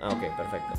Ah, 0.00 0.08
ok, 0.08 0.36
perfecto. 0.36 0.74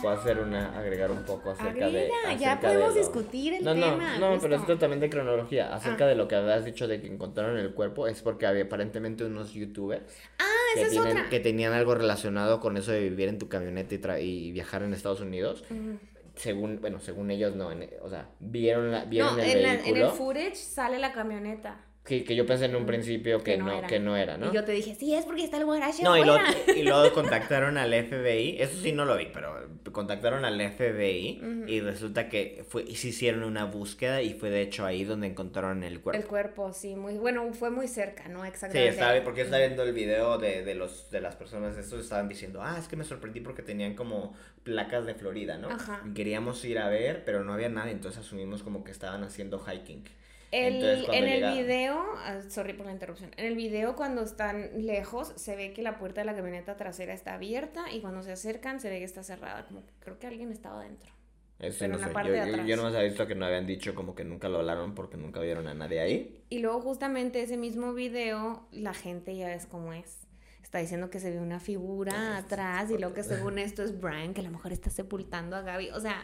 Puedo 0.00 0.14
hacer 0.14 0.38
una, 0.38 0.78
agregar 0.78 1.10
un 1.10 1.24
poco 1.24 1.50
acerca 1.50 1.88
de. 1.88 2.10
Ya 2.10 2.30
acerca 2.50 2.68
de 2.68 2.74
podemos 2.74 2.94
lo- 2.94 3.00
discutir 3.00 3.54
el 3.54 3.64
no, 3.64 3.72
tema, 3.74 4.18
No, 4.18 4.34
no, 4.34 4.40
pero 4.40 4.78
también 4.78 5.00
de 5.00 5.08
cronología. 5.10 5.74
Acerca 5.74 6.04
Ah. 6.04 6.08
de 6.08 6.14
lo 6.14 6.28
que 6.28 6.36
habías 6.36 6.64
dicho 6.64 6.86
de 6.86 7.00
que 7.00 7.06
encontraron 7.06 7.56
el 7.58 7.72
cuerpo, 7.74 8.06
es 8.06 8.20
porque 8.22 8.46
había 8.46 8.64
aparentemente 8.64 9.24
unos 9.24 9.52
youtubers 9.52 10.02
Ah, 10.38 10.44
que, 10.74 10.80
esa 10.82 10.86
es 10.88 10.92
tienen- 10.92 11.16
otra. 11.18 11.30
que 11.30 11.40
tenían 11.40 11.72
algo 11.72 11.94
relacionado 11.94 12.60
con 12.60 12.76
eso 12.76 12.92
de 12.92 13.00
vivir 13.00 13.28
en 13.28 13.38
tu 13.38 13.48
camioneta 13.48 13.94
y, 13.94 13.98
tra- 13.98 14.22
y 14.22 14.52
viajar 14.52 14.82
en 14.82 14.92
Estados 14.92 15.20
Unidos. 15.20 15.64
Ujú. 15.70 15.98
Según, 16.36 16.80
bueno, 16.80 17.00
según 17.00 17.30
ellos 17.30 17.56
no, 17.56 17.72
en- 17.72 17.88
o 18.02 18.08
sea, 18.10 18.28
vieron, 18.40 18.92
la, 18.92 19.04
vieron 19.04 19.36
No, 19.36 19.42
el 19.42 19.50
en, 19.50 19.62
la- 19.62 19.72
en 19.74 19.82
vehículo. 19.82 20.06
el 20.06 20.12
footage 20.12 20.54
sale 20.56 20.98
la 20.98 21.12
camioneta. 21.12 21.80
Que, 22.06 22.24
que 22.24 22.36
yo 22.36 22.46
pensé 22.46 22.66
en 22.66 22.76
un 22.76 22.86
principio 22.86 23.42
que, 23.42 23.58
no, 23.58 23.82
que 23.86 23.98
no 23.98 24.16
era, 24.16 24.38
¿no? 24.38 24.50
Y 24.50 24.54
yo 24.54 24.64
te 24.64 24.72
dije, 24.72 24.94
sí, 24.94 25.12
es 25.14 25.24
porque 25.24 25.44
está 25.44 25.56
el 25.56 25.64
guarache 25.64 26.02
No, 26.04 26.16
y 26.16 26.24
luego, 26.24 26.40
y 26.74 26.82
luego 26.82 27.12
contactaron 27.14 27.76
al 27.76 27.92
FBI, 27.92 28.56
eso 28.60 28.80
sí 28.80 28.92
no 28.92 29.04
lo 29.04 29.16
vi, 29.16 29.28
pero 29.32 29.68
contactaron 29.92 30.44
al 30.44 30.60
FBI 30.60 31.66
y 31.66 31.80
resulta 31.80 32.28
que 32.28 32.64
fue, 32.68 32.84
y 32.84 32.94
sí 32.94 33.08
hicieron 33.08 33.42
una 33.42 33.64
búsqueda 33.64 34.22
y 34.22 34.34
fue 34.34 34.50
de 34.50 34.62
hecho 34.62 34.86
ahí 34.86 35.04
donde 35.04 35.26
encontraron 35.26 35.82
el 35.82 36.00
cuerpo. 36.00 36.20
El 36.20 36.26
cuerpo, 36.26 36.72
sí, 36.72 36.94
muy 36.94 37.18
bueno, 37.18 37.52
fue 37.52 37.70
muy 37.70 37.88
cerca, 37.88 38.28
¿no? 38.28 38.42
Sí, 38.42 38.48
Exactamente. 38.48 38.88
estaba, 38.88 39.24
porque 39.24 39.40
yo 39.40 39.44
estaba 39.46 39.62
viendo 39.62 39.82
el 39.82 39.92
video 39.92 40.38
de, 40.38 40.62
de, 40.62 40.74
los, 40.74 41.10
de 41.10 41.20
las 41.20 41.34
personas, 41.34 41.76
estos 41.76 42.04
estaban 42.04 42.28
diciendo, 42.28 42.62
ah, 42.62 42.76
es 42.78 42.86
que 42.86 42.96
me 42.96 43.04
sorprendí 43.04 43.40
porque 43.40 43.62
tenían 43.62 43.94
como 43.94 44.34
placas 44.62 45.06
de 45.06 45.14
Florida, 45.14 45.58
¿no? 45.58 45.70
Ajá. 45.70 46.02
Y 46.06 46.14
queríamos 46.14 46.64
ir 46.64 46.78
a 46.78 46.88
ver, 46.88 47.24
pero 47.24 47.42
no 47.42 47.52
había 47.52 47.68
nada, 47.68 47.90
entonces 47.90 48.20
asumimos 48.20 48.62
como 48.62 48.84
que 48.84 48.92
estaban 48.92 49.24
haciendo 49.24 49.58
hiking. 49.58 50.04
El- 50.52 50.74
Entonces, 50.76 51.08
en 51.12 51.24
el 51.28 51.52
video, 51.54 51.98
ah, 52.24 52.40
sorry 52.48 52.72
por 52.72 52.86
la 52.86 52.92
interrupción, 52.92 53.30
en 53.36 53.46
el 53.46 53.56
video 53.56 53.96
cuando 53.96 54.22
están 54.22 54.86
lejos 54.86 55.32
se 55.36 55.56
ve 55.56 55.72
que 55.72 55.82
la 55.82 55.98
puerta 55.98 56.20
de 56.20 56.24
la 56.26 56.34
camioneta 56.36 56.76
trasera 56.76 57.12
está 57.14 57.34
abierta 57.34 57.90
y 57.92 58.00
cuando 58.00 58.22
se 58.22 58.32
acercan 58.32 58.80
se 58.80 58.88
ve 58.88 58.98
que 58.98 59.04
está 59.04 59.22
cerrada, 59.22 59.66
como 59.66 59.84
que 59.84 59.92
creo 60.00 60.18
que 60.18 60.26
alguien 60.26 60.52
estaba 60.52 60.82
dentro. 60.82 61.10
Eso 61.58 61.78
Pero 61.80 61.94
no 61.98 62.04
sé, 62.04 62.10
parte 62.12 62.28
yo, 62.30 62.34
de 62.34 62.46
yo, 62.48 62.52
atrás. 62.52 62.66
yo 62.68 62.76
nomás 62.76 62.94
había 62.94 63.08
visto 63.08 63.26
que 63.26 63.34
no 63.34 63.46
habían 63.46 63.66
dicho 63.66 63.94
como 63.94 64.14
que 64.14 64.24
nunca 64.24 64.48
lo 64.48 64.58
hablaron 64.58 64.94
porque 64.94 65.16
nunca 65.16 65.40
vieron 65.40 65.66
a 65.68 65.74
nadie 65.74 66.00
ahí. 66.00 66.44
Y 66.50 66.58
luego 66.58 66.80
justamente 66.82 67.42
ese 67.42 67.56
mismo 67.56 67.94
video, 67.94 68.66
la 68.72 68.92
gente 68.94 69.34
ya 69.36 69.48
ves 69.48 69.66
cómo 69.66 69.94
es. 69.94 70.18
Está 70.62 70.78
diciendo 70.78 71.08
que 71.10 71.18
se 71.18 71.30
ve 71.30 71.38
una 71.40 71.58
figura 71.60 72.36
atrás 72.36 72.90
y 72.90 72.98
luego 72.98 73.14
que 73.14 73.22
según 73.22 73.58
esto 73.58 73.82
es 73.82 73.98
Brian, 74.00 74.34
que 74.34 74.40
a 74.42 74.44
lo 74.44 74.50
mejor 74.50 74.72
está 74.72 74.90
sepultando 74.90 75.56
a 75.56 75.62
Gaby. 75.62 75.90
O 75.90 76.00
sea, 76.00 76.20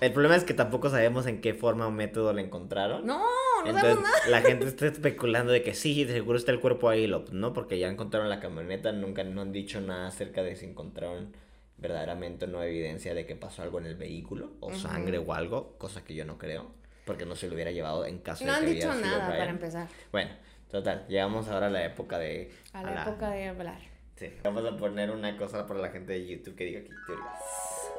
El 0.00 0.12
problema 0.12 0.36
es 0.36 0.44
que 0.44 0.54
tampoco 0.54 0.88
sabemos 0.90 1.26
en 1.26 1.40
qué 1.40 1.54
forma 1.54 1.86
o 1.88 1.90
método 1.90 2.32
la 2.32 2.42
encontraron. 2.42 3.04
no 3.06 3.24
Entonces, 3.68 3.98
la 4.28 4.40
gente 4.40 4.66
está 4.66 4.86
especulando 4.86 5.52
de 5.52 5.62
que 5.62 5.74
sí, 5.74 6.04
de 6.04 6.12
seguro 6.14 6.38
está 6.38 6.52
el 6.52 6.60
cuerpo 6.60 6.88
ahí, 6.88 7.10
no, 7.32 7.52
porque 7.52 7.78
ya 7.78 7.88
encontraron 7.88 8.28
la 8.28 8.40
camioneta, 8.40 8.92
nunca 8.92 9.24
no 9.24 9.42
han 9.42 9.52
dicho 9.52 9.80
nada 9.80 10.08
acerca 10.08 10.42
de 10.42 10.56
si 10.56 10.66
encontraron 10.66 11.34
verdaderamente 11.78 12.46
no 12.46 12.62
evidencia 12.62 13.14
de 13.14 13.26
que 13.26 13.36
pasó 13.36 13.62
algo 13.62 13.78
en 13.78 13.86
el 13.86 13.96
vehículo, 13.96 14.52
o 14.60 14.72
sangre 14.72 15.18
o 15.18 15.34
algo, 15.34 15.76
cosa 15.78 16.04
que 16.04 16.14
yo 16.14 16.24
no 16.24 16.38
creo, 16.38 16.70
porque 17.04 17.26
no 17.26 17.36
se 17.36 17.48
lo 17.48 17.54
hubiera 17.54 17.70
llevado 17.70 18.06
en 18.06 18.18
caso 18.18 18.44
No 18.44 18.52
de 18.52 18.58
han 18.58 18.64
que 18.64 18.70
dicho 18.72 18.88
hubiera 18.88 19.06
sido 19.06 19.18
nada 19.18 19.28
para 19.28 19.50
empezar. 19.50 19.88
Bueno, 20.10 20.30
total, 20.70 21.04
llegamos 21.08 21.48
ahora 21.48 21.66
a 21.66 21.70
la 21.70 21.84
época 21.84 22.18
de... 22.18 22.50
A 22.72 22.82
la 22.82 23.02
época 23.02 23.30
de 23.30 23.48
hablar. 23.48 23.80
Sí, 24.16 24.30
vamos 24.42 24.64
a 24.64 24.74
poner 24.76 25.10
una 25.10 25.36
cosa 25.36 25.66
para 25.66 25.80
la 25.80 25.90
gente 25.90 26.14
de 26.14 26.26
YouTube 26.26 26.56
que 26.56 26.64
diga 26.64 26.80
aquí 26.80 26.90
teorías. 27.06 27.28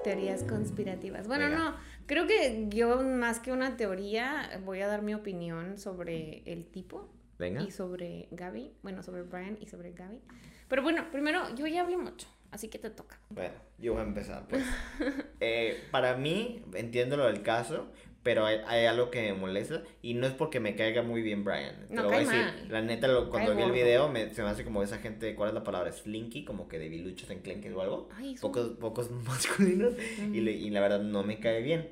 Teorías 0.08 0.44
conspirativas. 0.44 1.28
Bueno, 1.28 1.46
Venga. 1.50 1.58
no, 1.58 1.76
creo 2.06 2.28
que 2.28 2.68
yo 2.70 3.04
más 3.04 3.40
que 3.42 3.52
una 3.52 3.76
teoría 3.76 4.50
voy 4.64 4.80
a 4.80 4.88
dar 4.88 5.02
mi 5.02 5.14
opinión 5.14 5.78
sobre 5.78 6.44
el 6.46 6.66
tipo 6.66 7.10
Venga. 7.38 7.62
y 7.62 7.72
sobre 7.72 8.30
Gaby. 8.32 8.72
Bueno, 8.84 9.04
sobre 9.04 9.24
Brian 9.24 9.58
y 9.60 9.68
sobre 9.68 9.92
Gaby. 9.92 10.22
Pero 10.70 10.82
bueno, 10.82 11.12
primero, 11.12 11.54
yo 11.56 11.67
ya 11.67 11.82
hablé 11.82 11.98
mucho, 11.98 12.30
así 12.52 12.70
que 12.70 12.80
te 12.80 12.90
toca. 12.90 13.20
Bueno, 13.32 13.56
yo 13.80 13.94
voy 13.94 14.02
a 14.02 14.06
empezar, 14.06 14.48
pues. 14.48 14.64
Eh, 15.42 15.84
para 15.92 16.16
mí, 16.16 16.64
entiendo 16.73 17.17
lo 17.17 17.26
del 17.26 17.44
caso, 17.44 17.92
pero 18.27 18.45
hay, 18.45 18.58
hay 18.67 18.86
algo 18.88 19.10
que 19.10 19.21
me 19.21 19.33
molesta 19.39 19.83
y 20.02 20.14
no 20.15 20.27
es 20.27 20.33
porque 20.33 20.60
me 20.60 20.76
caiga 20.76 21.02
muy 21.02 21.21
bien 21.21 21.45
Brian. 21.45 21.88
Te 21.88 21.93
No, 21.95 22.02
lo 22.04 22.08
voy 22.10 22.17
a 22.17 22.20
decir. 22.20 22.36
mal. 22.36 22.67
La 22.70 22.82
neta, 22.82 23.08
lo- 23.08 23.30
cuando 23.30 23.54
Cae 23.54 23.61
vi 23.61 23.64
el 23.64 23.71
video, 23.71 24.10
me- 24.10 24.33
se 24.33 24.43
me 24.43 24.49
hace 24.49 24.65
como 24.65 24.83
esa 24.83 24.98
gente, 24.98 25.33
¿cuál 25.33 25.48
es 25.48 25.55
la 25.55 25.64
palabra? 25.64 25.93
Slinky, 25.93 26.43
como 26.43 26.67
que 26.67 26.77
de 26.77 26.89
biluchos 26.89 27.30
enclenques 27.30 27.73
o 27.73 27.82
algo. 27.82 28.10
Ay, 28.17 28.36
Pocos, 28.42 28.71
pocos 28.82 29.10
masculinos 29.26 29.93
y, 30.20 30.42
le- 30.42 30.52
y 30.52 30.70
la 30.71 30.82
verdad 30.82 30.99
no 30.99 31.23
me 31.23 31.39
cae 31.39 31.61
bien. 31.61 31.87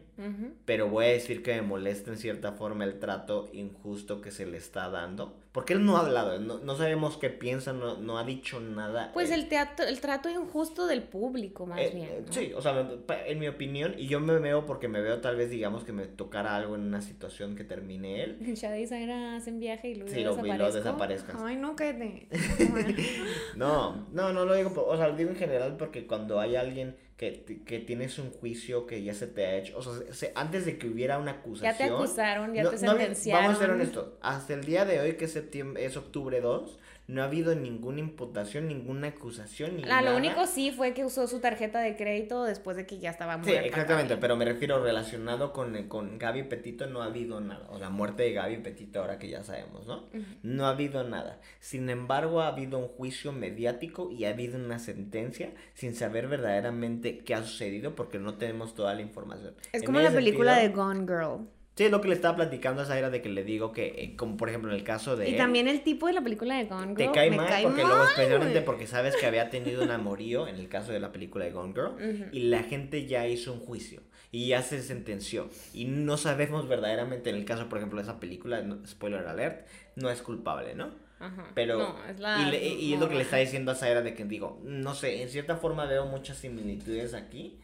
Pero 0.65 0.87
voy 0.89 1.05
a 1.05 1.09
decir 1.09 1.43
que 1.43 1.53
me 1.55 1.61
molesta 1.61 2.09
en 2.11 2.17
cierta 2.17 2.53
forma 2.53 2.83
el 2.85 2.99
trato 2.99 3.49
injusto 3.53 4.21
que 4.21 4.31
se 4.31 4.45
le 4.45 4.57
está 4.57 4.89
dando. 4.89 5.35
Porque 5.51 5.71
él 5.73 5.85
no 5.85 5.95
ha 5.95 6.01
hablado, 6.01 6.37
no, 6.39 6.57
no 6.59 6.75
sabemos 6.75 7.15
qué 7.17 7.29
piensa, 7.29 7.71
no, 7.71 7.95
no 7.97 8.17
ha 8.17 8.25
dicho 8.25 8.59
nada. 8.59 9.11
Pues 9.13 9.29
eh, 9.31 9.35
el 9.35 9.47
teatro, 9.47 9.85
el 9.85 10.01
trato 10.01 10.29
injusto 10.29 10.85
del 10.85 11.01
público, 11.03 11.65
más 11.65 11.79
eh, 11.79 11.91
bien. 11.93 12.09
¿no? 12.27 12.33
Sí, 12.33 12.51
o 12.53 12.61
sea, 12.61 12.89
en 13.25 13.39
mi 13.39 13.47
opinión, 13.47 13.95
y 13.97 14.07
yo 14.07 14.19
me 14.19 14.37
veo 14.39 14.65
porque 14.65 14.89
me 14.89 14.99
veo 15.01 15.21
tal 15.21 15.37
vez, 15.37 15.49
digamos, 15.49 15.85
que 15.85 15.93
me 15.93 16.07
tocara 16.07 16.55
algo 16.57 16.75
en 16.75 16.81
una 16.81 17.01
situación 17.01 17.55
que 17.55 17.63
termine 17.63 18.21
él. 18.23 18.37
Shadi 18.55 18.85
Zaira 18.85 19.37
hacen 19.37 19.59
viaje 19.61 19.89
y 19.91 19.95
luego 19.95 20.11
Sí, 20.13 20.23
lo- 20.23 20.31
y 20.33 20.35
desaparezco. 20.35 20.77
desaparezcas. 20.77 21.35
Ay, 21.41 21.55
no, 21.55 21.75
cállate. 21.75 22.27
No, 23.55 24.07
no, 24.11 24.33
no 24.33 24.45
lo 24.45 24.53
digo, 24.55 24.71
o 24.87 24.97
sea, 24.97 25.07
lo 25.07 25.15
digo 25.15 25.29
en 25.29 25.35
general 25.37 25.77
porque 25.77 26.05
cuando 26.07 26.39
hay 26.39 26.55
alguien 26.55 26.95
que, 27.17 27.61
que 27.65 27.79
tienes 27.79 28.19
un 28.19 28.29
juicio 28.31 28.85
que 28.85 29.01
ya 29.03 29.13
se 29.13 29.27
te 29.27 29.45
ha 29.45 29.55
hecho, 29.55 29.77
o 29.77 29.81
sea, 29.81 30.13
se- 30.13 30.31
antes 30.35 30.65
de 30.65 30.77
que 30.77 30.87
hubiera 30.87 31.17
una 31.17 31.31
acusación. 31.31 31.71
ya 31.71 31.77
te 31.77 31.83
acusaron, 31.85 32.53
ya 32.53 32.63
no- 32.63 32.69
te 32.71 32.75
no 32.85 32.91
sentenciaron. 32.91 33.43
vamos 33.45 33.57
a 33.57 33.61
ser 33.61 33.69
honestos, 33.73 34.07
hasta 34.21 34.53
el 34.53 34.65
día 34.65 34.83
de 34.83 34.99
hoy, 34.99 35.13
que 35.13 35.25
es, 35.25 35.31
septiembre, 35.31 35.85
es 35.85 35.95
octubre 35.95 36.41
2, 36.41 36.77
no 37.07 37.21
ha 37.21 37.25
habido 37.25 37.53
ninguna 37.55 37.99
imputación, 37.99 38.67
ninguna 38.67 39.07
acusación, 39.09 39.77
ni 39.77 39.83
Ah, 39.83 40.01
lo 40.01 40.07
nada. 40.07 40.17
único 40.17 40.47
sí 40.47 40.71
fue 40.71 40.93
que 40.93 41.05
usó 41.05 41.27
su 41.27 41.39
tarjeta 41.39 41.79
de 41.79 41.95
crédito 41.95 42.43
después 42.43 42.75
de 42.77 42.85
que 42.87 42.97
ya 42.97 43.11
estaba 43.11 43.35
Sí, 43.35 43.49
muerta. 43.51 43.67
exactamente, 43.67 44.09
Gaby. 44.15 44.21
pero 44.21 44.35
me 44.37 44.45
refiero 44.45 44.83
relacionado 44.83 45.53
con, 45.53 45.87
con 45.87 46.17
Gaby 46.17 46.43
Petito, 46.43 46.87
no 46.87 47.01
ha 47.01 47.05
habido 47.05 47.41
nada. 47.41 47.67
O 47.69 47.77
la 47.77 47.89
muerte 47.89 48.23
de 48.23 48.33
Gaby 48.33 48.57
Petito, 48.57 49.01
ahora 49.01 49.19
que 49.19 49.29
ya 49.29 49.43
sabemos, 49.43 49.85
¿no? 49.85 49.97
Ujú. 50.13 50.23
No 50.43 50.65
ha 50.65 50.69
habido 50.69 51.03
nada. 51.03 51.39
Sin 51.59 51.89
embargo, 51.89 52.41
ha 52.41 52.47
habido 52.47 52.79
un 52.79 52.87
juicio 52.87 53.31
mediático 53.31 54.09
y 54.11 54.25
ha 54.25 54.29
habido 54.29 54.57
una 54.57 54.79
sentencia 54.79 55.51
sin 55.75 55.93
saber 55.95 56.27
verdaderamente 56.27 57.19
qué 57.19 57.35
ha 57.35 57.43
sucedido 57.43 57.95
porque 57.95 58.17
no 58.19 58.35
tenemos 58.35 58.73
toda 58.73 58.93
la 58.95 59.01
información. 59.01 59.53
Es 59.73 59.81
En 59.81 59.85
como 59.85 59.99
la 59.99 60.11
película 60.11 60.55
sentido- 60.55 60.69
de 60.71 60.75
Gone 60.75 60.99
Girl. 61.01 61.47
Sí, 61.75 61.89
lo 61.89 61.99
que 61.99 62.07
le 62.07 62.13
estaba 62.15 62.37
platicando 62.37 62.81
a 62.81 62.85
Zaira 62.85 63.09
de 63.09 63.21
que 63.21 63.27
le 63.29 63.43
digo 63.43 63.73
que, 63.73 63.87
eh, 63.87 64.15
como 64.15 64.37
por 64.37 64.47
ejemplo 64.47 64.71
en 64.71 64.77
el 64.77 64.83
caso 64.85 65.17
de 65.17 65.27
Y 65.27 65.31
él, 65.33 65.37
también 65.37 65.67
el 65.67 65.81
tipo 65.83 66.07
de 66.07 66.13
la 66.13 66.21
película 66.21 66.55
de 66.57 66.65
Gone 66.65 66.95
Girl. 66.95 66.97
te 66.97 67.11
cae 67.11 67.29
me 67.29 67.35
mal 67.37 67.47
cae 67.47 67.63
porque 67.63 67.81
mal, 67.83 67.91
luego 67.91 68.05
especialmente 68.09 68.61
porque 68.61 68.87
sabes 68.87 69.15
que 69.17 69.25
había 69.25 69.49
tenido 69.49 69.83
un 69.83 69.91
amorío 69.91 70.47
en 70.47 70.55
el 70.55 70.69
caso 70.69 70.93
de 70.93 71.01
la 71.01 71.11
película 71.11 71.43
de 71.43 71.51
Gone 71.51 71.73
Girl 71.73 71.87
Ujú. 71.95 72.25
y 72.31 72.39
la 72.43 72.63
gente 72.63 73.05
ya 73.07 73.27
hizo 73.27 73.51
un 73.51 73.59
juicio 73.59 74.01
y 74.31 74.47
ya 74.47 74.61
se 74.61 74.81
sentenció 74.81 75.49
y 75.73 75.85
no 75.85 76.15
sabemos 76.15 76.67
verdaderamente 76.69 77.29
en 77.29 77.35
el 77.35 77.43
caso 77.45 77.67
por 77.67 77.77
ejemplo 77.79 77.97
de 77.97 78.03
esa 78.03 78.19
película 78.21 78.61
no- 78.61 78.85
spoiler 78.87 79.27
alert 79.27 79.67
no 79.97 80.09
es 80.09 80.21
culpable 80.21 80.75
no 80.75 80.91
Ajá. 81.19 81.51
pero 81.55 81.77
No, 81.77 82.05
es 82.09 82.19
la. 82.21 82.41
y, 82.41 82.51
le- 82.51 82.67
y 82.67 82.93
es 82.93 82.99
lo 83.01 83.09
que 83.09 83.15
le 83.15 83.21
está 83.23 83.35
diciendo 83.37 83.71
a 83.71 83.75
Zaira 83.75 84.01
de 84.01 84.13
que 84.13 84.23
digo 84.23 84.61
no 84.63 84.93
sé 84.95 85.21
en 85.21 85.27
cierta 85.29 85.57
forma 85.57 85.85
veo 85.85 86.05
muchas 86.05 86.37
similitudes 86.37 87.13
aquí 87.13 87.59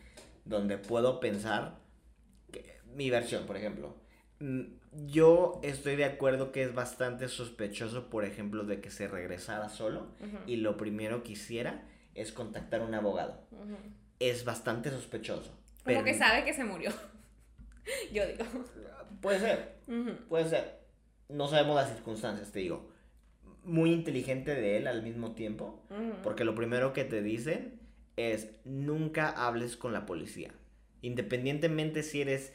donde 0.45 0.77
puedo 0.77 1.19
pensar 1.21 1.79
mi 2.95 3.09
versión 3.09 3.45
por 3.45 3.57
ejemplo 3.57 3.95
Mm, 4.41 4.61
yo 5.05 5.59
estoy 5.61 5.95
de 5.95 6.05
acuerdo 6.05 6.51
que 6.51 6.63
es 6.63 6.73
bastante 6.73 7.27
sospechoso 7.27 8.09
por 8.09 8.25
ejemplo 8.25 8.63
de 8.63 8.81
que 8.81 8.89
se 8.89 9.07
regresara 9.07 9.69
solo 9.69 10.07
y 10.47 10.55
lo 10.55 10.77
primero 10.77 11.21
que 11.21 11.33
hiciera 11.33 11.83
es 12.15 12.31
contactar 12.31 12.81
a 12.81 12.85
un 12.85 12.95
abogado 12.95 13.39
es 14.19 14.43
bastante 14.43 14.89
sospechoso 14.89 15.55
Como 15.85 16.03
que 16.03 16.15
sabe 16.15 16.43
que 16.43 16.53
se 16.53 16.63
murió. 16.63 16.91
Yo 18.13 18.25
digo. 18.27 18.43
puede 19.21 19.39
ser. 19.39 19.75
Puede 20.27 20.49
ser. 20.49 20.79
No 21.29 21.47
sabemos 21.47 21.75
las 21.75 21.89
circunstancias, 21.89 22.51
te 22.51 22.59
digo. 22.59 22.91
Muy 23.63 23.91
inteligente 23.91 24.53
de 24.53 24.77
él 24.77 24.87
al 24.87 25.01
mismo 25.01 25.33
tiempo. 25.33 25.83
Porque 26.23 26.43
lo 26.43 26.53
primero 26.53 26.93
que 26.93 27.03
te 27.03 27.21
dicen 27.21 27.79
es 28.15 28.49
nunca 28.65 29.29
hables 29.29 29.77
con 29.77 29.93
la 29.93 30.05
policía. 30.05 30.53
Independientemente 31.01 32.03
si 32.03 32.21
eres 32.21 32.53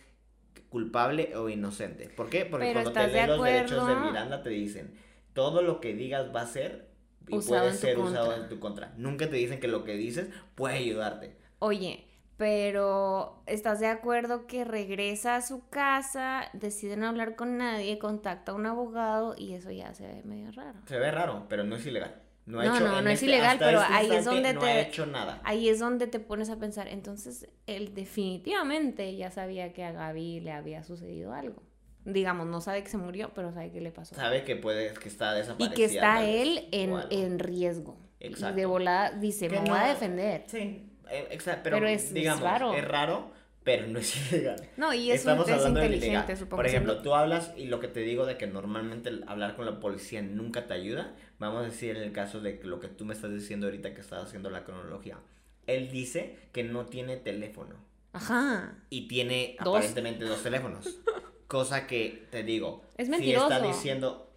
culpable 0.77 1.35
o 1.35 1.49
inocente. 1.49 2.11
¿Por 2.11 2.29
qué? 2.29 2.45
Porque 2.45 2.67
Pero 2.67 2.83
cuando 2.83 2.93
te 2.93 3.01
¿estás 3.01 3.13
de 3.13 3.19
leen 3.19 3.29
los 3.31 3.43
derechos 3.43 3.89
de? 3.89 3.95
Miranda 3.97 4.43
te 4.43 4.51
dicen 4.51 4.93
todo 5.33 5.63
lo 5.63 5.81
que 5.81 5.95
digas 5.95 6.37
va 6.37 6.43
a 6.43 6.47
ser 6.47 6.91
y 7.27 7.37
Usado 7.37 7.63
puede 7.63 7.73
ser 7.79 7.99
usado 7.99 8.35
en 8.35 8.47
tu 8.51 8.61
contra. 8.61 8.93
Nunca 8.99 9.31
te 9.31 9.37
dicen 9.37 9.59
que 9.59 9.69
lo 9.69 9.85
que 9.85 9.95
dices 9.95 10.29
puede 10.55 10.77
ayudarte. 10.77 11.35
Oye, 11.61 12.05
pero 12.37 13.43
¿estás 13.47 13.81
de 13.81 13.87
acuerdo 13.87 14.47
que 14.47 14.67
regresa 14.67 15.37
a 15.37 15.41
su 15.41 15.67
casa, 15.71 16.51
decide 16.53 16.99
no 16.99 17.09
hablar 17.09 17.37
con 17.37 17.57
nadie, 17.57 17.99
contacta 17.99 18.53
a 18.53 18.55
un 18.55 18.67
abogado 18.67 19.35
y 19.39 19.55
eso 19.55 19.71
ya 19.71 19.95
se 19.95 20.07
ve 20.07 20.23
medio 20.25 20.53
raro? 20.53 20.79
Se 20.85 20.99
ve 20.99 21.11
raro, 21.11 21.47
pero 21.49 21.65
no 21.65 21.77
es 21.77 21.87
ilegal. 21.87 22.21
No, 22.47 22.61
ha 22.61 22.65
No, 22.65 22.77
hecho, 22.77 22.87
no, 22.87 23.03
no 23.03 23.09
es 23.11 23.15
este- 23.15 23.27
ilegal, 23.27 23.55
hasta 23.55 23.67
pero 23.67 23.81
este 23.83 23.93
ahí 23.95 24.11
es 24.13 24.25
donde 24.25 24.55
no 24.55 24.61
te- 24.61 24.67
ha 24.67 24.81
hecho 24.81 25.05
nada. 25.07 25.41
Ahí 25.45 25.69
es 25.69 25.81
donde 25.81 26.07
te 26.07 26.21
pones 26.21 26.49
a 26.49 26.57
pensar, 26.57 26.87
entonces 26.89 27.49
él 27.67 27.93
definitivamente 27.93 29.17
ya 29.17 29.31
sabía 29.31 29.73
que 29.73 29.85
a 29.85 29.93
Gaby 29.93 30.41
le 30.41 30.53
había 30.53 30.83
sucedido 30.85 31.33
algo. 31.33 31.63
digamos, 32.09 32.47
no 32.47 32.61
sabe 32.61 32.85
que 32.85 32.89
se 32.89 32.99
murió, 32.99 33.33
pero 33.35 33.53
sabe 33.53 33.73
que 33.73 33.81
le 33.81 33.91
pasó. 33.91 34.15
Sabe 34.15 34.45
que 34.45 34.55
puede, 34.55 34.95
que 34.95 35.09
está 35.09 35.35
Y 35.35 35.39
desaparecido. 35.39 35.75
que 35.75 35.85
está 35.87 36.25
él 36.25 36.69
en, 36.71 36.95
en 37.11 37.41
riesgo. 37.41 37.99
Y 38.21 38.29
Exacto. 38.29 38.55
de 38.55 38.65
volada 38.67 39.11
dice, 39.11 39.49
Que 39.49 39.59
me 39.61 39.69
voy 39.69 39.77
a 39.81 39.89
defender. 39.89 40.45
Sí, 40.47 40.89
eh, 41.11 41.27
exacto, 41.33 41.63
pero, 41.65 41.79
Pero 41.79 41.89
es- 41.89 42.05
es 42.05 42.15
digamos, 42.15 42.45
raro. 42.45 42.75
es 42.75 42.85
raro, 42.87 43.33
pero 43.67 43.87
no 43.89 43.99
es 43.99 44.17
ilegal. 44.33 44.57
No, 44.79 44.95
y 44.95 45.11
es, 45.11 45.25
un- 45.25 45.31
Estamos 45.33 45.49
es 45.49 45.55
hablando 45.55 45.81
de 45.81 45.87
inteligente, 45.87 46.37
supongo. 46.37 46.57
Por 46.57 46.67
ejemplo, 46.67 47.03
tú 47.03 47.15
hablas 47.15 47.53
y 47.57 47.67
lo 47.67 47.81
que 47.81 47.89
te 47.89 48.01
digo 48.01 48.25
de 48.25 48.39
que 48.39 48.47
normalmente 48.47 49.11
hablar 49.27 49.57
con 49.57 49.67
la 49.67 49.81
policía 49.81 50.23
nunca 50.23 50.67
te 50.69 50.75
ayuda, 50.75 51.15
vamos 51.41 51.63
a 51.63 51.65
decir 51.65 51.97
en 51.97 52.03
el 52.05 52.13
caso 52.13 52.41
de 52.41 52.61
lo 52.63 52.79
que 52.79 52.87
tú 52.89 53.05
me 53.05 53.13
estás 53.13 53.33
diciendo 53.35 53.67
ahorita 53.67 53.93
que 53.93 54.01
estás 54.01 54.23
haciendo 54.25 54.51
la 54.51 54.63
cronología. 54.65 55.19
Él 55.67 55.91
dice 55.91 56.37
que 56.53 56.63
no 56.63 56.87
tiene 56.87 57.17
teléfono 57.17 57.75
Ajá. 58.13 58.79
y 58.89 59.09
tiene 59.09 59.57
Dos. 59.65 59.77
aparentemente 59.77 60.25
dos 60.25 60.43
teléfonos. 60.45 61.01
Cosa 61.49 61.87
que 61.89 62.27
te 62.31 62.43
digo, 62.45 62.83
Es 62.97 63.09
si 63.09 63.13
está 63.13 63.19
mentiroso. 63.19 63.67
diciendo 63.67 64.33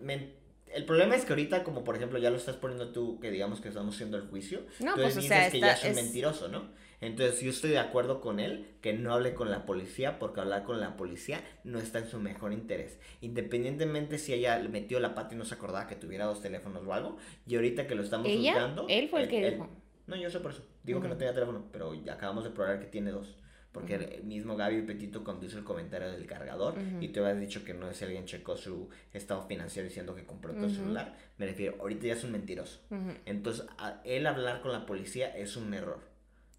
men- 0.00 0.34
el 0.74 0.84
problema 0.86 1.14
es 1.14 1.24
que 1.24 1.32
ahorita 1.32 1.62
como 1.62 1.84
por 1.84 1.94
ejemplo 1.96 2.18
ya 2.18 2.30
lo 2.30 2.36
estás 2.36 2.56
poniendo 2.56 2.88
tú 2.90 3.20
que 3.20 3.30
digamos 3.30 3.60
que 3.60 3.68
estamos 3.68 3.94
haciendo 3.94 4.16
el 4.16 4.24
juicio, 4.28 4.60
No, 4.80 4.94
tú 4.94 5.02
pues, 5.02 5.16
o 5.16 5.20
dices 5.20 5.28
sea, 5.36 5.50
que 5.50 5.56
está- 5.58 5.66
ya 5.68 5.72
es 5.74 5.84
un 5.84 5.90
es- 5.90 5.96
mentiroso, 6.04 6.48
¿no? 6.48 6.68
Entonces 7.04 7.40
yo 7.40 7.50
estoy 7.50 7.70
de 7.70 7.78
acuerdo 7.78 8.20
con 8.20 8.40
él 8.40 8.66
que 8.80 8.92
no 8.94 9.12
hable 9.12 9.34
con 9.34 9.50
la 9.50 9.66
policía 9.66 10.18
porque 10.18 10.40
hablar 10.40 10.64
con 10.64 10.80
la 10.80 10.96
policía 10.96 11.42
no 11.62 11.78
está 11.78 11.98
en 11.98 12.06
su 12.08 12.18
mejor 12.18 12.52
interés. 12.52 12.98
Independientemente 13.20 14.18
si 14.18 14.32
ella 14.32 14.58
metió 14.70 15.00
la 15.00 15.14
pata 15.14 15.34
y 15.34 15.38
no 15.38 15.44
se 15.44 15.54
acordaba 15.54 15.86
que 15.86 15.96
tuviera 15.96 16.24
dos 16.24 16.40
teléfonos 16.40 16.82
o 16.86 16.92
algo, 16.94 17.16
y 17.46 17.56
ahorita 17.56 17.86
que 17.86 17.94
lo 17.94 18.02
estamos 18.02 18.28
¿Ella? 18.28 18.52
juzgando... 18.54 18.86
Él 18.88 19.08
fue 19.08 19.22
el 19.22 19.28
que 19.28 19.50
dijo. 19.50 19.68
No, 20.06 20.16
yo 20.16 20.30
sé 20.30 20.40
por 20.40 20.50
eso. 20.52 20.62
Digo 20.82 21.00
que 21.00 21.08
no 21.08 21.16
tenía 21.16 21.32
teléfono, 21.34 21.66
pero 21.72 21.94
ya 21.94 22.14
acabamos 22.14 22.44
de 22.44 22.50
probar 22.50 22.78
que 22.80 22.86
tiene 22.86 23.10
dos. 23.10 23.36
Porque 23.72 23.96
el 23.96 24.22
mismo 24.22 24.54
Gaby 24.56 24.82
Petito 24.82 25.24
cuando 25.24 25.46
hizo 25.46 25.58
el 25.58 25.64
comentario 25.64 26.08
del 26.12 26.26
cargador 26.26 26.74
y 27.00 27.08
tú 27.08 27.20
habías 27.24 27.40
dicho 27.40 27.64
que 27.64 27.74
no 27.74 27.90
es 27.90 28.00
alguien 28.02 28.24
checó 28.24 28.56
su 28.56 28.88
estado 29.12 29.42
financiero 29.48 29.88
diciendo 29.88 30.14
que 30.14 30.24
compró 30.24 30.54
tu 30.54 30.70
celular, 30.70 31.16
me 31.38 31.46
refiero, 31.46 31.76
ahorita 31.80 32.06
ya 32.06 32.12
es 32.12 32.22
un 32.22 32.30
mentiroso. 32.30 32.80
Entonces, 33.26 33.66
a- 33.78 34.00
él 34.04 34.26
hablar 34.28 34.60
con 34.60 34.70
la 34.72 34.86
policía 34.86 35.36
es 35.36 35.56
un 35.56 35.74
error. 35.74 36.13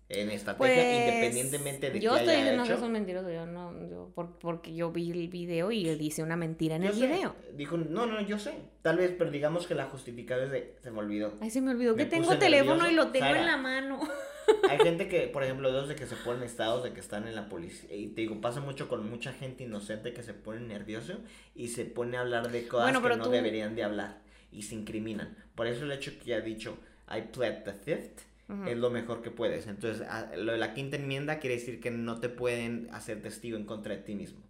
En 0.08 0.30
estrategia, 0.30 0.76
Pues, 0.76 1.00
independientemente 1.00 1.90
de 1.90 2.00
yo 2.00 2.12
que 2.14 2.18
estoy 2.20 2.34
haya 2.36 2.42
diciendo 2.44 2.64
que 2.66 2.74
es 2.74 2.82
un 2.82 2.92
mentiroso, 2.92 3.32
yo 3.32 3.48
no, 3.48 3.74
yo, 3.90 4.12
por- 4.14 4.38
porque 4.38 4.76
yo 4.76 4.92
vi 4.92 5.10
el 5.12 5.30
video 5.30 5.72
y 5.72 5.90
él 5.90 5.98
dice 5.98 6.22
una 6.22 6.36
mentira 6.36 6.76
en 6.76 6.84
yo 6.84 6.90
el 6.90 6.96
sé. 6.96 7.08
video. 7.08 7.36
Dijo, 7.56 7.78
no, 7.78 8.06
no, 8.06 8.22
yo 8.22 8.38
sé. 8.38 8.54
Tal 8.84 8.98
vez, 8.98 9.16
pero 9.18 9.32
digamos 9.32 9.66
que 9.66 9.74
la 9.74 9.86
justificada 9.86 10.44
es 10.44 10.52
de, 10.52 10.76
se 10.84 10.92
me 10.92 11.00
olvidó. 11.00 11.34
Ay, 11.42 11.50
se 11.50 11.60
me 11.60 11.72
olvidó 11.72 11.96
Me 11.96 12.04
que 12.04 12.10
tengo 12.10 12.38
teléfono 12.38 12.84
nervioso. 12.84 12.92
y 12.92 12.96
lo 12.96 13.08
tengo 13.12 13.26
Sara. 13.26 13.40
en 13.40 13.46
la 13.48 13.58
mano. 13.58 14.00
Hay 14.70 14.78
gente 14.78 15.08
que, 15.08 15.22
por 15.22 15.44
ejemplo, 15.44 15.72
dos 15.72 15.88
de 15.90 15.96
que 15.96 16.06
se 16.06 16.16
ponen 16.18 16.44
estados 16.44 16.84
de 16.84 16.94
que 16.94 17.00
están 17.00 17.28
en 17.28 17.34
la 17.34 17.50
policía. 17.50 17.96
Y 17.96 18.10
te 18.10 18.22
digo, 18.22 18.40
pasa 18.42 18.60
mucho 18.62 18.88
con 18.88 19.10
mucha 19.10 19.34
gente 19.34 19.64
inocente 19.64 20.14
que 20.14 20.22
se 20.22 20.36
pone 20.36 20.60
nervioso 20.62 21.16
y 21.56 21.70
se 21.70 21.84
pone 21.86 22.18
a 22.18 22.22
hablar 22.22 22.52
de 22.52 22.68
cosas 22.68 22.92
Bueno, 22.92 23.02
que 23.10 23.18
no 23.18 23.24
tú- 23.24 23.32
deberían 23.32 23.74
de 23.76 23.84
hablar 23.84 24.20
y 24.52 24.62
se 24.62 24.76
incriminan. 24.76 25.36
Por 25.56 25.66
eso 25.66 25.84
el 25.86 25.92
hecho 25.92 26.12
que 26.24 26.36
ha 26.36 26.42
dicho, 26.42 26.78
I 27.10 27.22
pled 27.22 27.64
the 27.64 27.74
fifth, 27.74 28.20
Ujú. 28.48 28.66
es 28.68 28.78
lo 28.78 28.90
mejor 28.92 29.22
que 29.22 29.32
puedes. 29.32 29.68
Entonces, 29.68 30.08
a- 30.08 30.36
lo 30.36 30.52
de 30.52 30.58
la 30.58 30.74
quinta 30.74 30.98
enmienda 30.98 31.40
quiere 31.40 31.56
decir 31.56 31.80
que 31.80 31.92
no 31.92 32.20
te 32.20 32.30
pueden 32.30 32.88
hacer 32.92 33.22
testigo 33.22 33.58
en 33.58 33.66
contra 33.66 33.96
de 33.96 34.02
ti 34.04 34.16
mismo. 34.16 34.42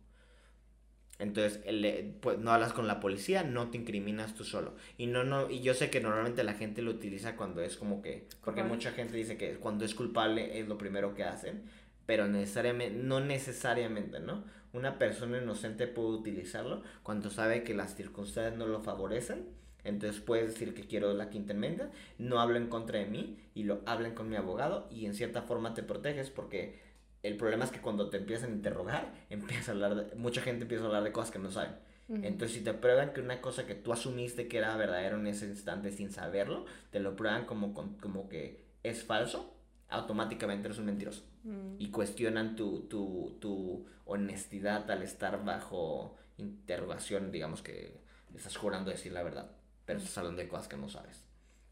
Entonces, 1.17 1.61
el, 1.65 1.85
eh, 1.85 2.13
pues, 2.19 2.39
no 2.39 2.51
hablas 2.51 2.73
con 2.73 2.87
la 2.87 2.99
policía, 2.99 3.43
no 3.43 3.69
te 3.69 3.77
incriminas 3.77 4.35
tú 4.35 4.43
solo. 4.43 4.73
Y 4.97 5.07
no, 5.07 5.23
no, 5.23 5.49
y 5.49 5.61
yo 5.61 5.73
sé 5.73 5.89
que 5.89 6.01
normalmente 6.01 6.43
la 6.43 6.55
gente 6.55 6.81
lo 6.81 6.91
utiliza 6.91 7.37
cuando 7.37 7.61
es 7.61 7.77
como 7.77 8.01
que, 8.01 8.27
porque 8.43 8.63
mucha 8.67 8.91
gente 8.91 9.15
dice 9.15 9.37
que 9.37 9.55
cuando 9.55 9.85
es 9.85 9.95
culpable 9.95 10.59
es 10.59 10.67
lo 10.67 10.77
primero 10.77 11.15
que 11.15 11.23
hacen, 11.23 11.63
pero 12.05 12.27
necesariamente, 12.27 12.99
no 13.01 13.21
necesariamente, 13.21 14.19
¿no? 14.19 14.43
Una 14.73 14.99
persona 14.99 15.37
inocente 15.41 15.87
puede 15.87 16.09
utilizarlo 16.09 16.83
cuando 17.01 17.29
sabe 17.29 17.63
que 17.63 17.73
las 17.73 17.95
circunstancias 17.95 18.57
no 18.57 18.67
lo 18.67 18.81
favorecen. 18.81 19.45
Entonces 19.85 20.19
puedes 20.21 20.47
decir 20.49 20.73
que 20.73 20.85
quiero 20.87 21.13
la 21.13 21.29
quinta 21.29 21.53
enmienda, 21.53 21.89
no 22.17 22.39
hablo 22.41 22.57
en 22.57 22.67
contra 22.67 22.99
de 22.99 23.05
mí 23.05 23.37
y 23.53 23.63
lo 23.63 23.81
hablen 23.85 24.13
con 24.15 24.27
mi 24.29 24.35
abogado 24.35 24.87
y 24.91 25.05
en 25.05 25.13
cierta 25.13 25.43
forma 25.43 25.73
te 25.73 25.83
proteges 25.83 26.29
porque 26.29 26.83
el 27.23 27.37
problema 27.37 27.63
es 27.65 27.71
que 27.71 27.79
cuando 27.81 28.09
te 28.09 28.17
empiezan 28.17 28.51
a 28.51 28.55
interrogar, 28.55 29.13
empieza 29.29 29.71
a 29.71 29.73
hablar 29.75 29.95
de, 29.95 30.15
mucha 30.15 30.41
gente 30.41 30.63
empieza 30.63 30.83
a 30.83 30.87
hablar 30.87 31.03
de 31.03 31.11
cosas 31.13 31.31
que 31.31 31.39
no 31.39 31.49
saben. 31.51 31.71
Ujú. 32.09 32.21
Entonces 32.23 32.57
si 32.57 32.63
te 32.63 32.73
prueban 32.73 33.13
que 33.13 33.21
una 33.21 33.41
cosa 33.41 33.65
que 33.65 33.75
tú 33.75 33.93
asumiste 33.93 34.47
que 34.47 34.57
era 34.57 34.75
verdadero 34.75 35.17
en 35.17 35.27
ese 35.27 35.45
instante 35.45 35.91
sin 35.91 36.11
saberlo, 36.11 36.65
te 36.91 36.99
lo 36.99 37.15
prueban 37.15 37.45
como, 37.45 37.73
con- 37.73 37.97
como 37.97 38.27
que 38.27 38.65
es 38.83 39.03
falso, 39.03 39.55
automáticamente 39.89 40.67
eres 40.67 40.77
un 40.79 40.85
mentiroso. 40.85 41.23
Mm. 41.43 41.75
Y 41.79 41.89
cuestionan 41.91 42.55
tu, 42.55 42.81
tu, 42.81 43.37
tu 43.39 43.85
honestidad 44.05 44.89
al 44.89 45.03
estar 45.03 45.43
bajo 45.45 46.15
interrogación, 46.37 47.31
digamos 47.31 47.61
que 47.61 48.03
estás 48.35 48.57
jurando 48.57 48.91
decir 48.91 49.11
la 49.13 49.23
verdad, 49.23 49.49
pero 49.85 49.99
estás 49.99 50.17
hablando 50.17 50.41
de 50.41 50.47
cosas 50.47 50.67
que 50.67 50.77
no 50.77 50.89
sabes. 50.89 51.23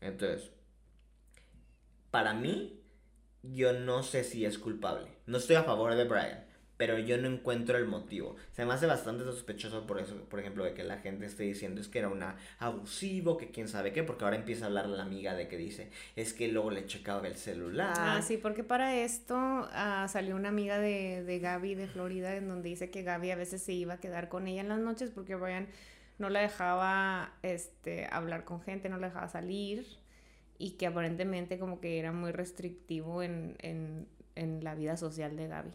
Entonces, 0.01 0.51
para 2.11 2.33
mí, 2.33 2.79
yo 3.41 3.73
no 3.73 4.03
sé 4.03 4.23
si 4.23 4.45
es 4.45 4.57
culpable. 4.57 5.07
No 5.25 5.37
estoy 5.37 5.55
a 5.55 5.63
favor 5.63 5.95
de 5.95 6.05
Brian, 6.05 6.45
pero 6.77 6.97
yo 6.97 7.17
no 7.17 7.27
encuentro 7.27 7.77
el 7.77 7.85
motivo. 7.85 8.35
Se 8.51 8.65
me 8.65 8.73
hace 8.73 8.85
bastante 8.85 9.23
sospechoso 9.23 9.85
por 9.87 9.99
eso, 9.99 10.15
por 10.29 10.39
ejemplo, 10.39 10.63
de 10.63 10.73
que 10.73 10.83
la 10.83 10.97
gente 10.97 11.25
esté 11.25 11.43
diciendo 11.43 11.81
es 11.81 11.87
que 11.87 11.99
era 11.99 12.09
una 12.09 12.35
abusivo, 12.59 13.37
que 13.37 13.51
quién 13.51 13.67
sabe 13.67 13.93
qué, 13.93 14.03
porque 14.03 14.25
ahora 14.25 14.37
empieza 14.37 14.65
a 14.65 14.67
hablar 14.67 14.87
la 14.87 15.03
amiga 15.03 15.33
de 15.33 15.47
que 15.47 15.57
dice, 15.57 15.91
es 16.15 16.33
que 16.33 16.47
luego 16.49 16.71
le 16.71 16.85
checaba 16.85 17.27
el 17.27 17.35
celular. 17.35 17.93
Ah, 17.97 18.21
sí, 18.21 18.37
porque 18.37 18.63
para 18.63 18.95
esto 18.95 19.35
ah, 19.37 20.07
salió 20.09 20.35
una 20.35 20.49
amiga 20.49 20.77
de, 20.79 21.23
de 21.23 21.39
Gaby 21.39 21.75
de 21.75 21.87
Florida 21.87 22.35
en 22.35 22.47
donde 22.47 22.69
dice 22.69 22.89
que 22.89 23.03
Gaby 23.03 23.31
a 23.31 23.35
veces 23.35 23.61
se 23.61 23.73
iba 23.73 23.95
a 23.95 23.99
quedar 23.99 24.29
con 24.29 24.47
ella 24.47 24.61
en 24.61 24.69
las 24.69 24.79
noches 24.79 25.11
porque 25.13 25.35
Brian 25.35 25.67
no 26.17 26.29
la 26.29 26.41
dejaba 26.41 27.33
este, 27.41 28.07
hablar 28.11 28.45
con 28.45 28.61
gente, 28.61 28.89
no 28.89 28.97
la 28.97 29.07
dejaba 29.07 29.27
salir 29.27 29.85
y 30.57 30.71
que 30.71 30.87
aparentemente 30.87 31.59
como 31.59 31.79
que 31.81 31.99
era 31.99 32.11
muy 32.11 32.31
restrictivo 32.31 33.23
en, 33.23 33.55
en, 33.59 34.07
en 34.35 34.63
la 34.63 34.75
vida 34.75 34.97
social 34.97 35.35
de 35.35 35.47
Gaby. 35.47 35.71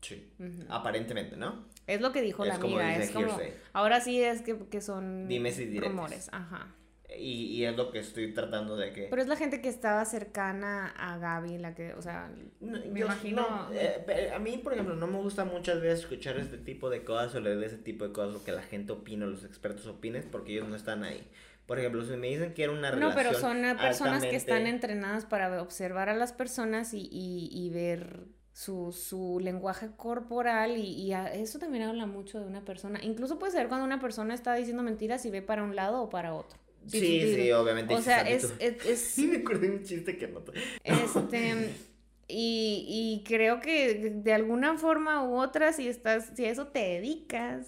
Sí. 0.00 0.32
Aparentemente, 0.68 1.36
¿no? 1.36 1.64
Es 1.86 2.00
lo 2.00 2.12
que 2.12 2.22
dijo 2.22 2.42
Es 2.44 2.48
la 2.48 2.58
como 2.58 2.78
amiga, 2.78 2.88
dice 2.90 3.04
es 3.04 3.10
como... 3.12 3.28
hearsay. 3.28 3.54
Ahora 3.72 4.00
sí 4.00 4.20
es 4.20 4.42
que, 4.42 4.58
que 4.68 4.80
son 4.80 5.28
Dimes 5.28 5.58
y 5.58 5.78
rumores, 5.78 6.28
ajá. 6.32 6.74
Y, 7.18 7.46
y 7.56 7.64
es 7.64 7.76
lo 7.76 7.90
que 7.90 7.98
estoy 8.00 8.32
tratando 8.32 8.76
de 8.76 8.92
que... 8.92 9.08
Pero 9.10 9.22
es 9.22 9.28
la 9.28 9.36
gente 9.36 9.60
que 9.60 9.68
estaba 9.68 10.04
cercana 10.04 10.88
a 10.96 11.18
Gaby, 11.18 11.58
la 11.58 11.74
que, 11.74 11.94
o 11.94 12.02
sea, 12.02 12.30
No, 12.60 12.78
me 12.78 13.00
yo- 13.00 13.06
imagino... 13.06 13.42
no, 13.42 13.72
eh, 13.74 14.32
a 14.34 14.38
mí, 14.38 14.58
por 14.58 14.72
ejemplo, 14.72 14.94
no 14.96 15.06
me 15.06 15.18
gusta 15.18 15.44
muchas 15.44 15.80
veces 15.80 16.00
escuchar 16.00 16.38
este 16.38 16.58
tipo 16.58 16.90
de 16.90 17.04
cosas 17.04 17.34
o 17.34 17.40
leer 17.40 17.62
ese 17.62 17.78
tipo 17.78 18.06
de 18.06 18.12
cosas, 18.12 18.32
lo 18.34 18.44
que 18.44 18.52
la 18.52 18.62
gente 18.62 18.92
opina, 18.92 19.26
los 19.26 19.44
expertos 19.44 19.86
opinen, 19.86 20.24
porque 20.30 20.52
ellos 20.52 20.68
no 20.68 20.76
están 20.76 21.04
ahí. 21.04 21.22
Por 21.66 21.78
ejemplo, 21.78 22.04
si 22.04 22.16
me 22.16 22.26
dicen 22.28 22.54
que 22.54 22.64
era 22.64 22.72
una 22.72 22.90
No, 22.90 22.96
relación 23.10 23.14
pero 23.24 23.34
son 23.40 23.64
eh, 23.64 23.74
personas 23.76 24.24
que 24.24 24.36
están 24.36 24.66
entrenadas 24.66 25.24
para 25.26 25.62
observar 25.62 26.08
a 26.08 26.14
las 26.14 26.32
personas 26.32 26.92
y, 26.92 27.08
y- 27.10 27.48
y 27.52 27.70
ver 27.70 28.24
su, 28.52 28.92
su 28.92 29.38
lenguaje 29.40 29.90
corporal 29.96 30.76
y, 30.76 30.82
y 30.92 31.12
a- 31.12 31.32
eso 31.32 31.58
también 31.58 31.84
habla 31.84 32.06
mucho 32.06 32.40
de 32.40 32.46
una 32.46 32.64
persona. 32.64 32.98
Incluso 33.02 33.38
puede 33.38 33.52
ser 33.52 33.68
cuando 33.68 33.86
una 33.86 34.00
persona 34.00 34.34
está 34.34 34.54
diciendo 34.54 34.82
mentiras 34.82 35.24
y 35.24 35.30
ve 35.30 35.40
para 35.40 35.62
un 35.62 35.74
lado 35.76 36.02
o 36.02 36.10
para 36.10 36.34
otro. 36.34 36.58
Sí, 36.86 37.34
sí, 37.34 37.52
obviamente. 37.52 37.94
O 37.94 38.00
sea, 38.02 38.22
es, 38.28 38.44
es, 38.58 38.84
es- 38.86 39.00
Sí, 39.14 39.26
me 39.26 39.38
acordé 39.38 39.68
de 39.68 39.76
un 39.76 39.82
chiste 39.84 40.16
que 40.18 40.28
no... 40.28 40.40
te- 40.40 40.52
este... 40.84 41.70
Y, 42.34 42.86
y 42.88 43.24
creo 43.28 43.60
que 43.60 44.10
de 44.14 44.32
alguna 44.32 44.78
forma 44.78 45.22
u 45.22 45.36
otra, 45.38 45.72
si 45.74 45.86
estás, 45.86 46.30
si 46.34 46.46
a 46.46 46.50
eso 46.50 46.68
te 46.68 46.78
dedicas, 46.78 47.66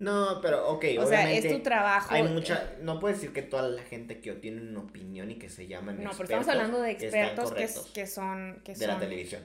No, 0.00 0.40
pero 0.42 0.66
ok, 0.68 0.84
o 0.98 1.06
sea, 1.06 1.32
es 1.32 1.46
tu 1.46 1.62
trabajo. 1.62 2.12
Hay 2.12 2.24
mucha... 2.24 2.72
No 2.80 2.98
puedes 2.98 3.18
decir 3.18 3.32
que 3.32 3.42
toda 3.42 3.68
la 3.68 3.82
gente 3.82 4.20
que 4.20 4.32
tiene 4.32 4.60
una 4.62 4.80
opinión 4.80 5.30
y 5.30 5.36
que 5.36 5.48
se 5.48 5.68
llaman 5.68 6.02
No, 6.02 6.10
pero 6.10 6.22
expertos 6.24 6.40
estamos 6.40 6.48
hablando 6.48 6.80
de 6.80 6.90
expertos 6.90 7.52
que, 7.52 7.68
que 7.94 8.06
son... 8.08 8.60
Que 8.64 8.74
de 8.74 8.86
la 8.88 8.98
televisión. 8.98 9.42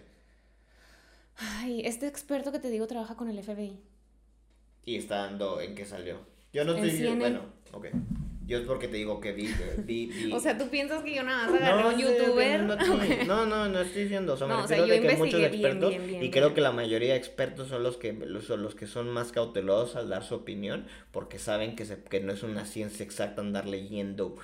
Ay, 1.37 1.81
este 1.85 2.07
experto 2.07 2.51
que 2.51 2.59
te 2.59 2.69
digo 2.69 2.87
trabaja 2.87 3.15
con 3.15 3.29
el 3.29 3.37
FBI. 3.43 3.79
Y 4.85 4.95
está 4.95 5.17
dando 5.17 5.61
en 5.61 5.75
qué 5.75 5.85
salió. 5.85 6.19
Yo 6.53 6.63
no 6.65 6.73
estoy 6.75 7.15
bueno, 7.15 7.41
ok. 7.73 7.87
Yo 8.47 8.57
es 8.59 8.63
porque 8.63 8.87
te 8.87 8.95
digo 8.95 9.19
que 9.19 9.33
vi, 9.33 9.53
vi, 9.79 10.05
vi. 10.05 10.31
O 10.33 10.39
sea, 10.39 10.57
¿tú 10.57 10.69
piensas 10.69 11.03
que 11.03 11.13
yo 11.13 11.23
nada 11.23 11.49
más 11.49 11.61
agarré 11.61 11.85
un 11.85 11.99
estoy 11.99 12.17
youtuber? 12.17 12.61
No, 13.27 13.45
no, 13.45 13.67
no 13.67 13.81
estoy 13.81 14.03
diciendo. 14.03 14.33
O 14.33 14.37
sea, 14.37 14.47
me 14.47 14.53
No, 14.53 14.63
o 14.63 14.67
sea, 14.67 14.77
refiero 14.77 14.87
yo 14.87 14.93
de 14.93 15.01
que 15.01 15.13
hay 15.13 15.17
muchos 15.17 15.39
bien, 15.39 15.53
expertos 15.53 15.89
bien, 15.89 16.07
bien, 16.07 16.23
y 16.23 16.31
creo 16.31 16.53
que 16.53 16.61
la 16.61 16.71
mayoría 16.71 17.11
de 17.11 17.19
expertos 17.19 17.67
son 17.67 17.83
los 17.83 17.97
que 17.97 18.13
los, 18.13 18.45
son 18.45 18.63
los 18.63 18.73
que 18.73 18.87
son 18.87 19.09
más 19.09 19.33
cautelosos 19.33 19.97
al 19.97 20.07
dar 20.07 20.23
su 20.23 20.35
opinión 20.35 20.87
porque 21.11 21.39
saben 21.39 21.75
que, 21.75 21.83
se, 21.85 22.01
que 22.03 22.21
no 22.21 22.31
es 22.31 22.41
una 22.41 22.65
ciencia 22.65 23.03
exacta 23.03 23.41
andar 23.41 23.67
leyendo 23.67 24.35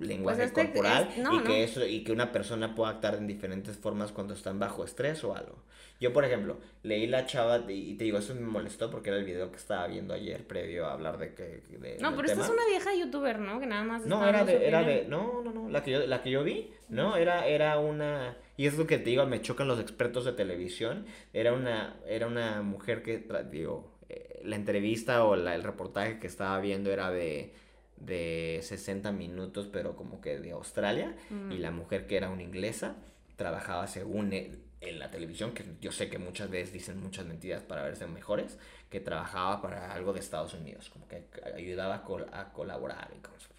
lenguaje 0.00 0.44
este 0.44 0.54
corporal 0.64 1.08
es- 1.10 1.18
no, 1.18 1.34
y 1.34 1.42
que 1.42 1.48
no. 1.48 1.54
eso 1.54 1.86
y 1.86 2.02
que 2.02 2.12
una 2.12 2.32
persona 2.32 2.74
pueda 2.74 2.90
actuar 2.90 3.16
en 3.16 3.26
diferentes 3.26 3.76
formas 3.76 4.12
cuando 4.12 4.34
están 4.34 4.58
bajo 4.58 4.84
estrés 4.84 5.22
o 5.24 5.34
algo. 5.34 5.62
Yo, 5.98 6.12
por 6.12 6.24
ejemplo, 6.26 6.58
leí 6.82 7.06
la 7.06 7.24
chava 7.24 7.58
y 7.70 7.94
te 7.94 8.04
digo, 8.04 8.18
eso 8.18 8.34
me 8.34 8.42
molestó 8.42 8.90
porque 8.90 9.08
era 9.08 9.18
el 9.18 9.24
video 9.24 9.50
que 9.50 9.56
estaba 9.56 9.86
viendo 9.86 10.12
ayer 10.12 10.46
previo 10.46 10.86
a 10.86 10.92
hablar 10.92 11.16
de 11.18 11.32
que 11.34 11.62
de, 11.78 11.96
No, 12.00 12.14
pero 12.14 12.28
esta 12.28 12.42
es 12.44 12.50
una 12.50 12.66
vieja 12.66 12.94
youtuber, 12.94 13.38
¿no? 13.38 13.58
Que 13.60 13.66
nada 13.66 13.82
más 13.84 14.04
No, 14.04 14.26
era 14.26 14.44
de, 14.44 14.66
era 14.66 14.82
de, 14.82 15.06
no, 15.08 15.40
no, 15.42 15.52
no, 15.52 15.68
la 15.70 15.82
que 15.82 15.92
yo, 15.92 16.06
la 16.06 16.22
que 16.22 16.30
yo 16.30 16.44
vi, 16.44 16.70
no, 16.90 17.16
era, 17.16 17.46
era 17.46 17.78
una, 17.78 18.36
y 18.58 18.66
es 18.66 18.76
lo 18.76 18.86
que 18.86 18.98
te 18.98 19.08
digo, 19.10 19.24
me 19.24 19.40
chocan 19.40 19.68
los 19.68 19.80
expertos 19.80 20.26
de 20.26 20.32
televisión, 20.32 21.06
era 21.32 21.54
una, 21.54 21.96
era 22.06 22.26
una 22.26 22.60
mujer 22.60 23.02
que, 23.02 23.24
digo, 23.50 23.90
eh, 24.10 24.40
la 24.44 24.56
entrevista 24.56 25.24
o 25.24 25.34
el 25.34 25.62
reportaje 25.62 26.18
que 26.18 26.26
estaba 26.26 26.60
viendo 26.60 26.90
era 26.92 27.10
de, 27.10 27.54
de 27.96 28.60
60 28.62 29.12
minutos, 29.12 29.68
pero 29.72 29.96
como 29.96 30.20
que 30.20 30.38
de 30.38 30.52
Australia, 30.52 31.16
y 31.50 31.58
la 31.58 31.70
mujer 31.70 32.06
que 32.06 32.16
era 32.16 32.30
una 32.30 32.42
inglesa 32.42 32.96
trabajaba 33.36 33.86
según 33.86 34.32
en 34.32 34.98
la 34.98 35.10
televisión, 35.10 35.52
que 35.52 35.64
yo 35.80 35.92
sé 35.92 36.08
que 36.08 36.18
muchas 36.18 36.50
veces 36.50 36.72
dicen 36.72 37.00
muchas 37.00 37.26
mentiras 37.26 37.62
para 37.62 37.82
verse 37.82 38.06
mejores, 38.06 38.58
que 38.90 39.00
trabajaba 39.00 39.60
para 39.62 39.92
algo 39.92 40.12
de 40.12 40.20
Estados 40.20 40.54
Unidos, 40.54 40.90
como 40.90 41.08
que 41.08 41.24
ayudaba 41.54 42.04
a, 42.32 42.52
colaborar 42.52 43.10
y 43.16 43.20
cosas. 43.20 43.50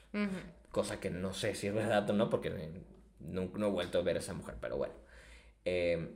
Cosa 0.72 1.00
que 1.00 1.10
no 1.10 1.34
sé 1.34 1.56
si 1.56 1.68
es 1.68 1.74
verdad 1.74 2.10
o 2.10 2.14
no, 2.14 2.30
porque 2.30 2.50
no, 3.20 3.50
no, 3.54 3.68
he 3.68 3.70
vuelto 3.70 4.00
a 4.00 4.02
ver 4.02 4.18
a 4.18 4.20
esa 4.20 4.34
mujer, 4.34 4.56
pero 4.60 4.78
bueno. 4.78 4.94
Eh, 5.66 6.16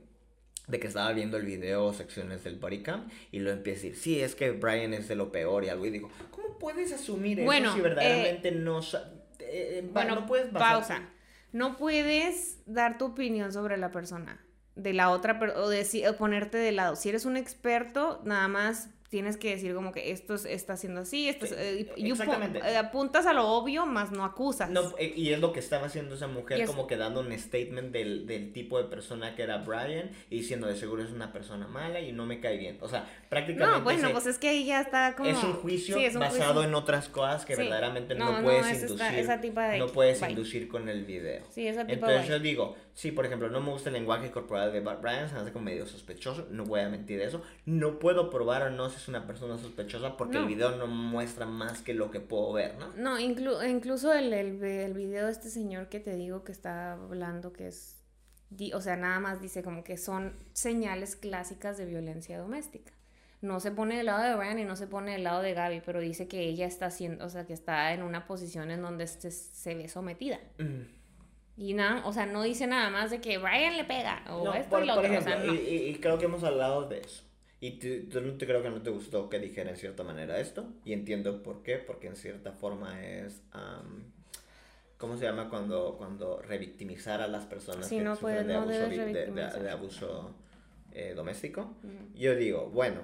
de 0.68 0.80
que 0.80 0.86
estaba 0.86 1.12
viendo 1.12 1.36
el 1.36 1.44
video 1.44 1.92
secciones 1.92 2.44
del 2.44 2.56
bodycam 2.56 3.08
y 3.30 3.40
lo 3.40 3.50
empieza 3.50 3.80
a 3.80 3.82
decir, 3.84 3.96
sí, 3.96 4.20
es 4.20 4.34
que 4.34 4.52
Brian 4.52 4.94
es 4.94 5.08
de 5.08 5.16
lo 5.16 5.32
peor 5.32 5.64
y 5.64 5.68
algo 5.68 5.86
y 5.86 5.90
digo, 5.90 6.10
¿cómo 6.30 6.58
puedes 6.58 6.92
asumir 6.92 7.40
eso 7.40 7.74
si 7.74 7.80
verdaderamente 7.80 8.48
eh, 8.48 8.52
no... 8.52 8.80
Eh, 8.80 8.84
eh, 9.40 9.88
bueno, 9.92 10.14
no 10.14 10.26
puedes 10.26 10.48
pausa. 10.48 11.08
No 11.52 11.76
puedes 11.76 12.62
dar 12.66 12.96
tu 12.96 13.06
opinión 13.06 13.52
sobre 13.52 13.76
la 13.76 13.90
persona 13.90 14.44
de 14.74 14.94
la 14.94 15.10
otra 15.10 15.38
o, 15.56 15.68
o 15.70 16.16
ponerte 16.16 16.56
de 16.56 16.72
lado. 16.72 16.96
Si 16.96 17.08
eres 17.08 17.26
un 17.26 17.36
experto, 17.36 18.22
nada 18.24 18.48
más 18.48 18.88
tienes 19.12 19.36
que 19.36 19.50
decir 19.50 19.74
como 19.74 19.92
que 19.92 20.10
esto 20.10 20.36
está 20.36 20.72
haciendo 20.72 21.02
así, 21.02 21.28
esto 21.28 21.44
eh, 21.54 21.92
exactamente. 21.98 22.60
Eh, 22.60 22.78
apuntas 22.78 23.26
a 23.26 23.34
lo 23.34 23.46
obvio, 23.46 23.84
más 23.84 24.10
no 24.10 24.24
acusas. 24.24 24.70
No, 24.70 24.94
eh, 24.98 25.12
y 25.14 25.32
es 25.34 25.38
lo 25.38 25.52
que 25.52 25.60
estaba 25.60 25.88
haciendo 25.88 26.14
esa 26.14 26.28
mujer, 26.28 26.64
como 26.64 26.86
que 26.86 26.96
dando 26.96 27.20
un 27.20 27.30
statement 27.38 27.92
del, 27.92 28.26
del, 28.26 28.54
tipo 28.54 28.78
de 28.78 28.84
persona 28.84 29.36
que 29.36 29.42
era 29.42 29.58
Brian 29.58 30.10
y 30.30 30.38
diciendo 30.38 30.66
de 30.66 30.76
seguro 30.76 31.02
es 31.02 31.10
una 31.10 31.30
persona 31.30 31.68
mala 31.68 32.00
y 32.00 32.12
no 32.12 32.24
me 32.24 32.40
cae 32.40 32.56
bien. 32.56 32.78
O 32.80 32.88
sea, 32.88 33.06
prácticamente... 33.28 33.80
No, 33.80 33.84
bueno, 33.84 34.08
pues 34.12 34.24
es 34.24 34.38
que 34.38 34.50
ella 34.50 34.80
está 34.80 35.14
como... 35.14 35.28
Es 35.28 35.44
un 35.44 35.52
juicio 35.52 35.98
basado 36.18 36.64
en 36.64 36.74
otras 36.74 37.10
cosas 37.10 37.44
que 37.44 37.54
verdaderamente 37.54 38.14
no, 38.14 38.42
puedes 38.42 38.80
inducir. 38.80 39.78
no 39.78 39.86
puedes 39.88 40.22
inducir 40.22 40.68
con 40.68 40.88
el 40.88 41.04
video. 41.04 41.42
Sí, 41.50 41.68
esa 41.68 41.84
tipo 41.84 42.06
Entonces 42.06 42.28
yo 42.28 42.38
digo, 42.38 42.76
sí, 42.94 43.12
por 43.12 43.26
ejemplo, 43.26 43.48
no 43.48 43.60
me 43.60 43.70
gusta 43.70 43.88
el 43.88 43.94
lenguaje 43.94 44.30
corporal 44.30 44.72
de 44.72 44.80
Brian, 44.80 45.28
se 45.28 45.34
me 45.34 45.40
hace 45.40 45.52
como 45.52 45.64
medio 45.64 45.86
sospechoso, 45.86 46.46
no 46.50 46.64
voy 46.64 46.80
a 46.80 46.88
mentir 46.88 47.20
eso. 47.20 47.42
No 47.66 47.98
puedo 47.98 48.30
probar 48.30 48.62
o 48.62 48.70
no 48.70 48.86
es 48.86 49.08
una 49.08 49.26
persona 49.26 49.56
sospechosa 49.58 50.16
porque 50.16 50.38
el 50.38 50.46
video 50.46 50.76
no 50.76 50.86
muestra 50.86 51.46
más 51.46 51.82
que 51.82 51.94
lo 51.94 52.10
que 52.10 52.20
puedo 52.20 52.52
ver, 52.52 52.76
¿no? 52.78 52.92
No, 52.96 53.18
incluso 53.18 54.12
el, 54.12 54.32
el, 54.32 54.62
el, 54.62 54.94
video 54.94 55.26
de 55.26 55.32
este 55.32 55.48
señor 55.48 55.88
que 55.88 56.00
te 56.00 56.14
digo 56.16 56.44
que 56.44 56.52
está 56.52 56.92
hablando, 56.92 57.52
que 57.52 57.68
es, 57.68 57.98
o 58.74 58.80
sea, 58.80 58.96
nada 58.96 59.20
más 59.20 59.40
dice 59.40 59.62
como 59.62 59.84
que 59.84 59.96
son 59.96 60.34
señales 60.52 61.16
clásicas 61.16 61.78
de 61.78 61.86
violencia 61.86 62.38
doméstica. 62.38 62.92
No 63.40 63.58
se 63.58 63.72
pone 63.72 63.96
del 63.96 64.06
lado 64.06 64.22
de 64.22 64.36
Brian 64.36 64.60
y 64.60 64.64
no 64.64 64.76
se 64.76 64.86
pone 64.86 65.12
del 65.12 65.24
lado 65.24 65.42
de 65.42 65.52
Gaby, 65.52 65.82
pero 65.84 65.98
dice 65.98 66.28
que 66.28 66.42
ella 66.42 66.64
está 66.64 66.86
haciendo, 66.86 67.24
o 67.24 67.28
sea, 67.28 67.44
que 67.44 67.52
está 67.52 67.92
en 67.92 68.04
una 68.04 68.24
posición 68.24 68.70
en 68.70 68.82
donde 68.82 69.08
se, 69.08 69.32
se 69.32 69.74
ve 69.74 69.88
sometida. 69.88 70.38
Mm. 70.58 71.01
Y 71.56 71.74
nada, 71.74 72.06
o 72.06 72.12
sea, 72.12 72.26
no 72.26 72.42
dice 72.42 72.66
nada 72.66 72.88
más 72.90 73.10
de 73.10 73.20
que 73.20 73.38
Brian 73.38 73.76
le 73.76 73.84
pega 73.84 74.24
o 74.30 74.52
esto 74.54 74.82
y 74.82 74.86
lo 74.86 74.94
otro. 74.94 75.54
y, 75.54 75.94
creo 76.00 76.18
que 76.18 76.24
hemos 76.24 76.42
hablado 76.44 76.88
de 76.88 77.00
eso. 77.00 77.24
Y 77.60 77.78
tú, 77.78 78.20
no 78.20 78.32
te 78.34 78.46
creo 78.46 78.62
que 78.62 78.70
no 78.70 78.82
te 78.82 78.90
gustó 78.90 79.28
que 79.28 79.38
dijera 79.38 79.70
en 79.70 79.76
cierta 79.76 80.02
manera 80.02 80.40
esto. 80.40 80.66
Y 80.84 80.92
entiendo 80.92 81.42
por 81.42 81.62
qué, 81.62 81.76
porque 81.76 82.08
en 82.08 82.16
cierta 82.16 82.52
forma 82.52 83.00
es... 83.04 83.42
¿Cómo 84.98 85.16
se 85.16 85.24
llama 85.24 85.48
cuando, 85.48 85.96
cuando 85.98 86.40
revictimizar 86.42 87.20
a 87.20 87.26
las 87.26 87.44
personas 87.44 87.88
que 87.88 88.00
no 88.00 88.14
sufren 88.14 88.46
de, 88.46 88.54
abuso, 88.54 88.86
de, 88.86 89.70
abuso 89.70 90.34
eh, 90.92 91.12
doméstico? 91.14 91.74
Yo 92.14 92.36
digo, 92.36 92.70
bueno, 92.70 93.00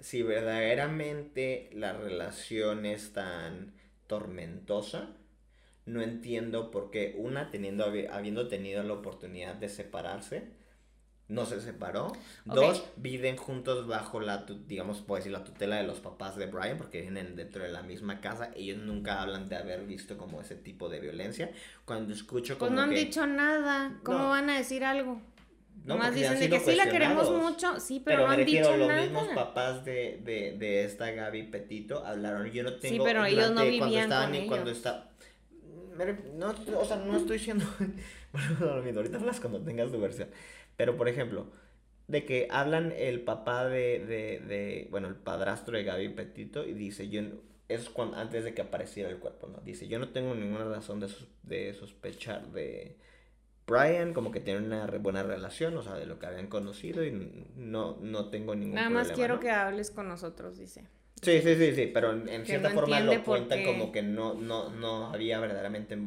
si 0.00 0.22
verdaderamente 0.22 1.70
la 1.72 1.94
relación 1.94 2.84
es 2.84 3.12
tan 3.12 3.72
tormentosa, 4.06 5.16
no 5.92 6.02
entiendo 6.02 6.70
por 6.70 6.90
qué 6.90 7.14
una, 7.18 7.50
teniendo, 7.50 7.84
habiendo 8.10 8.48
tenido 8.48 8.82
la 8.82 8.94
oportunidad 8.94 9.54
de 9.54 9.68
separarse, 9.68 10.48
no 11.30 11.46
se 11.46 11.60
separó. 11.60 12.12
Dos, 12.44 12.84
viven 12.96 13.36
juntos 13.36 13.86
bajo 13.86 14.20
la, 14.20 14.44
digamos, 14.66 15.00
puedo 15.00 15.18
decir, 15.18 15.32
la 15.32 15.44
tutela 15.44 15.76
de 15.76 15.84
los 15.84 16.00
papás 16.00 16.36
de 16.36 16.46
Brian, 16.46 16.76
porque 16.76 17.02
viven 17.02 17.36
dentro 17.36 17.62
de 17.62 17.70
la 17.70 17.82
misma 17.82 18.20
casa. 18.20 18.50
Ellos 18.56 18.78
nunca 18.78 19.22
hablan 19.22 19.48
de 19.48 19.56
haber 19.56 19.86
visto 19.86 20.18
como 20.18 20.40
ese 20.40 20.56
tipo 20.56 20.88
de 20.88 20.98
violencia. 21.00 21.52
Cuando 21.84 22.12
escucho 22.12 22.58
como 22.58 22.70
Pues 22.70 22.76
no 22.76 22.82
han 22.82 22.90
dicho 22.90 23.26
nada. 23.26 23.98
¿Cómo 24.02 24.30
van 24.30 24.50
a 24.50 24.58
decir 24.58 24.84
algo? 24.84 25.20
No, 25.84 25.94
Nomás 25.94 26.14
dicen 26.14 26.38
de 26.38 26.50
que 26.50 26.60
sí 26.60 26.74
la 26.74 26.90
queremos 26.90 27.30
mucho, 27.30 27.80
sí, 27.80 28.02
pero, 28.04 28.26
no 28.26 28.32
han 28.32 28.44
dicho 28.44 28.76
los 28.76 28.92
mismos 28.92 29.28
papás 29.28 29.82
de, 29.82 30.20
de, 30.22 30.54
de, 30.58 30.84
esta 30.84 31.10
Gaby 31.10 31.44
Petito 31.44 32.04
hablaron. 32.04 32.50
Yo 32.50 32.64
no 32.64 32.74
tengo. 32.74 32.96
Sí, 32.96 33.00
pero 33.02 33.24
ellos 33.24 33.52
no 33.52 33.62
vivían 33.62 34.08
cuando 34.08 34.26
con 34.26 34.34
ellos. 34.34 34.48
Cuando 34.48 34.70
está, 34.72 35.10
no, 36.34 36.54
o 36.78 36.84
sea, 36.84 36.96
no 36.96 37.16
estoy 37.16 37.38
diciendo. 37.38 37.64
bueno, 38.32 38.96
ahorita 38.96 39.18
hablas 39.18 39.40
cuando 39.40 39.60
tengas 39.60 39.90
tu 39.90 40.00
versión. 40.00 40.28
Pero, 40.76 40.96
por 40.96 41.08
ejemplo, 41.08 41.46
de 42.08 42.24
que 42.24 42.48
hablan 42.50 42.92
el 42.96 43.20
papá 43.20 43.66
de, 43.66 44.04
de, 44.04 44.40
de 44.40 44.88
bueno, 44.90 45.08
el 45.08 45.14
padrastro 45.14 45.76
de 45.76 45.84
Gaby 45.84 46.10
Petito 46.10 46.64
y 46.66 46.74
dice, 46.74 47.08
yo, 47.08 47.22
es 47.68 47.88
cuando, 47.88 48.16
antes 48.16 48.44
de 48.44 48.54
que 48.54 48.62
apareciera 48.62 49.08
el 49.08 49.18
cuerpo, 49.18 49.46
¿no? 49.46 49.60
Dice, 49.60 49.86
yo 49.86 49.98
no 49.98 50.08
tengo 50.08 50.34
ninguna 50.34 50.64
razón 50.64 51.00
de, 51.00 51.08
de 51.42 51.74
sospechar 51.74 52.48
de 52.48 52.96
Brian, 53.66 54.12
como 54.12 54.32
que 54.32 54.40
tienen 54.40 54.64
una 54.64 54.86
buena 54.98 55.22
relación, 55.22 55.76
o 55.76 55.82
sea, 55.82 55.94
de 55.94 56.06
lo 56.06 56.18
que 56.18 56.26
habían 56.26 56.48
conocido 56.48 57.04
y 57.04 57.12
no, 57.56 57.96
no 58.00 58.28
tengo 58.28 58.56
ningún 58.56 58.74
Nada 58.74 58.90
más 58.90 59.12
quiero 59.12 59.38
que 59.38 59.50
hables 59.50 59.92
con 59.92 60.08
nosotros, 60.08 60.58
dice. 60.58 60.88
Sí, 61.22 61.40
sí, 61.42 61.54
sí, 61.54 61.74
sí, 61.74 61.90
pero 61.92 62.12
en, 62.12 62.46
cierta 62.46 62.70
forma 62.70 63.00
lo 63.00 63.22
cuentan 63.22 63.62
como 63.64 63.92
que 63.92 64.02
no, 64.02 64.34
no, 64.34 64.70
no 64.70 65.12
había 65.12 65.38
verdaderamente 65.38 65.98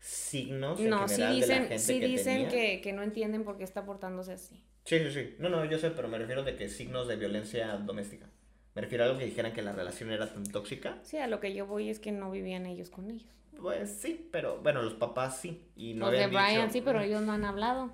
signos 0.00 0.80
no, 0.80 1.02
en 1.02 1.08
general 1.08 1.34
sí 1.34 1.40
dicen, 1.40 1.48
de 1.48 1.48
la 1.48 1.68
gente 1.68 1.78
sí 1.78 2.00
dicen 2.00 2.48
que, 2.48 2.80
que, 2.80 2.92
no 2.92 3.02
entienden 3.02 3.44
por 3.44 3.56
qué 3.56 3.64
está 3.64 3.84
portándose 3.84 4.32
así. 4.32 4.62
Sí, 4.84 4.98
sí, 5.00 5.10
sí. 5.10 5.36
No, 5.38 5.48
no, 5.48 5.64
yo 5.64 5.78
sé, 5.78 5.90
pero 5.90 6.08
me 6.08 6.18
refiero 6.18 6.42
de 6.44 6.56
que 6.56 6.68
signos 6.68 7.08
de 7.08 7.16
violencia 7.16 7.76
doméstica. 7.76 8.26
Me 8.74 8.82
refiero 8.82 9.04
a 9.04 9.08
algo 9.08 9.18
que 9.18 9.26
dijeran 9.26 9.52
que 9.52 9.60
la 9.60 9.72
relación 9.72 10.10
era 10.10 10.32
tan 10.32 10.44
tóxica. 10.44 10.98
Sí, 11.02 11.18
a 11.18 11.26
lo 11.26 11.40
que 11.40 11.52
yo 11.52 11.66
voy 11.66 11.90
es 11.90 11.98
que 11.98 12.12
no 12.12 12.30
vivían 12.30 12.64
ellos 12.64 12.90
con 12.90 13.10
ellos. 13.10 13.28
Pues 13.60 13.90
sí, 14.00 14.28
pero 14.30 14.58
bueno, 14.62 14.82
los 14.82 14.94
papás 14.94 15.40
sí. 15.40 15.68
Y 15.76 15.94
no 15.94 16.10
los 16.10 16.18
de 16.18 16.28
Brian 16.28 16.70
sí, 16.70 16.80
pero 16.80 17.00
ellos 17.00 17.22
no 17.22 17.32
han 17.32 17.44
hablado. 17.44 17.92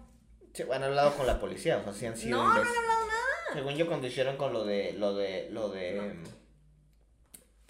Sí, 0.52 0.62
han 0.70 0.82
hablado 0.82 1.16
con 1.16 1.26
la 1.26 1.40
policía, 1.40 1.78
o 1.78 1.82
sea, 1.82 1.92
sí 1.92 2.06
han 2.06 2.16
sido... 2.16 2.36
No, 2.36 2.44
no 2.44 2.50
han 2.50 2.58
hablado 2.58 3.06
nada. 3.06 3.54
Según 3.54 3.74
yo 3.74 3.86
cuando 3.86 4.06
hicieron 4.06 4.36
con 4.36 4.52
lo 4.52 4.64
de, 4.64 4.92
lo 4.92 5.16
de, 5.16 5.48
lo 5.50 5.70
de... 5.70 5.96
Pues 5.96 6.34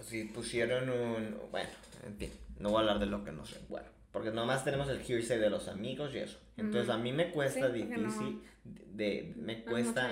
sí, 0.06 0.25
pusieron 0.25 0.88
un... 0.88 1.37
Bueno, 1.50 1.70
en 2.06 2.16
fin, 2.16 2.30
no 2.58 2.70
voy 2.70 2.78
a 2.78 2.80
hablar 2.80 2.99
de 2.99 3.06
lo 3.06 3.25
que 3.25 3.32
no 3.32 3.44
sé. 3.44 3.61
Bueno. 3.68 3.87
Porque 4.12 4.30
nomás 4.30 4.64
tenemos 4.64 4.88
el 4.88 5.00
hearsay 5.00 5.40
de 5.40 5.50
los 5.50 5.66
amigos 5.66 6.14
y 6.14 6.18
eso. 6.18 6.38
Entonces 6.56 6.88
a 6.88 6.99
mí 6.99 7.12
me 7.12 7.30
cuesta 7.32 7.68
difícil, 7.68 8.42
de, 8.64 9.34
me 9.37 9.64
cuesta... 9.64 10.08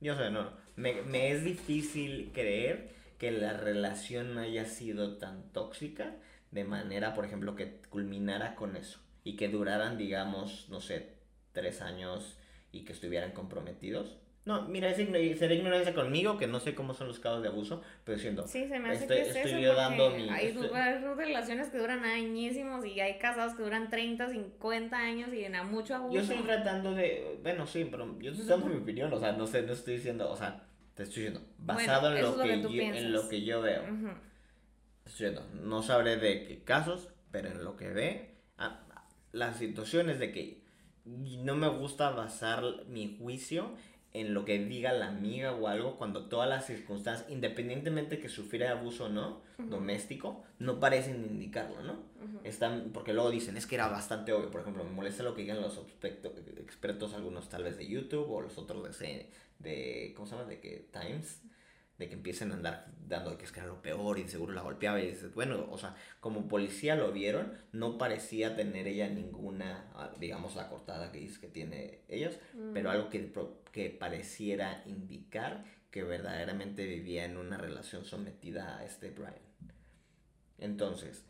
Yo 0.00 0.16
sé, 0.16 0.30
no, 0.30 0.50
me, 0.76 1.02
me 1.02 1.30
es 1.30 1.44
difícil 1.44 2.30
creer 2.32 2.90
que 3.18 3.30
la 3.30 3.52
relación 3.52 4.38
haya 4.38 4.64
sido 4.64 5.18
tan 5.18 5.52
tóxica 5.52 6.16
de 6.50 6.64
manera, 6.64 7.14
por 7.14 7.24
ejemplo, 7.24 7.54
que 7.54 7.80
culminara 7.90 8.54
con 8.54 8.76
eso 8.76 9.00
y 9.24 9.36
que 9.36 9.48
duraran, 9.48 9.98
digamos, 9.98 10.68
no 10.68 10.80
sé, 10.80 11.14
tres 11.52 11.82
años 11.82 12.38
y 12.72 12.84
que 12.84 12.92
estuvieran 12.92 13.32
comprometidos. 13.32 14.16
No, 14.48 14.62
mira, 14.62 14.88
es 14.88 14.96
ser 15.38 15.52
ignorancia 15.52 15.92
conmigo, 15.92 16.38
que 16.38 16.46
no 16.46 16.58
sé 16.58 16.74
cómo 16.74 16.94
son 16.94 17.08
los 17.08 17.18
casos 17.18 17.42
de 17.42 17.48
abuso, 17.48 17.82
pero 18.02 18.18
siendo. 18.18 18.46
Sí, 18.46 18.66
se 18.66 18.78
me 18.78 18.92
hace 18.92 19.06
que 19.06 19.20
es 19.20 19.36
estoy 19.36 19.62
eso 19.62 19.74
dando 19.74 20.08
mi, 20.08 20.26
hay, 20.30 20.56
relaciones 21.18 21.68
que 21.68 21.76
duran 21.76 22.02
añísimos 22.02 22.86
y 22.86 22.98
hay 22.98 23.18
casados 23.18 23.52
que 23.52 23.62
duran 23.62 23.90
30, 23.90 24.30
50 24.30 24.96
años 24.96 25.34
y 25.34 25.44
en 25.44 25.54
a 25.54 25.64
mucho 25.64 25.96
abuso. 25.96 26.14
Yo 26.14 26.22
estoy 26.22 26.38
tratando 26.38 26.94
de, 26.94 27.38
bueno, 27.42 27.66
sí, 27.66 27.86
pero 27.90 28.18
yo 28.20 28.30
estoy 28.30 28.46
dando 28.46 28.68
mi 28.68 28.76
opinión, 28.76 29.12
o 29.12 29.20
sea, 29.20 29.32
no 29.32 29.46
sé, 29.46 29.60
no 29.64 29.74
estoy 29.74 29.96
diciendo, 29.96 30.30
o 30.30 30.34
sea, 30.34 30.64
te 30.94 31.02
estoy 31.02 31.24
diciendo, 31.24 31.46
basado 31.58 32.16
en, 32.16 32.22
lo 32.22 32.38
que, 32.38 32.62
yo, 32.62 32.70
en 32.70 33.12
lo 33.12 33.28
que 33.28 33.44
yo 33.44 33.60
veo. 33.60 33.82
estoy 35.04 35.26
diciendo, 35.26 35.46
no 35.62 35.82
sabré 35.82 36.16
de 36.16 36.46
qué 36.46 36.64
casos, 36.64 37.10
pero 37.30 37.50
en 37.50 37.62
lo 37.64 37.76
que 37.76 37.90
ve, 37.90 38.38
ah, 38.56 38.80
las 39.30 39.58
situaciones 39.58 40.18
de 40.18 40.32
que 40.32 40.62
no 41.04 41.54
me 41.54 41.68
gusta 41.68 42.10
basar 42.12 42.62
mi 42.86 43.18
juicio 43.18 43.74
en 44.14 44.32
lo 44.34 44.44
que 44.44 44.58
diga 44.58 44.92
la 44.92 45.08
amiga 45.08 45.52
o 45.52 45.68
algo 45.68 45.96
cuando 45.96 46.26
todas 46.26 46.48
las 46.48 46.66
circunstancias, 46.66 47.28
independientemente 47.30 48.18
que 48.18 48.28
sufriera 48.28 48.72
abuso 48.72 49.04
o 49.04 49.08
no, 49.08 49.42
doméstico, 49.58 50.44
no 50.58 50.80
parecen 50.80 51.26
indicarlo, 51.30 51.82
¿no? 51.82 52.02
Están, 52.44 52.90
porque 52.92 53.12
luego 53.12 53.30
dicen, 53.30 53.56
es 53.56 53.66
que 53.66 53.74
era 53.74 53.88
bastante 53.88 54.32
obvio, 54.32 54.50
por 54.50 54.62
ejemplo, 54.62 54.84
me 54.84 54.90
molesta 54.90 55.22
lo 55.22 55.34
que 55.34 55.42
digan 55.42 55.60
los 55.60 55.78
expertos, 56.56 57.14
algunos 57.14 57.48
tal 57.48 57.64
vez 57.64 57.76
de 57.76 57.86
YouTube 57.86 58.30
o 58.30 58.40
los 58.40 58.56
otros 58.56 58.98
de, 58.98 59.30
de 59.58 60.12
¿cómo 60.16 60.26
se 60.26 60.36
llama? 60.36 60.48
De 60.48 60.60
que 60.60 60.88
Times, 60.90 61.42
de 61.98 62.08
que 62.08 62.14
empiecen 62.14 62.52
a 62.52 62.54
andar 62.54 62.92
dando 63.08 63.36
que 63.36 63.44
es 63.44 63.52
que 63.52 63.60
era 63.60 63.68
lo 63.68 63.82
peor 63.82 64.18
y 64.18 64.28
seguro 64.28 64.52
la 64.52 64.62
golpeaba 64.62 65.00
y 65.00 65.08
dices, 65.08 65.34
bueno, 65.34 65.66
o 65.70 65.78
sea, 65.78 65.96
como 66.20 66.46
policía 66.46 66.94
lo 66.94 67.10
vieron, 67.12 67.52
no 67.72 67.98
parecía 67.98 68.54
tener 68.54 68.86
ella 68.86 69.08
ninguna, 69.08 69.90
ah, 69.94 70.14
digamos, 70.18 70.54
la 70.54 70.68
cortada 70.68 71.10
que 71.10 71.18
dice 71.18 71.40
que 71.40 71.48
tiene 71.48 72.02
ellos, 72.08 72.38
pero 72.72 72.90
mm. 72.90 72.92
algo 72.92 73.08
que, 73.08 73.32
que 73.72 73.90
pareciera 73.90 74.82
indicar 74.86 75.64
que 75.90 76.04
verdaderamente 76.04 76.86
vivía 76.86 77.24
en 77.24 77.36
una 77.36 77.56
relación 77.56 78.04
sometida 78.04 78.78
a 78.78 78.84
este 78.84 79.10
Brian. 79.10 79.34
Entonces, 80.58 81.24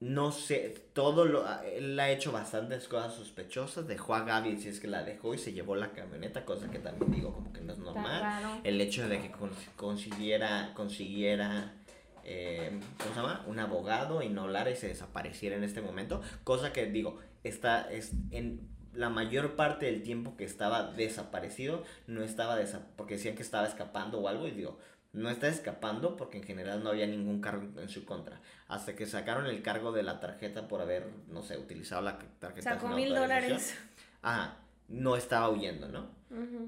no 0.00 0.30
sé, 0.30 0.74
todo 0.92 1.24
lo, 1.24 1.44
él 1.62 1.98
ha 1.98 2.10
hecho 2.10 2.30
bastantes 2.30 2.86
cosas 2.86 3.14
sospechosas, 3.14 3.88
dejó 3.88 4.14
a 4.14 4.22
Gaby 4.22 4.56
si 4.56 4.68
es 4.68 4.78
que 4.78 4.86
la 4.86 5.02
dejó 5.02 5.34
y 5.34 5.38
se 5.38 5.52
llevó 5.52 5.74
la 5.74 5.90
camioneta, 5.90 6.44
cosa 6.44 6.70
que 6.70 6.78
también 6.78 7.10
digo 7.10 7.34
como 7.34 7.52
que 7.52 7.60
no 7.60 7.72
es 7.72 7.78
normal. 7.80 8.60
El 8.62 8.80
hecho 8.80 9.08
de 9.08 9.20
que 9.20 9.32
consiguiera, 9.76 10.72
consiguiera, 10.74 11.74
eh, 12.22 12.78
¿cómo 12.98 13.14
se 13.14 13.20
llama? 13.20 13.44
Un 13.48 13.58
abogado 13.58 14.22
y 14.22 14.28
no 14.28 14.42
hablar 14.42 14.68
y 14.68 14.76
se 14.76 14.86
desapareciera 14.86 15.56
en 15.56 15.64
este 15.64 15.82
momento, 15.82 16.22
cosa 16.44 16.72
que 16.72 16.86
digo, 16.86 17.18
está 17.42 17.90
es, 17.90 18.12
en 18.30 18.68
la 18.92 19.10
mayor 19.10 19.56
parte 19.56 19.86
del 19.86 20.02
tiempo 20.02 20.36
que 20.36 20.44
estaba 20.44 20.92
desaparecido, 20.92 21.82
no 22.06 22.22
estaba, 22.22 22.56
porque 22.96 23.14
decían 23.14 23.34
que 23.34 23.42
estaba 23.42 23.66
escapando 23.66 24.20
o 24.20 24.28
algo 24.28 24.46
y 24.46 24.52
digo, 24.52 24.78
no 25.12 25.30
está 25.30 25.48
escapando 25.48 26.16
porque 26.16 26.38
en 26.38 26.44
general 26.44 26.82
no 26.82 26.90
había 26.90 27.06
ningún 27.06 27.40
cargo 27.40 27.80
en 27.80 27.88
su 27.88 28.04
contra. 28.04 28.40
Hasta 28.66 28.94
que 28.94 29.06
sacaron 29.06 29.46
el 29.46 29.62
cargo 29.62 29.92
de 29.92 30.02
la 30.02 30.20
tarjeta 30.20 30.68
por 30.68 30.80
haber, 30.80 31.10
no 31.28 31.42
sé, 31.42 31.58
utilizado 31.58 32.02
la 32.02 32.18
tarjeta. 32.38 32.74
Sacó 32.74 32.88
mil 32.88 33.14
dólares. 33.14 33.76
Ajá, 34.22 34.58
no 34.88 35.16
estaba 35.16 35.48
huyendo, 35.48 35.88
¿no? 35.88 36.10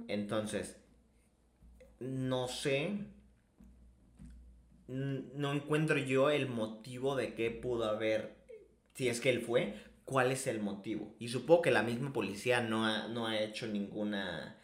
Entonces, 0.09 0.81
no 1.99 2.49
sé, 2.49 3.05
no 4.89 5.53
encuentro 5.53 5.99
yo 5.99 6.31
el 6.31 6.49
motivo 6.49 7.15
de 7.15 7.35
qué 7.35 7.51
pudo 7.51 7.85
haber, 7.85 8.37
si 8.95 9.09
es 9.09 9.21
que 9.21 9.31
él 9.31 9.41
fue, 9.41 9.75
cuál 10.05 10.33
es 10.33 10.47
el 10.47 10.61
motivo. 10.61 11.15
Y 11.19 11.29
supongo 11.29 11.63
que 11.63 11.71
la 11.71 11.83
misma 11.83 12.13
policía 12.13 12.61
no 12.63 13.09
no 13.09 13.27
ha 13.27 13.39
hecho 13.39 13.67
ninguna 13.67 14.57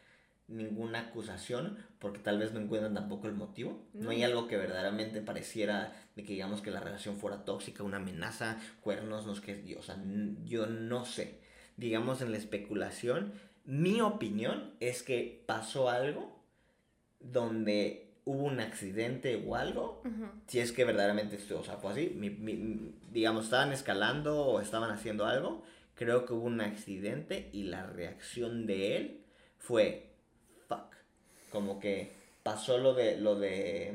ninguna 0.49 1.01
acusación 1.01 1.79
porque 2.07 2.21
tal 2.21 2.39
vez 2.39 2.53
no 2.53 2.61
encuentran 2.61 2.95
tampoco 2.95 3.27
el 3.27 3.35
motivo. 3.35 3.83
No. 3.93 4.11
hay 4.11 4.23
algo 4.23 4.47
que 4.47 4.57
verdaderamente 4.57 5.21
pareciera 5.21 5.93
de 6.15 6.23
que 6.23 6.35
digamos 6.35 6.61
que 6.61 6.71
la 6.71 6.79
relación 6.79 7.17
fuera 7.17 7.45
tóxica, 7.45 7.83
una 7.83 7.97
amenaza, 7.97 8.61
cuernos, 8.81 9.27
no 9.27 9.33
es 9.33 9.41
que, 9.41 9.77
o 9.77 9.83
sea, 9.83 9.97
yo 10.45 10.67
no 10.67 11.05
sé. 11.05 11.41
Digamos 11.77 12.23
en 12.23 12.31
la 12.31 12.37
especulación, 12.37 13.33
mi 13.65 14.01
opinión 14.01 14.71
es 14.79 15.03
que 15.03 15.43
pasó 15.47 15.91
algo 15.91 16.41
donde 17.19 18.15
hubo 18.25 18.45
un 18.45 18.61
accidente 18.61 19.43
o 19.45 19.57
algo, 19.57 20.01
si 20.47 20.61
es 20.61 20.71
que 20.71 20.85
verdaderamente, 20.85 21.41
o 21.53 21.65
sea, 21.65 21.79
fue 21.79 21.91
así, 21.91 22.17
digamos, 23.11 23.47
estaban 23.47 23.73
escalando 23.73 24.45
o 24.47 24.61
estaban 24.61 24.93
haciendo 24.93 25.27
algo, 25.27 25.65
creo 25.97 26.25
que 26.25 26.35
hubo 26.35 26.47
un 26.47 26.61
accidente 26.61 27.51
y 27.53 27.65
la 27.65 27.85
reacción 27.85 28.69
de 28.69 28.97
él 28.97 29.25
fue 29.59 30.07
como 31.57 31.81
que 31.81 32.13
pasó 32.43 32.77
lo 32.77 32.93
de 32.93 33.17
lo 33.17 33.35
de 33.35 33.95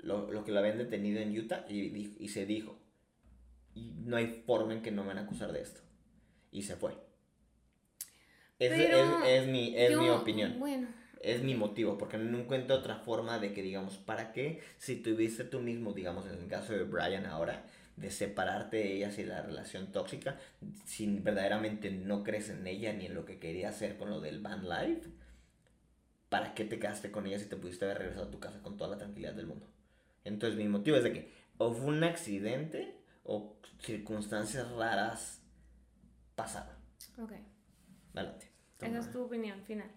lo, 0.00 0.44
que 0.44 0.50
lo 0.50 0.58
habían 0.58 0.76
detenido 0.76 1.20
en 1.20 1.38
Utah 1.38 1.64
y, 1.68 2.16
y, 2.18 2.28
se 2.28 2.46
dijo 2.46 2.76
y 3.76 3.92
no 4.04 4.16
hay 4.16 4.42
forma 4.44 4.72
en 4.72 4.82
que 4.82 4.90
no 4.90 5.02
me 5.02 5.08
van 5.10 5.18
a 5.18 5.20
acusar 5.20 5.52
de 5.52 5.62
esto 5.62 5.80
y 6.50 6.62
se 6.62 6.74
fue. 6.74 6.94
Es, 8.58 8.72
es, 8.72 9.46
mi, 9.46 9.72
es 9.76 9.96
mi 9.96 10.08
opinión. 10.08 10.58
bueno. 10.58 10.88
es 11.20 11.44
mi 11.44 11.54
motivo 11.54 11.96
porque 11.96 12.18
no 12.18 12.38
encuentro 12.38 12.74
otra 12.74 12.96
forma 12.96 13.38
de 13.38 13.52
que 13.52 13.62
digamos 13.62 13.98
para 13.98 14.32
qué 14.32 14.60
si 14.78 14.96
tuviste 14.96 15.44
tú 15.44 15.60
mismo 15.60 15.92
digamos 15.92 16.26
en 16.26 16.32
el 16.32 16.48
caso 16.48 16.72
de 16.72 16.82
Brian 16.82 17.24
ahora 17.24 17.66
de 17.96 18.10
separarte 18.10 18.78
de 18.78 18.96
ella 18.96 19.12
y 19.16 19.22
la 19.22 19.42
relación 19.42 19.92
tóxica 19.92 20.38
si 20.84 21.06
verdaderamente 21.20 21.92
no 21.92 22.24
crees 22.24 22.50
en 22.50 22.66
ella 22.66 22.92
ni 22.92 23.06
en 23.06 23.14
lo 23.14 23.24
que 23.24 23.38
quería 23.38 23.68
hacer 23.68 23.96
con 23.96 24.10
lo 24.10 24.20
del 24.20 24.40
van 24.40 24.68
life 24.68 25.08
¿para 26.34 26.52
qué 26.52 26.64
te 26.64 26.80
quedaste 26.80 27.12
con 27.12 27.28
ella 27.28 27.38
si 27.38 27.48
te 27.48 27.54
pudiste 27.54 27.84
haber 27.84 27.98
regresado 27.98 28.26
a 28.26 28.30
tu 28.32 28.40
casa 28.40 28.60
con 28.60 28.76
toda 28.76 28.90
la 28.90 28.98
tranquilidad 28.98 29.34
del 29.34 29.46
mundo? 29.46 29.68
Entonces 30.24 30.58
mi 30.58 30.66
motivo 30.66 30.96
es 30.96 31.04
de 31.04 31.12
que 31.12 31.32
o 31.58 31.72
fue 31.72 31.86
un 31.86 32.02
accidente 32.02 32.98
o 33.22 33.56
circunstancias 33.78 34.68
raras 34.72 35.44
pasaron. 36.34 36.74
Ok. 37.22 37.34
Válate. 38.12 38.50
Esa 38.80 38.98
es 38.98 39.12
tu 39.12 39.22
opinión 39.22 39.62
final. 39.62 39.88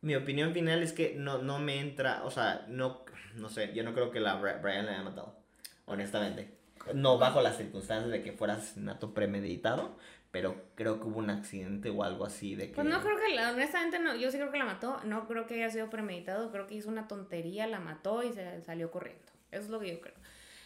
Mi 0.00 0.16
opinión 0.16 0.54
final 0.54 0.82
es 0.82 0.94
que 0.94 1.14
no, 1.14 1.42
no 1.42 1.58
me 1.58 1.78
entra, 1.78 2.24
o 2.24 2.30
sea, 2.30 2.64
no, 2.70 3.04
no 3.34 3.50
sé, 3.50 3.74
yo 3.74 3.84
no 3.84 3.92
creo 3.92 4.10
que 4.10 4.20
la 4.20 4.36
Brian 4.36 4.86
la 4.86 4.92
haya 4.92 5.02
matado, 5.02 5.44
honestamente. 5.84 6.56
No 6.94 7.18
bajo 7.18 7.42
las 7.42 7.58
circunstancias 7.58 8.10
de 8.10 8.22
que 8.22 8.32
fuera 8.32 8.54
asesinato 8.54 9.12
premeditado, 9.12 9.98
pero 10.36 10.54
creo 10.74 11.00
que 11.00 11.06
hubo 11.06 11.18
un 11.18 11.30
accidente 11.30 11.88
o 11.88 12.02
algo 12.02 12.26
así 12.26 12.54
de 12.54 12.68
que... 12.68 12.74
Pues 12.74 12.86
no 12.86 13.00
creo 13.00 13.16
que, 13.16 13.40
honestamente, 13.42 13.98
no, 13.98 14.14
yo 14.14 14.30
sí 14.30 14.36
creo 14.36 14.52
que 14.52 14.58
la 14.58 14.66
mató, 14.66 15.00
no 15.04 15.26
creo 15.26 15.46
que 15.46 15.54
haya 15.54 15.70
sido 15.70 15.88
premeditado, 15.88 16.52
creo 16.52 16.66
que 16.66 16.74
hizo 16.74 16.90
una 16.90 17.08
tontería, 17.08 17.66
la 17.66 17.80
mató 17.80 18.22
y 18.22 18.34
se 18.34 18.60
salió 18.60 18.90
corriendo. 18.90 19.24
Eso 19.50 19.62
es 19.62 19.70
lo 19.70 19.80
que 19.80 19.94
yo 19.94 20.00
creo. 20.02 20.12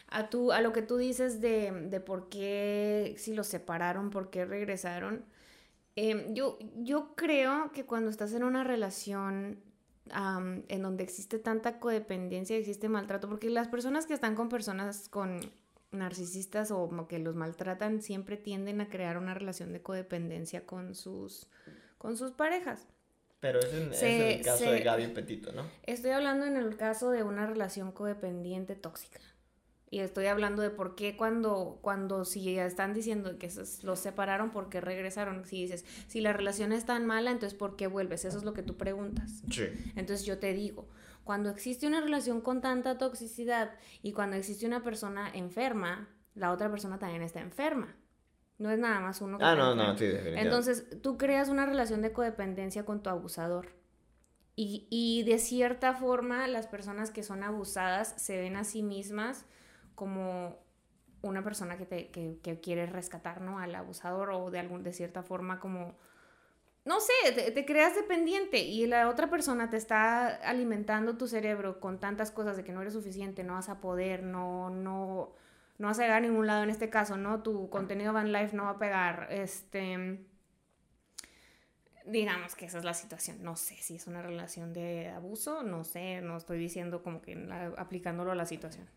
A, 0.09 0.28
tú, 0.28 0.50
a 0.50 0.61
lo 0.61 0.72
que 0.72 0.83
tú 0.83 0.96
dices 0.96 1.40
de, 1.40 1.70
de 1.70 2.00
por 2.00 2.28
qué, 2.28 3.14
si 3.16 3.33
los 3.33 3.46
separaron, 3.46 4.11
por 4.11 4.28
qué 4.28 4.44
regresaron, 4.44 5.24
em, 5.94 6.35
yo, 6.35 6.59
yo 6.74 7.14
creo 7.14 7.70
que 7.70 7.87
cuando 7.87 8.11
estás 8.11 8.33
en 8.33 8.42
una 8.42 8.64
relación 8.64 9.62
en 10.12 10.83
donde 10.83 11.04
existe 11.04 11.38
tanta 11.38 11.78
codependencia, 11.78 12.56
existe 12.56 12.88
maltrato, 12.88 13.28
porque 13.28 13.48
las 13.50 13.68
personas 13.68 14.06
que 14.06 14.14
están 14.14 14.35
con 14.35 14.48
personas 14.48 15.09
con 15.09 15.38
narcisistas 15.92 16.70
o 16.70 17.07
que 17.09 17.18
los 17.18 17.35
maltratan 17.35 18.03
siempre 18.03 18.37
tienden 18.37 18.81
a 18.81 18.88
crear 18.88 19.18
una 19.18 19.35
relación 19.35 19.72
de 19.72 19.83
codependencia 19.83 20.66
con 20.66 20.94
sus, 20.94 21.48
con 21.98 22.16
sus 22.16 22.33
parejas. 22.33 22.87
Pero 23.40 23.59
es 23.59 23.72
en, 24.03 24.22
el 24.22 24.42
caso 24.42 24.70
de 24.70 24.81
Gaby 24.81 25.09
Petito, 25.09 25.53
¿no? 25.53 25.62
Estoy 25.85 26.11
hablando 26.11 26.44
en 26.44 26.57
el 26.57 26.76
caso 26.76 27.11
de 27.11 27.22
una 27.22 27.46
relación 27.46 27.90
codependiente 27.90 28.76
tóxica. 28.76 29.20
Y 29.92 30.00
estoy 30.00 30.26
hablando 30.26 30.62
de 30.62 30.70
por 30.70 30.94
qué 30.94 31.16
cuando, 31.16 31.79
cuando 31.83 32.24
si 32.24 32.57
están 32.59 32.94
diciendo 32.94 33.38
que 33.38 33.50
los 33.83 33.98
separaron, 33.98 34.50
¿por 34.50 34.68
qué 34.68 34.81
regresaron? 34.81 35.44
Si 35.46 35.62
dices, 35.62 35.85
si 36.07 36.20
la 36.20 36.33
relación 36.33 36.72
es 36.72 36.85
tan 36.85 37.07
mala, 37.07 37.33
entonces 37.33 37.59
¿por 37.59 37.74
qué 37.74 37.88
vuelves? 37.88 38.24
Eso 38.24 38.38
es 38.38 38.44
lo 38.44 38.53
que 38.53 38.62
tú 38.62 38.76
preguntas. 38.76 39.42
Sí. 39.50 39.64
Entonces 39.96 40.24
yo 40.26 40.38
te 40.38 40.53
digo, 40.53 40.87
cuando 41.24 41.50
existe 41.50 41.87
una 41.87 42.00
relación 42.00 42.40
con 42.40 42.61
tanta 42.61 42.98
toxicidad 42.98 43.72
y 44.02 44.12
cuando 44.12 44.37
existe 44.37 44.66
una 44.66 44.83
persona 44.83 45.30
enferma, 45.33 46.09
la 46.35 46.52
otra 46.52 46.70
persona 46.70 46.98
también 46.98 47.22
está 47.22 47.40
enferma. 47.40 47.96
No 48.59 48.70
es 48.70 48.78
nada 48.78 49.00
más 49.00 49.20
uno 49.20 49.38
que 49.38 49.44
Ah, 49.44 49.54
no, 49.54 49.74
no, 49.74 49.96
sí, 49.96 50.04
definitivamente. 50.04 50.40
Entonces, 50.42 51.00
tú 51.02 51.16
creas 51.16 51.48
una 51.48 51.66
relación 51.66 52.02
de 52.02 52.12
codependencia 52.12 52.85
con 52.85 53.02
tu 53.02 53.09
abusador. 53.09 53.74
Y, 54.54 54.87
y 54.90 55.22
de 55.22 55.38
cierta 55.38 55.94
forma, 55.94 56.46
las 56.46 56.66
personas 56.66 57.11
que 57.11 57.22
son 57.22 57.42
abusadas 57.42 58.14
se 58.18 58.38
ven 58.38 58.56
a 58.56 58.64
sí 58.64 58.83
mismas 58.83 59.46
como 59.94 60.59
una 61.22 61.42
persona 61.42 61.76
que, 61.78 61.87
te, 61.87 62.11
que, 62.11 62.38
que 62.42 62.61
quiere 62.61 62.87
rescatar 62.87 63.40
¿no? 63.40 63.59
al 63.59 63.74
abusador 63.74 64.30
o 64.30 64.50
de, 64.50 64.59
algún, 64.59 64.83
de 64.83 64.92
cierta 64.92 65.22
forma 65.22 65.61
como 65.61 65.96
no 66.84 66.98
sé, 67.00 67.12
te, 67.32 67.64
creas 67.66 67.94
dependiente 67.94 68.58
y 68.58 68.86
la 68.86 69.08
otra 69.08 69.28
persona 69.28 69.68
te 69.68 69.76
está 69.76 70.26
alimentando 70.36 71.16
tu 71.16 71.26
cerebro 71.28 71.78
con 71.78 72.00
tantas 72.00 72.30
cosas 72.30 72.56
de 72.56 72.64
que 72.64 72.72
no 72.72 72.80
eres 72.80 72.94
suficiente, 72.94 73.44
no 73.44 73.54
vas 73.54 73.68
a 73.68 73.80
poder, 73.80 74.22
no, 74.22 74.70
no, 74.70 75.34
no 75.78 75.88
vas 75.88 75.98
a 75.98 76.02
llegar 76.02 76.18
a 76.18 76.26
ningún 76.26 76.46
lado 76.46 76.62
en 76.62 76.70
este 76.70 76.88
caso, 76.88 77.16
¿no? 77.16 77.42
Tu 77.42 77.68
contenido 77.68 78.12
van 78.12 78.32
life 78.32 78.56
no 78.56 78.64
va 78.64 78.70
a 78.70 78.78
pegar, 78.78 79.28
este... 79.30 80.26
Digamos 82.06 82.56
que 82.56 82.64
esa 82.64 82.78
es 82.78 82.84
la 82.84 82.94
situación. 82.94 83.42
No 83.42 83.56
sé 83.56 83.76
si 83.76 83.94
es 83.94 84.06
una 84.06 84.22
relación 84.22 84.72
de 84.72 85.10
abuso, 85.10 85.62
no 85.62 85.84
sé, 85.84 86.22
no 86.22 86.38
estoy 86.38 86.58
diciendo 86.58 87.02
como 87.02 87.20
que 87.20 87.36
aplicándolo 87.76 88.32
a 88.32 88.34
la 88.34 88.46
situación. 88.46 88.88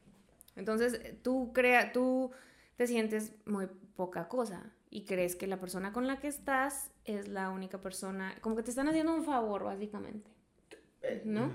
Entonces, 0.56 1.22
tú 1.22 1.52
crea, 1.54 1.91
tú 1.91 2.32
te 2.78 2.88
sientes 2.88 3.34
muy 3.46 3.67
poca 3.96 4.30
cosa 4.30 4.72
y 4.94 5.06
crees 5.06 5.36
que 5.36 5.48
la 5.48 5.60
persona 5.60 5.92
con 5.92 6.06
la 6.06 6.20
que 6.20 6.28
estás 6.28 6.92
es 7.04 7.28
la 7.28 7.50
única 7.50 7.82
persona, 7.82 8.36
como 8.42 8.56
que 8.56 8.62
te 8.62 8.70
están 8.70 8.88
haciendo 8.88 9.16
un 9.16 9.24
favor, 9.24 9.64
básicamente. 9.64 10.30
Eh, 11.02 11.24
¿No? 11.26 11.52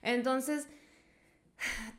Entonces, 0.00 0.68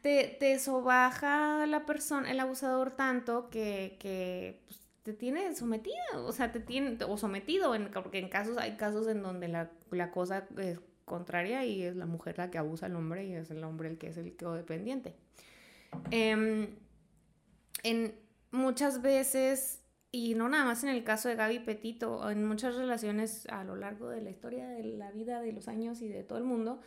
te, 0.02 0.38
te 0.40 0.58
sobaja 0.60 1.68
la 1.68 1.86
persona, 1.86 2.32
el 2.32 2.40
abusador 2.40 2.92
tanto 2.92 3.50
que, 3.50 3.98
que 4.00 4.62
pues, 4.66 4.80
te 5.04 5.12
tiene 5.12 5.54
sometida, 5.54 6.02
o 6.16 6.32
sea, 6.32 6.54
te 6.54 6.62
tiene, 6.62 6.98
o 7.04 7.18
sometido, 7.18 7.76
en, 7.76 7.92
porque 7.92 8.20
en 8.20 8.30
casos, 8.30 8.58
hay 8.58 8.78
casos 8.78 9.08
en 9.08 9.22
donde 9.22 9.50
la, 9.50 9.70
la 9.92 10.12
cosa 10.12 10.48
es 10.58 10.80
contraria 11.04 11.66
y 11.66 11.84
es 11.84 11.98
la 11.98 12.06
mujer 12.06 12.38
la 12.38 12.50
que 12.50 12.58
abusa 12.58 12.86
al 12.86 12.96
hombre 12.96 13.26
y 13.26 13.34
es 13.34 13.52
el 13.52 13.62
hombre 13.66 13.90
el 13.90 13.98
que 13.98 14.08
es 14.08 14.18
el 14.18 14.34
codependiente. 14.38 15.14
Eh, 16.10 16.70
en 17.84 18.16
muchas 18.52 19.02
veces 19.02 19.83
y 20.16 20.36
no 20.36 20.48
nada 20.48 20.64
más 20.64 20.84
en 20.84 20.90
el 20.92 21.04
caso 21.04 21.28
de 21.28 21.36
Gaby 21.36 21.60
Petito, 21.60 22.30
en 22.30 22.46
muchas 22.46 22.76
relaciones 22.76 23.48
a 23.48 23.64
lo 23.64 23.76
largo 23.76 24.10
de 24.10 24.22
la 24.22 24.30
historia 24.30 24.68
de 24.68 24.84
la 24.84 25.10
vida, 25.10 25.42
de 25.42 25.52
los 25.52 25.68
años 25.68 26.04
y 26.04 26.08
de 26.08 26.24
todo 26.24 26.38
el 26.38 26.44
mundo, 26.44 26.80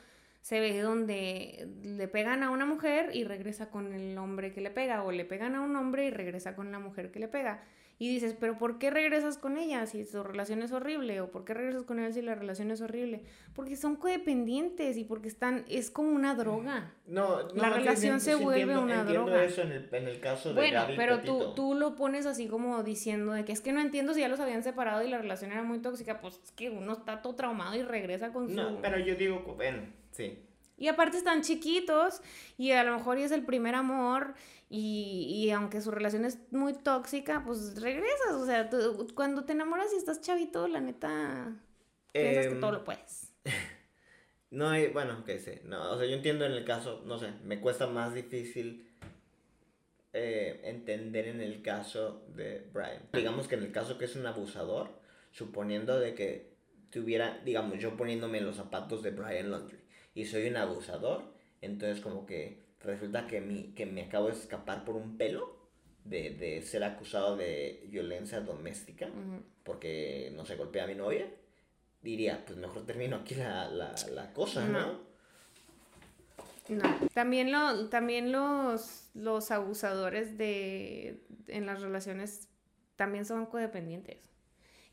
se 0.42 0.60
ve 0.60 0.78
donde 0.78 1.68
le 1.82 2.06
pegan 2.06 2.44
a 2.44 2.50
una 2.50 2.66
mujer 2.66 3.10
y 3.12 3.24
regresa 3.24 3.68
con 3.68 3.92
el 3.92 4.16
hombre 4.16 4.52
que 4.52 4.60
le 4.60 4.70
pega, 4.70 5.02
o 5.02 5.10
le 5.10 5.24
pegan 5.24 5.56
a 5.56 5.60
un 5.60 5.74
hombre 5.74 6.06
y 6.06 6.10
regresa 6.10 6.54
con 6.54 6.70
la 6.70 6.78
mujer 6.78 7.10
que 7.10 7.18
le 7.18 7.26
pega. 7.26 7.64
Y 7.98 8.10
dices, 8.12 8.36
pero 8.38 8.58
¿por 8.58 8.78
qué 8.78 8.90
regresas 8.90 9.38
con 9.38 9.56
ella 9.56 9.86
si 9.86 10.04
su 10.04 10.22
relación 10.22 10.60
es 10.60 10.70
horrible? 10.70 11.20
¿O 11.22 11.30
por 11.30 11.46
qué 11.46 11.54
regresas 11.54 11.84
con 11.84 11.98
él 11.98 12.12
si 12.12 12.20
la 12.20 12.34
relación 12.34 12.70
es 12.70 12.82
horrible? 12.82 13.22
Porque 13.54 13.74
son 13.74 13.96
codependientes 13.96 14.98
y 14.98 15.04
porque 15.04 15.28
están, 15.28 15.64
es 15.68 15.90
como 15.90 16.10
una 16.10 16.34
droga. 16.34 16.92
No, 17.06 17.44
no 17.44 17.54
La 17.54 17.70
relación 17.70 18.20
se 18.20 18.34
vuelve 18.34 18.76
una 18.76 19.00
entiendo 19.00 19.24
droga. 19.30 19.44
eso 19.44 19.62
en 19.62 19.72
el, 19.72 19.88
en 19.92 20.08
el 20.08 20.20
caso 20.20 20.50
de 20.50 20.56
Bueno, 20.56 20.80
Gaby 20.82 20.96
pero 20.96 21.20
tú, 21.20 21.54
tú 21.54 21.74
lo 21.74 21.96
pones 21.96 22.26
así 22.26 22.48
como 22.48 22.82
diciendo 22.82 23.32
de 23.32 23.46
que 23.46 23.52
es 23.52 23.62
que 23.62 23.72
no 23.72 23.80
entiendo 23.80 24.12
si 24.12 24.20
ya 24.20 24.28
los 24.28 24.40
habían 24.40 24.62
separado 24.62 25.02
y 25.02 25.08
la 25.08 25.16
relación 25.16 25.52
era 25.52 25.62
muy 25.62 25.78
tóxica. 25.78 26.20
Pues 26.20 26.38
es 26.44 26.52
que 26.52 26.68
uno 26.68 26.92
está 26.92 27.22
todo 27.22 27.34
traumado 27.34 27.76
y 27.76 27.82
regresa 27.82 28.30
con 28.30 28.48
su... 28.50 28.54
No, 28.56 28.78
pero 28.82 28.98
yo 28.98 29.14
digo, 29.14 29.42
bueno, 29.56 29.82
sí. 30.10 30.38
Y 30.78 30.88
aparte 30.88 31.16
están 31.16 31.42
chiquitos 31.42 32.20
y 32.58 32.72
a 32.72 32.84
lo 32.84 32.96
mejor 32.96 33.18
y 33.18 33.22
es 33.22 33.32
el 33.32 33.44
primer 33.44 33.74
amor 33.74 34.34
y, 34.68 35.24
y 35.46 35.50
aunque 35.50 35.80
su 35.80 35.90
relación 35.90 36.24
es 36.24 36.38
muy 36.52 36.74
tóxica, 36.74 37.42
pues 37.46 37.80
regresas. 37.80 38.32
O 38.34 38.44
sea, 38.46 38.68
tú- 38.68 39.06
cuando 39.14 39.44
te 39.44 39.52
enamoras 39.52 39.92
y 39.94 39.96
estás 39.96 40.20
chavito, 40.20 40.68
la 40.68 40.80
neta, 40.80 41.56
piensas 42.18 42.46
que 42.48 42.54
Em, 42.54 42.60
todo 42.60 42.72
lo 42.72 42.84
puedes. 42.84 43.32
No 44.50 44.68
hay, 44.68 44.88
bueno, 44.88 45.24
que 45.24 45.40
sé, 45.40 45.62
no, 45.64 45.90
o 45.92 45.98
sea, 45.98 46.06
yo 46.06 46.14
entiendo 46.14 46.44
en 46.46 46.52
el 46.52 46.64
caso, 46.64 47.02
no 47.04 47.18
sé, 47.18 47.32
me 47.44 47.60
cuesta 47.60 47.88
más 47.88 48.14
difícil 48.14 48.88
eh, 50.12 50.60
entender 50.64 51.28
en 51.28 51.40
el 51.40 51.62
caso 51.62 52.24
de 52.34 52.68
Brian. 52.72 53.02
Digamos 53.12 53.48
que 53.48 53.56
en 53.56 53.64
el 53.64 53.72
caso 53.72 53.98
que 53.98 54.06
es 54.06 54.16
un 54.16 54.26
abusador, 54.26 54.90
suponiendo 55.30 55.98
de 55.98 56.14
que 56.14 56.54
tuviera, 56.90 57.40
digamos, 57.44 57.78
yo 57.80 57.96
poniéndome 57.96 58.38
en 58.38 58.46
los 58.46 58.56
zapatos 58.56 59.02
de 59.02 59.10
Brian 59.10 59.50
Laundrie 59.50 59.80
y 60.16 60.24
soy 60.24 60.48
un 60.48 60.56
abusador, 60.56 61.22
entonces 61.60 62.00
como 62.00 62.26
que 62.26 62.64
resulta 62.80 63.26
que, 63.26 63.40
mi, 63.40 63.74
que 63.74 63.84
me 63.84 64.02
acabo 64.02 64.26
de 64.26 64.32
escapar 64.32 64.84
por 64.84 64.96
un 64.96 65.18
pelo 65.18 65.54
de, 66.04 66.30
de 66.30 66.62
ser 66.62 66.82
acusado 66.84 67.36
de 67.36 67.84
violencia 67.88 68.40
doméstica 68.40 69.08
porque, 69.62 70.32
no 70.34 70.46
sé, 70.46 70.56
golpea 70.56 70.84
a 70.84 70.86
mi 70.86 70.94
novia, 70.94 71.28
diría, 72.00 72.44
pues 72.46 72.58
mejor 72.58 72.86
termino 72.86 73.16
aquí 73.16 73.34
la, 73.34 73.68
la, 73.68 73.94
la 74.12 74.32
cosa, 74.32 74.64
¿no? 74.64 74.80
No. 74.80 75.06
No. 76.68 77.08
También, 77.14 77.52
lo, 77.52 77.88
también 77.90 78.32
los, 78.32 79.10
los 79.14 79.50
abusadores 79.50 80.36
de, 80.38 81.22
en 81.46 81.66
las 81.66 81.80
relaciones 81.80 82.48
también 82.96 83.24
son 83.24 83.46
codependientes. 83.46 84.35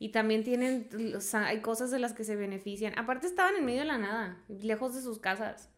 Y 0.04 0.10
también 0.10 0.44
tienen, 0.44 0.90
o 1.16 1.22
sea, 1.22 1.46
hay 1.48 1.62
cosas 1.62 1.90
de 1.90 1.98
las 1.98 2.12
que 2.12 2.26
se 2.26 2.36
benefician. 2.36 2.92
Aparte 3.00 3.26
estaban 3.26 3.56
en 3.56 3.64
medio 3.64 3.80
de 3.80 3.86
la 3.86 3.98
nada, 3.98 4.44
lejos 4.50 4.94
de 4.96 5.02
sus 5.02 5.18
casas. 5.20 5.70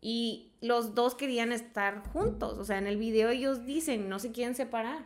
Y 0.00 0.52
los 0.60 0.94
dos 0.94 1.14
querían 1.16 1.50
estar 1.52 2.06
juntos. 2.12 2.56
O 2.58 2.64
sea, 2.64 2.78
en 2.78 2.86
el 2.86 2.96
video 2.98 3.30
ellos 3.30 3.66
dicen, 3.66 4.08
no 4.08 4.18
se 4.20 4.30
quieren 4.30 4.54
separar. 4.54 5.02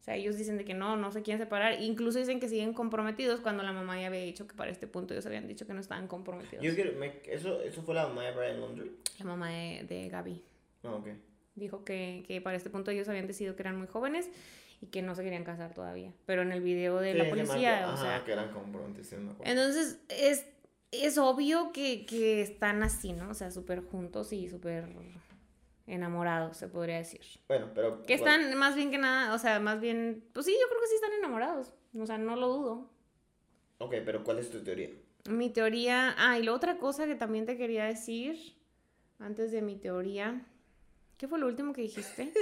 O 0.00 0.04
sea, 0.04 0.16
ellos 0.16 0.36
dicen 0.36 0.58
de 0.58 0.64
que 0.64 0.74
no, 0.74 0.96
no 0.96 1.12
se 1.12 1.22
quieren 1.22 1.38
separar. 1.40 1.80
Incluso 1.80 2.18
dicen 2.18 2.40
que 2.40 2.48
siguen 2.48 2.74
comprometidos 2.74 3.38
cuando 3.40 3.62
la 3.62 3.72
mamá 3.72 4.00
ya 4.00 4.08
había 4.08 4.22
dicho 4.22 4.48
que 4.48 4.56
para 4.56 4.72
este 4.72 4.88
punto 4.88 5.14
ellos 5.14 5.26
habían 5.26 5.46
dicho 5.46 5.64
que 5.64 5.74
no 5.74 5.80
estaban 5.80 6.08
comprometidos. 6.08 6.64
Yo 6.64 6.74
quiero, 6.74 6.98
me- 6.98 7.20
eso, 7.28 7.60
eso 7.62 7.82
fue 7.82 7.94
la 7.94 8.08
mamá 8.08 8.24
de 8.24 8.32
Brian 8.32 8.60
Laundrie. 8.60 8.92
La 9.20 9.24
mamá 9.26 9.50
de, 9.50 9.84
de 9.88 10.08
Gaby 10.08 10.42
No, 10.82 10.96
ok. 10.96 11.06
dijo 11.54 11.84
que, 11.84 12.24
que 12.26 12.40
para 12.40 12.56
este 12.56 12.68
punto 12.70 12.90
ellos 12.90 13.08
habían 13.08 13.28
decidido 13.28 13.54
que 13.54 13.62
eran 13.62 13.78
muy 13.78 13.86
jóvenes 13.86 14.28
y 14.82 14.88
que 14.88 15.00
no 15.00 15.14
se 15.14 15.22
querían 15.22 15.44
casar 15.44 15.72
todavía. 15.72 16.12
Pero 16.26 16.42
en 16.42 16.50
el 16.50 16.60
video 16.60 16.98
de 16.98 17.12
Sí, 17.12 17.18
la 17.18 17.30
policía, 17.30 17.86
o 17.88 17.92
Ajá, 17.92 18.24
que 18.24 18.32
eran 18.32 18.50
sí. 19.02 19.16
Entonces, 19.44 20.00
es, 20.08 20.44
es 20.90 21.18
obvio 21.18 21.72
que, 21.72 22.04
que 22.04 22.42
están 22.42 22.82
así, 22.82 23.12
¿no? 23.12 23.30
O 23.30 23.34
sea, 23.34 23.52
súper 23.52 23.82
juntos 23.84 24.32
y 24.32 24.50
súper 24.50 24.88
enamorados, 25.86 26.56
se 26.56 26.66
podría 26.66 26.96
decir. 26.96 27.20
Bueno, 27.46 27.70
pero... 27.72 28.02
Que 28.02 28.16
bueno, 28.16 28.42
están 28.42 28.58
más 28.58 28.74
bien 28.74 28.90
que 28.90 28.98
nada, 28.98 29.32
o 29.34 29.38
sea, 29.38 29.60
más 29.60 29.80
bien... 29.80 30.24
Pues 30.32 30.46
sí, 30.46 30.52
yo 30.60 30.68
creo 30.68 30.80
que 30.80 30.88
sí 30.88 30.94
están 30.96 31.12
enamorados. 31.12 31.72
O 31.96 32.04
sea, 32.04 32.18
no 32.18 32.34
lo 32.34 32.48
dudo. 32.48 32.90
Ok, 33.78 33.94
pero 34.04 34.24
¿cuál 34.24 34.40
es 34.40 34.50
tu 34.50 34.64
teoría? 34.64 34.90
Mi 35.30 35.48
teoría... 35.48 36.16
Ah, 36.18 36.40
y 36.40 36.42
la 36.42 36.54
otra 36.54 36.78
cosa 36.78 37.06
que 37.06 37.14
también 37.14 37.46
te 37.46 37.56
quería 37.56 37.84
decir, 37.84 38.56
antes 39.20 39.52
de 39.52 39.62
mi 39.62 39.76
teoría... 39.76 40.44
¿Qué 41.18 41.28
fue 41.28 41.38
lo 41.38 41.46
último 41.46 41.72
que 41.72 41.82
dijiste? 41.82 42.32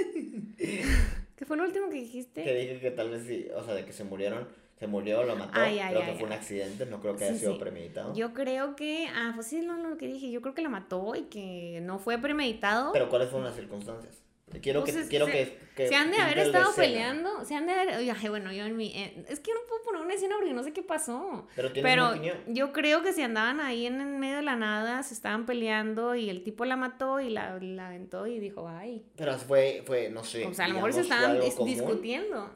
¿Qué 1.41 1.45
fue 1.47 1.57
lo 1.57 1.63
último 1.63 1.89
que 1.89 1.95
dijiste? 1.95 2.43
Que 2.43 2.53
dije 2.53 2.79
que 2.79 2.91
tal 2.91 3.09
vez 3.09 3.23
sí, 3.23 3.47
o 3.55 3.63
sea, 3.63 3.73
de 3.73 3.83
que 3.83 3.93
se 3.93 4.03
murieron, 4.03 4.47
se 4.77 4.85
murió, 4.85 5.23
lo 5.23 5.35
mató, 5.35 5.53
Ah, 5.55 5.71
ya, 5.71 5.89
creo 5.89 6.01
ya, 6.01 6.05
que 6.05 6.19
fue 6.19 6.27
un 6.27 6.33
accidente, 6.33 6.85
no 6.85 7.01
creo 7.01 7.15
que 7.15 7.23
haya 7.23 7.33
Sí, 7.33 7.39
sido 7.39 7.53
sí. 7.53 7.59
premeditado. 7.59 8.13
Yo 8.13 8.31
creo 8.35 8.75
que... 8.75 9.07
Ah, 9.07 9.31
pues 9.33 9.47
sí, 9.47 9.61
no, 9.61 9.75
no, 9.75 9.89
lo 9.89 9.97
que 9.97 10.05
dije. 10.05 10.29
Yo 10.29 10.43
creo 10.43 10.53
que 10.53 10.61
la 10.61 10.69
mató 10.69 11.15
y 11.15 11.23
que 11.23 11.79
no 11.81 11.97
fue 11.97 12.19
premeditado. 12.19 12.91
Pero 12.93 13.09
¿cuáles 13.09 13.29
fueron 13.29 13.47
las 13.47 13.55
circunstancias? 13.55 14.21
Quiero 14.59 14.81
Pues 14.81 14.93
que, 14.95 15.01
es- 15.01 15.07
quiero 15.09 15.25
se- 15.27 15.31
que, 15.31 15.59
que 15.75 15.87
se 15.87 15.95
han 15.95 16.11
de 16.11 16.17
haber 16.17 16.39
estado 16.39 16.73
peleando, 16.75 17.45
se 17.45 17.55
han 17.55 17.65
de 17.65 17.73
haber... 17.73 17.89
Ay, 17.95 18.29
bueno, 18.29 18.51
yo 18.51 18.65
en 18.65 18.75
mi... 18.75 18.87
eh, 18.95 19.23
es 19.29 19.39
que 19.39 19.51
yo 19.51 19.55
no 19.55 19.61
puedo 19.67 19.81
poner 19.83 20.01
una 20.01 20.13
escena 20.13 20.35
porque 20.37 20.53
no 20.53 20.63
sé 20.63 20.73
qué 20.73 20.81
pasó. 20.81 21.47
Pero 21.55 21.71
Pero 21.73 22.11
yo 22.47 22.73
creo 22.73 23.01
que 23.03 23.13
si 23.13 23.21
andaban 23.21 23.59
ahí 23.59 23.85
en 23.85 24.01
el 24.01 24.07
medio 24.17 24.37
de 24.37 24.41
la 24.43 24.55
nada, 24.55 25.01
se 25.03 25.13
estaban 25.13 25.45
peleando 25.45 26.15
y 26.15 26.29
el 26.29 26.43
tipo 26.43 26.65
la 26.65 26.75
mató 26.75 27.19
y 27.19 27.29
la, 27.29 27.57
la 27.59 27.87
aventó 27.87 28.27
y 28.27 28.39
dijo, 28.39 28.67
ay. 28.67 29.05
Pero 29.15 29.37
fue, 29.37 29.83
fue, 29.85 30.09
no 30.09 30.23
sé. 30.23 30.45
o 30.45 30.53
sea, 30.53 30.65
a 30.65 30.67
lo 30.67 30.75
mejor 30.75 30.93
se 30.93 31.01
estaban 31.01 31.39
discutiendo. 31.39 32.51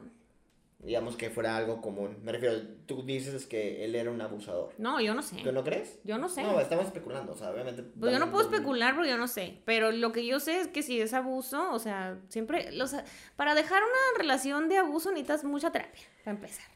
Digamos 0.86 1.16
que 1.16 1.30
fuera 1.30 1.56
algo 1.56 1.80
común. 1.80 2.16
Me 2.22 2.30
refiero, 2.32 2.56
tú 2.86 3.02
dices 3.02 3.44
que 3.46 3.84
él 3.84 3.94
era 3.96 4.10
un 4.10 4.20
abusador. 4.20 4.72
No, 4.78 5.00
yo 5.00 5.14
no 5.14 5.22
sé. 5.22 5.36
¿Tú 5.42 5.50
no 5.50 5.64
crees? 5.64 5.98
Yo 6.04 6.16
no 6.16 6.28
sé. 6.28 6.42
No, 6.44 6.60
estamos 6.60 6.86
especulando, 6.86 7.32
o 7.32 7.36
sea, 7.36 7.50
obviamente. 7.50 7.82
Pues 7.82 8.12
yo 8.12 8.18
no 8.20 8.30
puedo 8.30 8.46
un- 8.46 8.54
especular 8.54 8.94
porque 8.94 9.10
yo 9.10 9.18
no 9.18 9.26
sé. 9.26 9.60
Pero 9.64 9.90
lo 9.90 10.12
que 10.12 10.24
yo 10.24 10.38
sé 10.38 10.60
es 10.60 10.68
que 10.68 10.82
si 10.82 11.00
es 11.00 11.12
abuso, 11.12 11.72
o 11.72 11.78
sea, 11.80 12.18
siempre. 12.28 12.70
sea, 12.86 13.04
para 13.34 13.54
dejar 13.56 13.82
una 13.82 14.18
relación 14.18 14.68
de 14.68 14.78
abuso 14.78 15.10
necesitas 15.10 15.42
mucha 15.44 15.72
terapia, 15.72 16.04
para 16.24 16.36
empezar. 16.36 16.66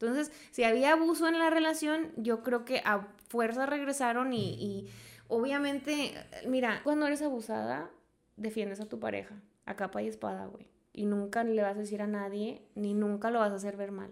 Entonces, 0.00 0.32
si 0.52 0.64
había 0.64 0.92
abuso 0.92 1.28
en 1.28 1.38
la 1.38 1.50
relación, 1.50 2.12
yo 2.16 2.42
creo 2.42 2.64
que 2.64 2.78
a 2.84 3.06
fuerza 3.28 3.66
regresaron 3.66 4.32
y, 4.32 4.54
y 4.54 4.88
obviamente, 5.26 6.14
mira, 6.46 6.80
cuando 6.84 7.06
eres 7.06 7.22
abusada, 7.22 7.90
defiendes 8.36 8.80
a 8.80 8.86
tu 8.88 8.98
pareja, 8.98 9.34
a 9.66 9.76
capa 9.76 10.00
y 10.02 10.08
espada, 10.08 10.46
güey. 10.46 10.66
Y 10.92 11.06
nunca 11.06 11.44
le 11.44 11.62
vas 11.62 11.76
a 11.76 11.80
decir 11.80 12.02
a 12.02 12.06
nadie, 12.06 12.62
ni 12.74 12.94
nunca 12.94 13.30
lo 13.30 13.38
vas 13.40 13.52
a 13.52 13.56
hacer 13.56 13.76
ver 13.76 13.92
mal. 13.92 14.10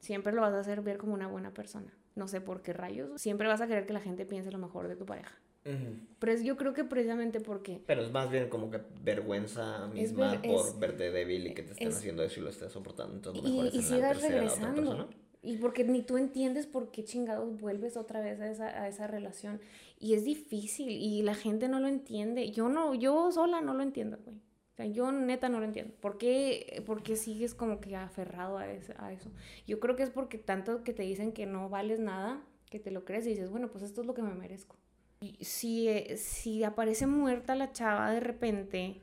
Siempre 0.00 0.32
lo 0.32 0.40
vas 0.42 0.52
a 0.54 0.60
hacer 0.60 0.80
ver 0.82 0.98
como 0.98 1.14
una 1.14 1.28
buena 1.28 1.52
persona. 1.52 1.92
No 2.14 2.28
sé 2.28 2.40
por 2.40 2.62
qué 2.62 2.72
rayos. 2.72 3.20
Siempre 3.20 3.46
vas 3.48 3.60
a 3.60 3.66
querer 3.66 3.86
que 3.86 3.92
la 3.92 4.00
gente 4.00 4.24
piense 4.26 4.50
lo 4.52 4.58
mejor 4.58 4.88
de 4.88 4.96
tu 4.96 5.06
pareja. 5.06 5.34
Ujú. 5.64 5.96
Pero 6.18 6.32
es- 6.32 6.42
yo 6.44 6.56
creo 6.56 6.74
que 6.74 6.84
precisamente 6.84 7.40
porque 7.40 7.82
Pero 7.86 8.02
es 8.02 8.10
más 8.12 8.30
bien 8.30 8.48
como 8.50 8.70
que 8.70 8.80
vergüenza 9.02 9.86
misma 9.88 10.32
ver- 10.32 10.42
por 10.42 10.66
es- 10.66 10.78
verte 10.78 11.10
débil 11.10 11.46
y 11.46 11.54
que 11.54 11.62
te 11.62 11.72
estén 11.72 11.88
es- 11.88 11.96
haciendo 11.96 12.22
eso 12.22 12.40
y 12.40 12.42
lo 12.42 12.50
estés 12.50 12.70
soportando. 12.72 13.14
Entonces, 13.14 13.42
lo 13.42 13.48
y, 13.48 13.52
mejor 13.52 13.66
es 13.68 13.74
y 13.74 13.76
la 13.78 13.82
sigas 13.84 14.22
regresando 14.22 15.08
y 15.42 15.56
porque 15.58 15.84
ni 15.84 16.02
tú 16.02 16.16
entiendes 16.18 16.66
por 16.66 16.90
qué 16.90 17.04
chingados 17.04 17.58
vuelves 17.60 17.96
otra 17.96 18.20
vez 18.20 18.40
a 18.40 18.50
esa, 18.50 18.66
a 18.82 18.88
esa 18.88 19.06
relación 19.06 19.60
y 19.98 20.14
es 20.14 20.24
difícil 20.24 20.88
y 20.90 21.22
la 21.22 21.34
gente 21.34 21.68
no 21.68 21.80
lo 21.80 21.88
entiende 21.88 22.50
yo 22.50 22.68
no 22.70 22.94
yo 22.94 23.30
sola 23.30 23.60
no 23.60 23.74
lo 23.74 23.82
entiendo 23.82 24.18
güey 24.24 24.36
o 24.74 24.76
sea, 24.76 24.86
yo 24.86 25.12
neta 25.12 25.48
no 25.48 25.60
lo 25.60 25.64
entiendo 25.66 25.94
¿Por 26.00 26.18
qué, 26.18 26.82
por 26.86 27.02
qué 27.02 27.16
sigues 27.16 27.54
como 27.54 27.80
que 27.80 27.96
aferrado 27.96 28.58
a, 28.58 28.70
ese- 28.70 28.94
a 28.98 29.12
eso 29.12 29.30
yo 29.66 29.80
creo 29.80 29.96
que 29.96 30.02
es 30.02 30.10
porque 30.10 30.36
tanto 30.38 30.82
que 30.84 30.92
te 30.92 31.02
dicen 31.04 31.32
que 31.32 31.46
no 31.46 31.68
vales 31.68 32.00
nada 32.00 32.42
que 32.70 32.80
te 32.80 32.90
lo 32.90 33.04
crees 33.04 33.26
y 33.26 33.30
dices 33.30 33.50
bueno 33.50 33.70
pues 33.70 33.84
esto 33.84 34.00
es 34.02 34.06
lo 34.06 34.14
que 34.14 34.22
me 34.22 34.34
merezco 34.34 34.76
y 35.20 35.42
si, 35.44 35.88
eh, 35.88 36.16
si 36.18 36.64
aparece 36.64 37.06
muerta 37.06 37.54
la 37.54 37.72
chava 37.72 38.10
de 38.10 38.20
repente 38.20 39.00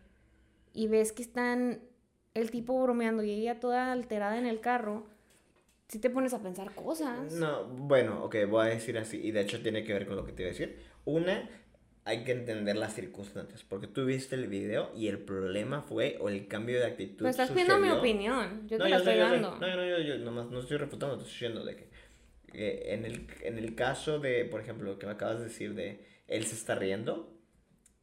y 0.73 0.87
ves 0.87 1.11
que 1.11 1.23
están 1.23 1.81
el 2.33 2.51
tipo 2.51 2.81
bromeando 2.81 3.23
y 3.23 3.31
ella 3.31 3.59
toda 3.59 3.91
alterada 3.91 4.37
en 4.37 4.45
el 4.45 4.61
carro, 4.61 5.05
si 5.87 5.99
te 5.99 6.09
pones 6.09 6.33
a 6.33 6.41
pensar 6.41 6.73
cosas. 6.73 7.33
No, 7.33 7.65
bueno, 7.67 8.23
ok, 8.23 8.35
voy 8.49 8.67
a 8.67 8.69
decir 8.69 8.97
así, 8.97 9.17
y 9.21 9.31
de 9.31 9.41
hecho 9.41 9.61
tiene 9.61 9.83
que 9.83 9.93
ver 9.93 10.07
con 10.07 10.15
lo 10.15 10.25
que 10.25 10.31
te 10.31 10.43
iba 10.43 10.49
a 10.49 10.53
decir. 10.53 10.79
Una, 11.05 11.49
hay 12.03 12.23
que 12.23 12.31
entender 12.31 12.75
las 12.77 12.95
circunstancias, 12.95 13.63
porque 13.67 13.87
tú 13.87 14.05
viste 14.05 14.35
el 14.35 14.47
video 14.47 14.91
y 14.95 15.07
el 15.07 15.19
problema 15.19 15.81
fue, 15.81 16.17
o 16.19 16.29
el 16.29 16.47
cambio 16.47 16.79
de 16.79 16.85
actitud. 16.87 17.17
Pero 17.19 17.29
estás 17.29 17.49
pidiendo 17.51 17.77
mi 17.77 17.87
sucedió- 17.89 17.99
opinión, 17.99 18.67
yo 18.67 18.77
no, 18.79 18.83
te 18.85 18.89
la 18.89 18.97
estoy 18.97 19.17
dando. 19.17 19.57
No, 19.59 19.75
no, 19.75 19.85
yo, 19.87 19.99
yo 19.99 20.17
nomás 20.17 20.49
no 20.49 20.59
estoy 20.59 20.77
refutando, 20.77 21.17
te 21.17 21.23
estoy 21.23 21.33
diciendo 21.49 21.63
de 21.65 21.75
que 21.75 21.89
eh, 22.53 22.93
en, 22.93 23.05
el, 23.05 23.27
en 23.43 23.57
el 23.57 23.75
caso 23.75 24.19
de, 24.19 24.45
por 24.45 24.61
ejemplo, 24.61 24.91
lo 24.91 24.99
que 24.99 25.05
me 25.05 25.11
acabas 25.13 25.37
de 25.39 25.45
decir 25.45 25.73
de 25.75 26.03
él 26.27 26.45
se 26.45 26.55
está 26.55 26.75
riendo, 26.75 27.37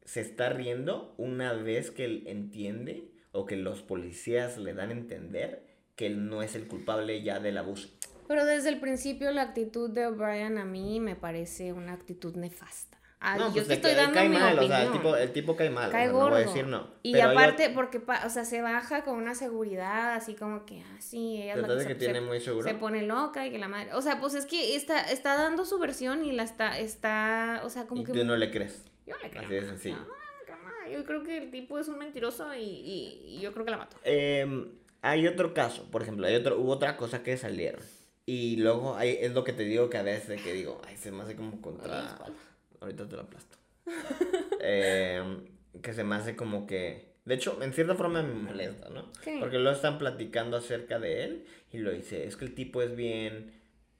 se 0.05 0.21
está 0.21 0.49
riendo 0.49 1.13
una 1.17 1.53
vez 1.53 1.91
que 1.91 2.05
él 2.05 2.23
entiende 2.27 3.11
o 3.31 3.45
que 3.45 3.57
los 3.57 3.81
policías 3.83 4.57
le 4.57 4.73
dan 4.73 4.89
a 4.89 4.93
entender 4.93 5.67
que 5.95 6.07
él 6.07 6.29
no 6.29 6.41
es 6.41 6.55
el 6.55 6.67
culpable 6.67 7.21
ya 7.21 7.39
del 7.39 7.57
abuso. 7.57 7.89
Pero 8.27 8.45
desde 8.45 8.69
el 8.69 8.79
principio 8.79 9.31
la 9.31 9.41
actitud 9.41 9.89
de 9.89 10.07
O'Brien 10.07 10.57
a 10.57 10.65
mí 10.65 10.99
me 10.99 11.15
parece 11.15 11.73
una 11.73 11.93
actitud 11.93 12.35
nefasta. 12.35 12.98
Ah, 13.21 13.35
no, 13.37 13.47
yo 13.47 13.55
pues 13.55 13.67
te 13.67 13.73
estoy 13.73 13.95
dando 13.95 14.13
cae 14.13 14.29
mi 14.29 14.37
mal, 14.37 14.53
o 14.53 14.61
opinión. 14.61 14.69
sea, 14.79 14.85
el 14.87 14.91
tipo, 14.93 15.15
el 15.17 15.31
tipo 15.33 15.55
cae 15.57 15.69
mal, 15.69 15.91
Cae 15.91 16.07
o 16.07 16.11
sea, 16.11 16.13
no 16.13 16.19
voy 16.19 16.27
a 16.27 16.29
gordo. 16.37 16.51
decir 16.53 16.67
no. 16.67 16.87
Y 17.03 17.11
Pero 17.11 17.29
aparte, 17.31 17.69
porque, 17.69 17.99
pa- 17.99 18.25
o 18.25 18.29
sea, 18.29 18.45
se 18.45 18.61
baja 18.61 19.03
con 19.03 19.15
una 19.17 19.35
seguridad, 19.35 20.13
así 20.13 20.35
como 20.35 20.65
que, 20.65 20.81
ah, 20.81 20.97
sí, 21.01 21.41
ella 21.41 21.55
es 21.55 21.59
la 21.61 21.67
¿Tratas 21.67 21.83
que 21.85 21.89
de 21.89 21.95
se, 21.95 21.99
que 21.99 22.05
tiene 22.05 22.19
se- 22.21 22.25
muy 22.25 22.39
seguro? 22.39 22.65
se 22.65 22.75
pone 22.75 23.01
loca 23.03 23.45
y 23.45 23.51
que 23.51 23.57
la 23.57 23.67
madre. 23.67 23.93
O 23.93 24.01
sea, 24.01 24.21
pues 24.21 24.35
es 24.35 24.45
que 24.45 24.75
está, 24.77 25.01
está 25.11 25.35
dando 25.35 25.65
su 25.65 25.77
versión 25.79 26.23
y 26.23 26.31
la 26.31 26.43
está, 26.43 26.79
está, 26.79 27.61
o 27.65 27.69
sea, 27.69 27.87
como 27.87 28.01
y 28.01 28.05
que. 28.05 28.13
tú 28.13 28.23
no 28.23 28.37
le 28.37 28.51
crees. 28.51 28.85
Yo 29.05 29.15
le 29.21 29.29
creo. 29.29 29.43
Así 29.43 29.53
de 29.53 29.65
sencillo. 29.65 29.97
No, 29.97 30.89
yo 30.91 31.03
creo 31.03 31.21
que 31.23 31.37
el 31.39 31.51
tipo 31.51 31.77
es 31.77 31.87
un 31.89 31.97
mentiroso 31.99 32.55
y, 32.55 32.61
y- 32.61 33.21
y 33.37 33.41
yo 33.41 33.51
creo 33.53 33.65
que 33.65 33.71
la 33.71 33.77
mató. 33.77 33.97
Em, 34.05 34.69
hay 35.01 35.27
otro 35.27 35.53
caso, 35.53 35.83
por 35.91 36.01
ejemplo, 36.03 36.25
hay 36.25 36.35
otro, 36.35 36.57
hubo 36.57 36.71
otra 36.71 36.95
cosa 36.95 37.21
que 37.21 37.35
salieron. 37.35 37.81
Y 38.25 38.55
luego 38.57 38.95
hay, 38.95 39.17
es 39.21 39.33
lo 39.33 39.43
que 39.43 39.53
te 39.53 39.63
digo 39.63 39.89
que 39.89 39.97
a 39.97 40.03
veces 40.03 40.41
que 40.41 40.53
digo, 40.53 40.81
ay, 40.87 40.95
se 40.95 41.11
me 41.11 41.23
hace 41.23 41.35
como 41.35 41.51
Ay, 41.53 41.59
contra... 41.61 42.05
espalda. 42.05 42.39
Ahorita 42.81 43.07
te 43.07 43.15
lo 43.15 43.23
aplasto. 43.23 43.57
Em, 44.61 45.45
que 45.81 45.93
se 45.93 46.03
me 46.03 46.15
hace 46.15 46.35
como 46.35 46.67
que... 46.67 47.13
De 47.25 47.35
hecho, 47.35 47.61
en 47.61 47.73
cierta 47.73 47.95
forma 47.95 48.21
me 48.21 48.33
molesta, 48.33 48.89
¿no? 48.89 49.11
¿Qué? 49.23 49.37
Porque 49.39 49.57
lo 49.59 49.71
están 49.71 49.97
platicando 49.97 50.57
acerca 50.57 50.99
de 50.99 51.23
él 51.23 51.45
y 51.71 51.77
lo 51.77 51.91
dice, 51.91 52.25
es 52.25 52.35
que 52.35 52.45
el 52.45 52.53
tipo 52.53 52.81
es 52.81 52.95
bien... 52.95 53.53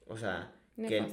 O 0.06 0.16
sea, 0.16 0.52
que 0.76 0.98
el... 0.98 1.12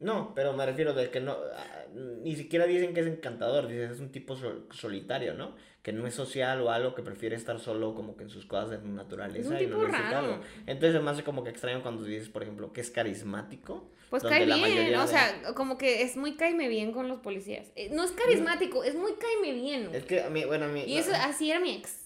No, 0.00 0.32
pero 0.34 0.52
me 0.52 0.66
refiero 0.66 0.92
de 0.92 1.10
que 1.10 1.20
no... 1.20 1.36
ah, 1.56 1.84
Ni 1.94 2.34
siquiera 2.36 2.66
dicen 2.66 2.92
que 2.94 3.00
es 3.00 3.06
encantador, 3.06 3.68
dicen 3.68 3.90
es 3.90 4.00
un 4.00 4.10
tipo 4.10 4.36
sol- 4.36 4.66
solitario, 4.70 5.34
¿no? 5.34 5.54
Que 5.82 5.92
no 5.92 6.06
es 6.06 6.14
social 6.14 6.60
o 6.62 6.70
algo, 6.70 6.94
que 6.94 7.02
prefiere 7.02 7.36
estar 7.36 7.58
solo 7.60 7.94
como 7.94 8.16
que 8.16 8.24
en 8.24 8.30
sus 8.30 8.46
cosas 8.46 8.72
en 8.82 8.94
naturaleza 8.96 9.54
Es 9.58 9.62
un 9.62 9.66
y 9.68 9.70
no 9.70 9.80
tipo 9.80 9.86
raro. 9.92 10.40
Entonces 10.66 11.00
me 11.02 11.10
hace 11.10 11.22
como 11.22 11.44
que 11.44 11.50
extraño 11.50 11.82
cuando 11.82 12.04
dices, 12.04 12.28
por 12.28 12.42
ejemplo, 12.42 12.72
que 12.72 12.80
es 12.80 12.90
carismático. 12.90 13.90
Pues 14.10 14.22
cae 14.22 14.44
bien, 14.46 14.94
o 14.96 15.02
de- 15.02 15.08
sea, 15.08 15.54
como 15.54 15.76
que 15.78 16.02
es 16.02 16.16
muy 16.16 16.36
caime 16.36 16.68
bien 16.68 16.92
con 16.92 17.08
los 17.08 17.18
policías. 17.20 17.70
Eh, 17.76 17.90
No 17.92 18.04
es 18.04 18.12
carismático, 18.12 18.82
es 18.84 18.94
muy 18.94 19.12
caime 19.14 19.52
bien. 19.52 19.90
Es 19.94 20.04
que 20.04 20.22
a 20.22 20.30
mí, 20.30 20.44
bueno, 20.44 20.66
a 20.66 20.68
mí... 20.68 20.84
Y 20.86 20.98
eso, 20.98 21.12
así 21.14 21.50
era 21.50 21.60
mi 21.60 21.74
ex. 21.76 22.03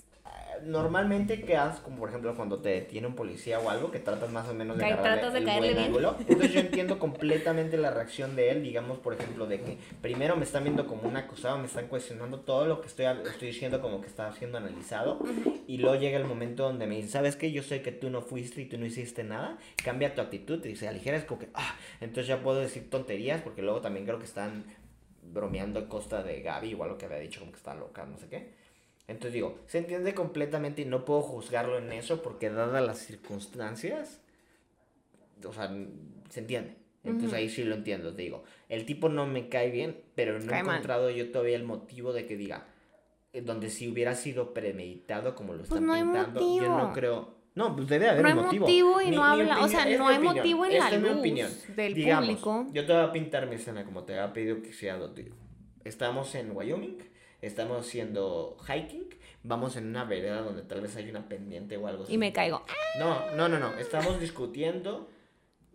Normalmente, 0.64 1.42
¿qué 1.42 1.56
haces? 1.56 1.80
Como 1.80 1.98
por 1.98 2.08
ejemplo 2.08 2.34
cuando 2.34 2.58
te 2.58 2.70
detiene 2.70 3.06
un 3.06 3.14
policía 3.14 3.58
o 3.60 3.70
algo, 3.70 3.90
que 3.90 3.98
tratas 3.98 4.30
más 4.30 4.48
o 4.48 4.54
menos 4.54 4.78
de 4.78 4.84
tratas 4.84 5.32
de 5.32 5.40
el 5.40 5.44
caerle 5.44 5.68
buen 5.68 5.76
bien. 5.76 5.86
ángulo. 5.86 6.16
Entonces 6.20 6.52
yo 6.52 6.60
entiendo 6.60 6.98
completamente 6.98 7.76
la 7.76 7.90
reacción 7.90 8.36
de 8.36 8.50
él, 8.50 8.62
digamos, 8.62 8.98
por 8.98 9.14
ejemplo, 9.14 9.46
de 9.46 9.60
que 9.60 9.78
primero 10.00 10.36
me 10.36 10.44
están 10.44 10.64
viendo 10.64 10.86
como 10.86 11.02
un 11.08 11.16
acusado, 11.16 11.58
me 11.58 11.66
están 11.66 11.86
cuestionando 11.88 12.40
todo 12.40 12.66
lo 12.66 12.80
que 12.80 12.88
estoy, 12.88 13.06
estoy 13.06 13.48
diciendo 13.48 13.80
como 13.80 14.00
que 14.00 14.06
está 14.06 14.32
siendo 14.32 14.58
analizado, 14.58 15.20
y 15.66 15.78
luego 15.78 15.96
llega 15.96 16.18
el 16.18 16.24
momento 16.24 16.64
donde 16.64 16.86
me 16.86 16.96
dicen, 16.96 17.10
¿sabes 17.10 17.36
qué? 17.36 17.52
Yo 17.52 17.62
sé 17.62 17.82
que 17.82 17.92
tú 17.92 18.10
no 18.10 18.22
fuiste 18.22 18.60
y 18.62 18.64
tú 18.66 18.78
no 18.78 18.86
hiciste 18.86 19.24
nada, 19.24 19.58
cambia 19.84 20.14
tu 20.14 20.20
actitud 20.20 20.64
y 20.64 20.76
se 20.76 20.88
aligera, 20.88 21.16
es 21.16 21.24
como 21.24 21.40
que, 21.40 21.48
ah, 21.54 21.76
entonces 22.00 22.26
ya 22.26 22.42
puedo 22.42 22.60
decir 22.60 22.90
tonterías, 22.90 23.42
porque 23.42 23.62
luego 23.62 23.80
también 23.80 24.04
creo 24.04 24.18
que 24.18 24.24
están 24.24 24.64
bromeando 25.22 25.80
a 25.80 25.88
costa 25.88 26.22
de 26.22 26.40
Gaby, 26.40 26.70
igual 26.70 26.90
lo 26.90 26.98
que 26.98 27.06
había 27.06 27.18
dicho, 27.18 27.40
como 27.40 27.52
que 27.52 27.58
está 27.58 27.74
loca, 27.74 28.04
no 28.04 28.18
sé 28.18 28.28
qué. 28.28 28.57
Entonces 29.08 29.32
digo, 29.32 29.58
se 29.66 29.78
entiende 29.78 30.14
completamente 30.14 30.82
y 30.82 30.84
no 30.84 31.04
puedo 31.04 31.22
juzgarlo 31.22 31.78
en 31.78 31.92
eso 31.92 32.22
porque 32.22 32.50
dadas 32.50 32.84
las 32.86 32.98
circunstancias, 32.98 34.20
o 35.44 35.52
sea, 35.52 35.74
se 36.28 36.40
entiende. 36.40 36.76
Entonces 37.04 37.28
Ujú. 37.30 37.36
ahí 37.36 37.48
sí 37.48 37.64
lo 37.64 37.74
entiendo, 37.74 38.14
te 38.14 38.22
digo. 38.22 38.44
El 38.68 38.84
tipo 38.84 39.08
no 39.08 39.26
me 39.26 39.48
cae 39.48 39.70
bien, 39.70 39.96
pero 40.14 40.38
no 40.38 40.44
he 40.44 40.48
Cae 40.48 40.62
mal. 40.62 40.76
encontrado 40.76 41.10
yo 41.10 41.30
todavía 41.30 41.56
el 41.56 41.64
motivo 41.64 42.12
de 42.12 42.26
que 42.26 42.36
diga, 42.36 42.66
eh, 43.32 43.40
donde 43.40 43.70
si 43.70 43.88
hubiera 43.88 44.14
sido 44.14 44.52
premeditado 44.52 45.34
como 45.34 45.52
lo 45.54 45.60
Pues 45.60 45.70
están 45.70 45.86
no 45.86 45.94
hay 45.94 46.02
pintando, 46.02 46.40
yo 46.40 46.46
motivo. 46.46 46.76
no 46.78 46.92
creo... 46.92 47.38
No, 47.54 47.74
pues 47.74 47.88
debe 47.88 48.08
haber 48.08 48.22
No 48.22 48.28
hay 48.28 48.34
un 48.34 48.44
motivo. 48.44 48.66
motivo 48.66 49.00
y 49.00 49.10
Mi- 49.10 49.16
no 49.16 49.22
mi 49.22 49.40
habla, 49.40 49.64
o 49.64 49.68
sea, 49.68 49.84
no 49.96 50.06
hay 50.08 50.16
opinión, 50.16 50.36
motivo 50.36 50.66
en 50.66 50.72
esta 50.72 50.90
la 50.90 50.96
es 50.96 51.02
mi 51.02 51.08
luz 51.08 51.18
opinión. 51.18 51.50
del 51.76 51.94
Digamos, 51.94 52.26
público. 52.28 52.66
Yo 52.72 52.86
te 52.86 52.92
voy 52.92 53.02
a 53.02 53.12
pintar 53.12 53.46
mi 53.48 53.54
escena 53.56 53.84
como 53.84 54.04
te 54.04 54.12
había 54.18 54.32
pedido 54.32 54.60
que 54.62 54.68
hiciera 54.68 54.96
lo 54.98 55.10
tuyo. 55.12 55.32
Estamos 55.84 56.34
en 56.34 56.54
Wyoming, 56.54 56.98
estamos 57.40 57.86
haciendo 57.86 58.56
hiking, 58.66 59.08
vamos 59.42 59.76
en 59.76 59.86
una 59.86 60.04
vereda 60.04 60.40
donde 60.42 60.62
tal 60.62 60.80
vez 60.80 60.96
hay 60.96 61.08
una 61.10 61.28
pendiente 61.28 61.76
o 61.76 61.86
algo 61.86 62.04
así. 62.04 62.14
Y 62.14 62.18
me 62.18 62.32
caigo. 62.32 62.64
No, 62.98 63.34
no, 63.36 63.48
no, 63.48 63.58
no. 63.58 63.76
Estamos 63.78 64.20
discutiendo 64.20 65.08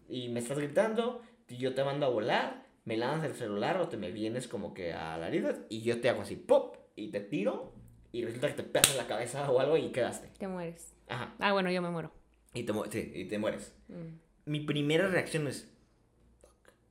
y 0.10 0.30
me 0.30 0.40
estás 0.40 0.58
gritando 0.58 1.22
y 1.48 1.58
yo 1.58 1.74
te 1.74 1.84
mando 1.84 2.06
a 2.06 2.10
volar, 2.10 2.66
me 2.86 2.98
lanzas 2.98 3.30
el 3.32 3.36
celular 3.36 3.78
o 3.80 3.88
te 3.88 3.98
me 3.98 4.12
vienes 4.12 4.48
como 4.48 4.74
que 4.74 4.94
a 4.94 5.18
la 5.18 5.28
herida 5.28 5.56
y 5.70 5.82
yo 5.82 6.02
te 6.02 6.10
hago 6.10 6.22
así, 6.24 6.36
¡pop! 6.36 6.78
Y 6.96 7.10
te 7.12 7.20
tiro 7.22 7.74
y 8.12 8.24
resulta 8.26 8.48
que 8.48 8.54
te 8.62 8.64
pegas 8.64 8.92
en 8.92 8.98
la 8.98 9.08
cabeza 9.08 9.50
o 9.50 9.60
algo 9.60 9.78
y 9.78 9.92
quedaste. 9.92 10.30
Te 10.38 10.48
mueres. 10.48 10.94
Ajá. 11.08 11.34
Ah, 11.40 11.54
bueno, 11.54 11.72
yo 11.72 11.82
me 11.82 11.90
muero. 11.90 12.12
Y 12.54 12.64
te, 12.64 12.74
mu- 12.74 12.86
sí, 12.92 13.12
y 13.16 13.26
te 13.26 13.40
mueres. 13.40 13.74
Mm. 13.88 14.18
Mi 14.46 14.60
primera 14.60 15.08
reacción 15.08 15.48
es, 15.48 15.70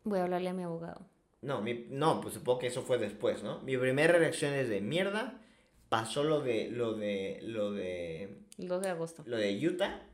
Voy 0.04 0.18
a 0.18 0.24
hablarle 0.24 0.48
a 0.48 0.52
mi 0.52 0.64
abogado. 0.64 1.06
No, 1.42 1.60
mi, 1.60 1.86
no, 1.90 2.20
pues 2.20 2.34
supongo 2.34 2.60
que 2.60 2.68
eso 2.68 2.82
fue 2.82 2.98
después, 2.98 3.42
¿no? 3.42 3.60
Mi 3.62 3.76
primera 3.76 4.16
reacción 4.16 4.54
es 4.54 4.68
de 4.68 4.80
mierda. 4.80 5.40
Pasó 5.88 6.22
lo 6.22 6.40
de, 6.40 6.70
lo 6.70 6.94
de, 6.94 7.40
lo 7.42 7.72
de, 7.72 8.38
El 8.56 8.68
2 8.68 8.80
de 8.82 8.88
agosto. 8.88 9.22
lo 9.26 9.36
de 9.36 9.66
Utah. 9.66 10.06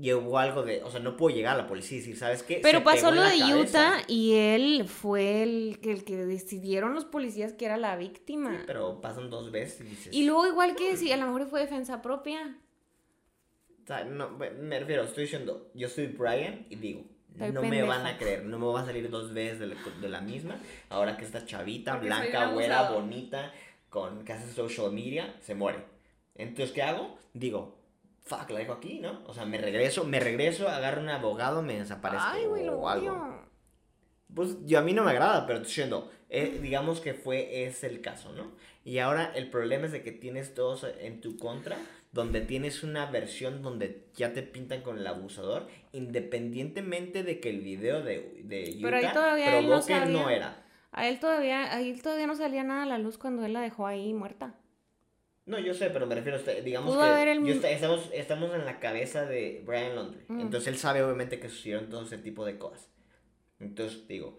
Y 0.00 0.12
hubo 0.12 0.38
algo 0.38 0.62
de, 0.62 0.84
o 0.84 0.90
sea, 0.90 1.00
no 1.00 1.16
puedo 1.16 1.34
llegar 1.34 1.56
a 1.56 1.62
la 1.62 1.66
policía 1.66 1.96
y 1.96 2.00
decir, 2.00 2.16
¿sabes 2.16 2.44
qué? 2.44 2.60
Pero 2.62 2.78
Se 2.78 2.84
pasó 2.84 3.10
lo 3.10 3.22
de 3.22 3.36
cabeza". 3.36 3.56
Utah 3.58 4.04
y 4.06 4.34
él 4.34 4.84
fue 4.86 5.42
el 5.42 5.80
que, 5.82 5.90
el 5.90 6.04
que 6.04 6.16
decidieron 6.16 6.94
los 6.94 7.04
policías 7.04 7.52
que 7.52 7.64
era 7.64 7.76
la 7.76 7.96
víctima. 7.96 8.62
Pero 8.64 9.00
pasan 9.00 9.28
dos 9.28 9.50
veces 9.50 9.80
y 9.80 9.84
dices. 9.84 10.14
Y 10.14 10.24
luego 10.24 10.46
igual 10.46 10.76
que 10.76 10.96
si 10.96 11.10
a 11.10 11.16
lo 11.16 11.26
mejor 11.26 11.48
fue 11.48 11.60
defensa 11.60 12.00
propia. 12.00 12.56
o 13.82 13.86
sea, 13.86 14.04
no, 14.04 14.30
me 14.30 14.78
refiero, 14.78 15.02
estoy 15.02 15.24
diciendo, 15.24 15.72
yo 15.74 15.88
soy 15.88 16.06
Brian 16.06 16.66
y 16.70 16.76
digo, 16.76 17.04
Estoy 17.38 17.52
no 17.52 17.62
me 17.62 17.68
pendejo. 17.70 17.88
van 17.88 18.06
a 18.06 18.18
creer, 18.18 18.44
no 18.44 18.58
me 18.58 18.66
va 18.66 18.80
a 18.80 18.84
salir 18.84 19.08
dos 19.10 19.32
veces 19.32 19.60
de 19.60 19.66
la, 19.68 19.76
de 20.00 20.08
la 20.08 20.20
misma. 20.20 20.60
Ahora 20.88 21.16
que 21.16 21.24
esta 21.24 21.44
chavita, 21.44 21.92
Porque 21.92 22.06
blanca, 22.06 22.46
güera, 22.50 22.90
bonita, 22.90 23.52
con 23.88 24.24
que 24.24 24.32
hace 24.32 24.52
social 24.52 24.92
media, 24.92 25.34
se 25.40 25.54
muere. 25.54 25.84
Entonces, 26.34 26.72
¿qué 26.72 26.82
hago? 26.82 27.18
Digo, 27.32 27.78
fuck, 28.24 28.50
la 28.50 28.58
dejo 28.58 28.72
aquí, 28.72 28.98
¿no? 29.00 29.22
O 29.26 29.34
sea, 29.34 29.44
me 29.44 29.58
regreso, 29.58 30.04
me 30.04 30.20
regreso, 30.20 30.68
agarro 30.68 31.00
un 31.00 31.08
abogado, 31.08 31.62
me 31.62 31.78
desaparezco. 31.78 32.26
Ay, 32.28 32.44
güey, 32.46 32.64
lo 32.64 32.78
o 32.78 32.88
algo. 32.88 33.42
Pues 34.34 34.56
yo 34.66 34.78
a 34.78 34.82
mí 34.82 34.92
no 34.92 35.04
me 35.04 35.12
agrada, 35.12 35.46
pero 35.46 35.58
estoy 35.58 35.70
diciendo, 35.70 36.10
eh, 36.28 36.58
digamos 36.60 37.00
que 37.00 37.14
fue 37.14 37.64
ese 37.64 37.86
el 37.86 38.02
caso, 38.02 38.32
¿no? 38.32 38.52
Y 38.84 38.98
ahora 38.98 39.32
el 39.34 39.50
problema 39.50 39.86
es 39.86 39.92
de 39.92 40.02
que 40.02 40.12
tienes 40.12 40.54
todos 40.54 40.86
en 41.00 41.20
tu 41.20 41.38
contra, 41.38 41.76
donde 42.12 42.40
tienes 42.40 42.82
una 42.82 43.06
versión 43.06 43.62
donde 43.62 44.06
ya 44.14 44.32
te 44.32 44.42
pintan 44.42 44.82
con 44.82 44.98
el 44.98 45.06
abusador, 45.06 45.68
independientemente 45.92 47.22
de 47.22 47.40
que 47.40 47.50
el 47.50 47.60
video 47.60 48.02
de, 48.02 48.42
de 48.44 48.70
Utah 48.70 48.82
Pero 48.82 48.96
ahí 48.96 49.12
todavía 49.12 49.58
él 49.58 50.12
no 50.12 50.30
era. 50.30 50.64
A 50.90 51.06
él 51.06 51.20
todavía, 51.20 51.72
a 51.72 51.80
él 51.80 52.02
todavía 52.02 52.26
no 52.26 52.34
salía 52.34 52.64
nada 52.64 52.84
a 52.84 52.86
la 52.86 52.98
luz 52.98 53.18
cuando 53.18 53.44
él 53.44 53.52
la 53.52 53.60
dejó 53.60 53.86
ahí 53.86 54.14
muerta. 54.14 54.54
No, 55.44 55.58
yo 55.58 55.72
sé, 55.72 55.88
pero 55.88 56.06
me 56.06 56.14
refiero 56.14 56.36
a 56.36 56.40
usted, 56.40 56.62
digamos 56.62 56.94
Pudo 56.94 57.02
que 57.02 57.32
el 57.32 57.44
yo 57.44 57.54
estamos, 57.54 58.10
estamos 58.12 58.54
en 58.54 58.66
la 58.66 58.80
cabeza 58.80 59.24
de 59.24 59.62
Brian 59.66 59.94
Laundrie. 59.94 60.24
Mm. 60.28 60.40
Entonces 60.40 60.68
él 60.68 60.76
sabe 60.76 61.02
obviamente 61.02 61.40
que 61.40 61.48
sucedieron 61.48 61.88
todo 61.88 62.02
ese 62.02 62.18
tipo 62.18 62.44
de 62.44 62.58
cosas. 62.58 62.90
Entonces 63.58 64.06
digo, 64.06 64.38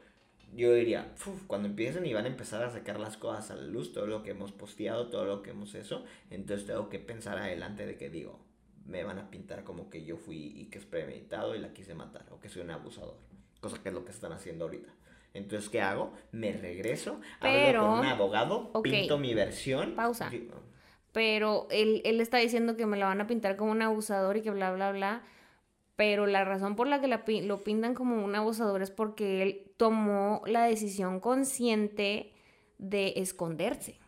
yo 0.56 0.74
diría, 0.74 1.14
"Uf, 1.26 1.44
cuando 1.48 1.68
empiecen 1.68 2.06
y 2.06 2.14
van 2.14 2.26
a 2.26 2.30
empezar 2.30 2.64
a 2.64 2.70
sacar 2.70 3.00
las 3.00 3.18
cosas 3.18 3.52
a 3.52 3.56
la 3.56 3.64
luz, 3.68 3.94
todo 3.94 4.08
lo 4.08 4.24
que 4.24 4.32
hemos 4.32 4.52
posteado, 4.52 5.10
todo 5.10 5.26
lo 5.26 5.42
que 5.42 5.52
hemos 5.52 5.74
hecho, 5.76 6.04
entonces 6.30 6.66
tengo 6.68 6.90
que 6.90 7.00
pensar 7.00 7.38
adelante 7.38 7.86
de 7.86 7.98
que 7.98 8.10
digo, 8.10 8.40
me 8.86 9.04
van 9.04 9.20
a 9.20 9.30
pintar 9.30 9.64
como 9.64 9.90
que 9.90 10.04
yo 10.04 10.18
fui 10.18 10.38
y 10.56 10.66
que 10.66 10.80
es 10.80 10.86
premeditado 10.86 11.56
y 11.56 11.60
la 11.60 11.74
quise 11.74 11.94
matar, 11.94 12.26
o 12.32 12.40
que 12.40 12.50
soy 12.50 12.64
un 12.64 12.72
abusador. 12.72 13.18
Cosa 13.62 13.82
que 13.84 13.90
es 13.90 13.96
lo 13.96 14.04
que 14.06 14.12
están 14.12 14.32
haciendo 14.32 14.66
ahorita. 14.66 14.90
Entonces, 15.34 15.70
¿qué 15.70 15.80
hago? 15.82 16.12
Me 16.32 16.52
regreso, 16.54 17.22
Pero- 17.40 17.82
hablo 17.82 17.92
con 17.92 18.00
un 18.00 18.06
abogado, 18.08 18.82
pinto 18.82 19.18
mi 19.20 19.36
versión. 19.36 19.94
Pausa. 19.96 20.32
Pero 21.12 21.68
él, 21.72 22.02
él 22.06 22.22
está 22.22 22.38
diciendo 22.38 22.76
que 22.78 22.86
me 22.86 22.98
la 22.98 23.06
van 23.08 23.22
a 23.22 23.28
pintar 23.28 23.56
como 23.56 23.72
un 23.72 23.82
abusador 23.82 24.38
y 24.38 24.42
que 24.42 24.52
bla, 24.52 24.72
bla, 24.72 24.92
bla. 24.92 25.24
Pero 26.00 26.28
la 26.28 26.46
razón 26.46 26.78
por 26.78 26.88
la 26.88 27.02
que 27.02 27.08
la 27.10 27.26
lo 27.44 27.58
pintan 27.58 27.94
como 27.94 28.24
un 28.24 28.34
abusador 28.34 28.82
es 28.82 28.90
porque 28.90 29.42
él 29.44 29.74
tomó 29.76 30.42
la 30.46 30.64
decisión 30.64 31.20
consciente 31.20 32.32
de 32.78 33.16
esconderse 33.18 34.00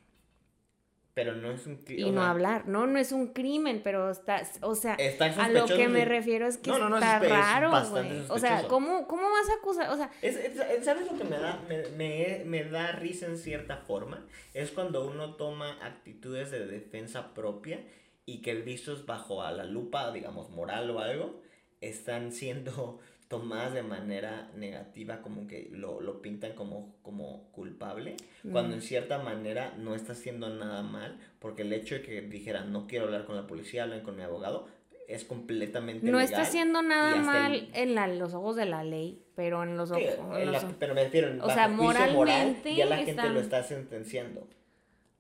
Pero 1.14 1.36
no 1.36 1.52
es 1.52 1.68
un... 1.68 1.84
cri- 1.84 2.00
y 2.00 2.12
no 2.12 2.22
sea, 2.22 2.30
hablar. 2.30 2.66
No, 2.70 2.88
no 2.88 2.98
es 2.98 3.12
un 3.12 3.34
crimen, 3.34 3.82
pero 3.84 4.10
está, 4.10 4.42
o 4.62 4.74
sea, 4.74 4.96
a 5.38 5.50
lo 5.50 5.66
que 5.66 5.90
me 5.90 6.06
refiero 6.06 6.48
es 6.48 6.56
que 6.58 6.70
No, 6.72 6.80
no, 6.80 6.88
no, 6.88 6.98
es 6.98 7.04
está 7.04 7.18
es 7.26 7.30
raro, 7.30 7.72
güey. 7.90 8.22
O 8.30 8.40
sea. 8.40 8.66
¿cómo, 8.70 9.06
¿cómo 9.06 9.24
vas 9.24 9.50
a 9.50 9.56
acusar? 9.60 9.90
O 9.90 9.98
sea, 9.98 10.10
Es, 10.22 10.38
es- 10.38 10.86
¿Sabes 10.86 11.12
lo 11.12 11.18
que 11.18 11.26
me 11.26 11.38
da, 11.38 11.60
me, 11.68 11.90
me- 11.98 12.44
me 12.46 12.64
da 12.64 12.94
risa 12.94 13.26
en 13.26 13.38
cierta 13.38 13.76
forma? 13.76 14.26
Es 14.54 14.72
cuando 14.72 15.06
uno 15.06 15.36
toma 15.36 15.78
actitudes 15.86 16.52
de 16.52 16.66
defensa 16.68 17.34
propia 17.34 17.82
y 18.26 18.42
que 18.42 18.56
vistos 18.56 19.06
bajo 19.06 19.44
a 19.44 19.52
la 19.52 19.66
lupa, 19.66 20.10
digamos, 20.14 20.50
moral 20.52 20.90
o 20.92 21.00
algo, 21.00 21.42
están 21.82 22.32
siendo 22.32 23.00
tomadas 23.28 23.74
de 23.74 23.82
manera 23.84 24.50
negativa, 24.56 25.22
como 25.22 25.48
que 25.48 25.70
lo, 25.72 26.02
lo 26.02 26.22
pintan 26.22 26.54
como, 26.54 26.96
como 27.02 27.44
culpable, 27.52 28.18
cuando 28.52 28.72
Mm. 28.72 28.80
en 28.80 28.82
cierta 28.82 29.20
manera 29.20 29.74
no 29.78 29.96
está 29.96 30.12
haciendo 30.14 30.50
nada 30.50 30.82
mal, 30.84 31.18
porque 31.40 31.62
el 31.62 31.72
hecho 31.74 31.96
de 31.96 32.02
que 32.02 32.22
dijeran, 32.22 32.72
no 32.74 32.88
quiero 32.88 33.06
hablar 33.06 33.26
con 33.26 33.36
la 33.38 33.48
policía, 33.48 33.84
hablen 33.84 34.02
con 34.02 34.18
mi 34.18 34.24
abogado, 34.24 34.68
es 35.08 35.24
completamente 35.26 36.06
No 36.12 36.18
legal. 36.20 36.26
está 36.26 36.42
haciendo 36.42 36.82
nada 36.82 37.16
mal 37.18 37.54
el- 37.56 37.70
en 37.74 37.96
la- 37.96 38.08
los 38.08 38.34
ojos 38.34 38.56
de 38.58 38.66
la 38.66 38.84
ley, 38.84 39.24
pero 39.36 39.64
en 39.64 39.78
los 39.78 39.90
Sí, 39.90 39.96
ojos... 39.96 40.36
en 40.38 40.42
en 40.44 40.52
la- 40.52 40.76
pero 40.80 40.94
me 40.94 41.04
refiero, 41.06 41.30
o 41.44 41.50
sea, 41.50 41.68
juicio 41.68 41.84
moral, 41.86 42.14
moralmente 42.14 42.76
ya 42.76 42.86
la 42.86 42.98
gente 42.98 43.30
lo 43.30 43.40
está 43.40 43.64
sentenciando. 43.64 44.46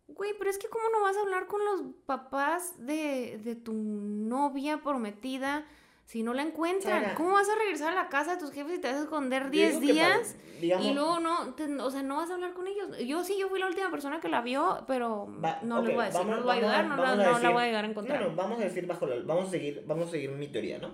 Güey, 0.10 0.34
pero 0.38 0.50
es 0.50 0.58
que 0.58 0.68
¿cómo 0.68 0.84
no 0.92 1.02
vas 1.02 1.16
a 1.16 1.22
hablar 1.22 1.48
con 1.48 1.64
los 1.64 1.82
papás 2.06 2.86
de, 2.86 3.40
de 3.44 3.56
tu 3.56 3.72
novia 3.74 4.82
prometida 4.84 5.66
si 6.12 6.24
no 6.24 6.34
la 6.34 6.42
encuentran? 6.42 7.02
Sara. 7.04 7.16
¿Cómo 7.16 7.32
vas 7.32 7.48
a 7.48 7.56
regresar 7.56 7.94
a 7.94 7.96
la 7.96 8.10
casa 8.10 8.34
de 8.36 8.40
tus 8.42 8.52
jefes 8.52 8.78
y 8.78 8.82
te 8.82 8.90
vas 8.90 8.98
a 8.98 9.04
esconder 9.04 9.44
Yo 9.46 9.50
10 9.52 9.80
digo 9.80 9.94
que 9.94 10.00
para- 10.02 10.16
días? 10.18 10.36
digamos, 10.60 10.86
Y 10.86 10.94
luego 10.94 11.20
no, 11.22 11.54
te- 11.56 11.74
o 11.80 11.90
sea, 11.90 12.04
no 12.04 12.18
vas 12.18 12.30
a 12.30 12.34
hablar 12.34 12.54
con 12.54 12.68
ellos. 12.68 12.98
Yo 13.06 13.24
sí, 13.24 13.38
yo 13.40 13.48
fui 13.48 13.60
la 13.60 13.68
última 13.68 13.90
persona 13.90 14.20
que 14.20 14.28
la 14.28 14.42
vio, 14.42 14.84
pero 14.88 15.28
Va- 15.44 15.60
no 15.64 15.80
ok, 15.80 15.86
les 15.88 15.96
voy 15.96 16.04
a 16.04 16.06
decir, 16.08 16.20
vamos- 16.20 16.30
no 16.32 16.36
les 16.36 16.44
voy 16.46 16.54
a 16.54 16.58
ayudar, 16.58 16.86
no, 16.86 16.98
la- 16.98 17.16
no 17.16 17.40
la 17.40 17.50
voy 17.52 17.62
a 17.62 17.66
ayudar 17.66 17.86
a 17.86 17.88
encontrar. 17.88 18.22
No, 18.22 18.28
no, 18.30 18.36
vamos 18.36 18.60
a 18.60 18.64
decir 18.66 18.86
bajo 18.88 19.06
la, 19.06 19.16
vamos 19.24 19.48
a 19.48 19.52
seguir, 19.52 19.84
vamos 19.88 20.10
a 20.10 20.12
seguir 20.12 20.32
mi 20.32 20.48
teoría, 20.50 20.80
¿no? 20.80 20.92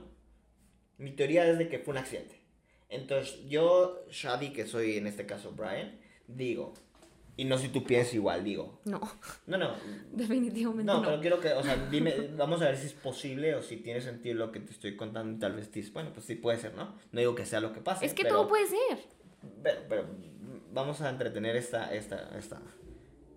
Mi 0.99 1.11
teoría 1.11 1.47
es 1.49 1.57
de 1.57 1.67
que 1.67 1.79
fue 1.79 1.93
un 1.93 1.97
accidente. 1.97 2.39
Entonces, 2.89 3.43
yo, 3.49 4.05
Shadi, 4.11 4.53
que 4.53 4.65
soy 4.67 4.97
en 4.97 5.07
este 5.07 5.25
caso 5.25 5.51
Brian, 5.51 5.99
digo, 6.27 6.73
y 7.37 7.45
no 7.45 7.57
si 7.57 7.69
tú 7.69 7.83
piensas 7.83 8.13
igual, 8.15 8.43
digo, 8.43 8.81
No, 8.85 8.99
no, 9.45 9.57
no, 9.57 9.71
definitivamente 10.11 10.83
no, 10.91 11.01
no. 11.01 11.07
pero 11.07 11.21
quiero 11.21 11.39
que, 11.39 11.53
o 11.53 11.63
sea, 11.63 11.75
dime, 11.89 12.13
vamos 12.35 12.61
a 12.61 12.65
ver 12.65 12.77
si 12.77 12.87
es 12.87 12.93
posible 12.93 13.53
o 13.55 13.61
si 13.61 13.77
tiene 13.77 14.01
sentido 14.01 14.35
lo 14.35 14.51
que 14.51 14.59
te 14.59 14.71
estoy 14.71 14.95
contando 14.97 15.35
y 15.35 15.39
tal 15.39 15.53
vez 15.53 15.71
dices, 15.71 15.93
bueno, 15.93 16.11
pues 16.13 16.25
sí 16.25 16.35
puede 16.35 16.57
ser, 16.57 16.73
¿no? 16.75 16.95
No 17.11 17.19
digo 17.19 17.35
que 17.35 17.45
sea 17.45 17.59
lo 17.61 17.71
que 17.73 17.79
pase. 17.79 18.05
es 18.05 18.13
que 18.13 18.23
pero- 18.23 18.35
todo 18.37 18.47
puede 18.49 18.65
ser. 18.67 18.99
Pero, 19.63 19.79
pero 19.87 20.05
vamos 20.73 20.99
a 21.01 21.09
entretener 21.09 21.55
esta, 21.55 21.93
esta, 21.93 22.35
esta, 22.37 22.59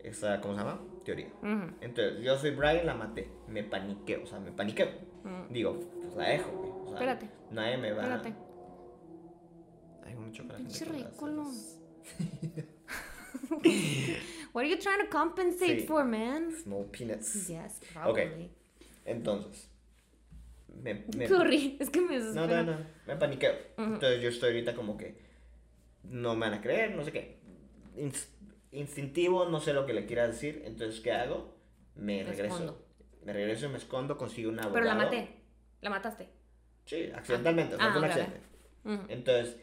esta, 0.02 0.40
¿cómo 0.40 0.54
se 0.54 0.60
llama? 0.60 0.80
Teoría. 1.04 1.28
Entonces, 1.82 2.22
yo 2.22 2.38
soy 2.38 2.50
Brian, 2.52 2.86
la 2.86 2.94
maté. 2.94 3.30
Me 3.48 3.62
paniqueo, 3.64 4.22
o 4.22 4.26
sea, 4.26 4.40
me 4.40 4.50
paniqueo. 4.50 4.88
Digo, 5.50 5.78
pues 6.02 6.14
la 6.16 6.28
dejo, 6.30 6.50
güey. 6.52 6.70
O 6.70 6.84
sea, 6.84 6.94
Espérate. 6.94 7.30
Nadie 7.50 7.76
me 7.76 7.92
va 7.92 8.02
Espérate. 8.02 8.34
Hay 10.04 10.14
mucho 10.14 10.46
para 10.46 10.58
Pinche 10.58 10.84
ridículo. 10.86 11.44
What 14.52 14.64
are 14.64 14.68
you 14.70 14.78
trying 14.78 15.00
to 15.00 15.08
compensate 15.10 15.80
Sí. 15.80 15.86
for, 15.86 16.04
man? 16.04 16.50
Small 16.62 16.84
peanuts. 16.90 17.48
Yes, 17.48 17.80
probably. 17.92 18.50
Entonces, 19.04 19.68
me, 20.82 21.04
me- 21.16 21.28
Sorry, 21.28 21.76
es 21.80 21.90
que 21.90 22.00
me 22.00 22.18
No, 22.18 22.46
no, 22.46 22.62
no, 22.62 22.76
me 23.06 23.16
paniqueo. 23.16 23.52
Ujú. 23.78 23.94
Entonces, 23.94 24.22
yo 24.22 24.28
estoy 24.28 24.50
ahorita 24.50 24.74
como 24.74 24.96
que 24.96 25.18
no 26.04 26.34
me 26.34 26.46
van 26.48 26.54
a 26.58 26.60
creer, 26.60 26.94
no 26.96 27.04
sé 27.04 27.12
qué. 27.12 27.38
Ins- 27.96 28.28
instintivo, 28.72 29.46
no 29.48 29.60
sé 29.60 29.72
lo 29.72 29.86
que 29.86 29.92
le 29.92 30.06
quiera 30.06 30.26
decir. 30.26 30.62
Entonces, 30.64 31.00
¿qué 31.00 31.12
hago? 31.12 31.54
Me 31.96 32.18
Me 32.18 32.30
regreso. 32.30 32.54
escondo. 32.54 32.86
Me 33.24 33.32
regreso 33.32 33.66
y 33.66 33.68
me 33.68 33.78
escondo, 33.78 34.16
consigo 34.16 34.50
un 34.50 34.58
abogado. 34.58 34.74
Pero 34.74 34.86
la 34.86 34.94
maté. 34.94 35.28
La 35.82 35.90
mataste. 35.90 36.28
Sí, 36.86 37.10
accidentalmente, 37.14 37.74
o 37.74 37.78
sea, 37.78 37.86
Ah, 37.88 37.92
fue 37.92 38.00
un 38.00 38.06
ok, 38.06 38.10
ok. 38.14 38.18
accidente. 38.20 38.46
Ujú. 38.84 39.02
Entonces, 39.08 39.56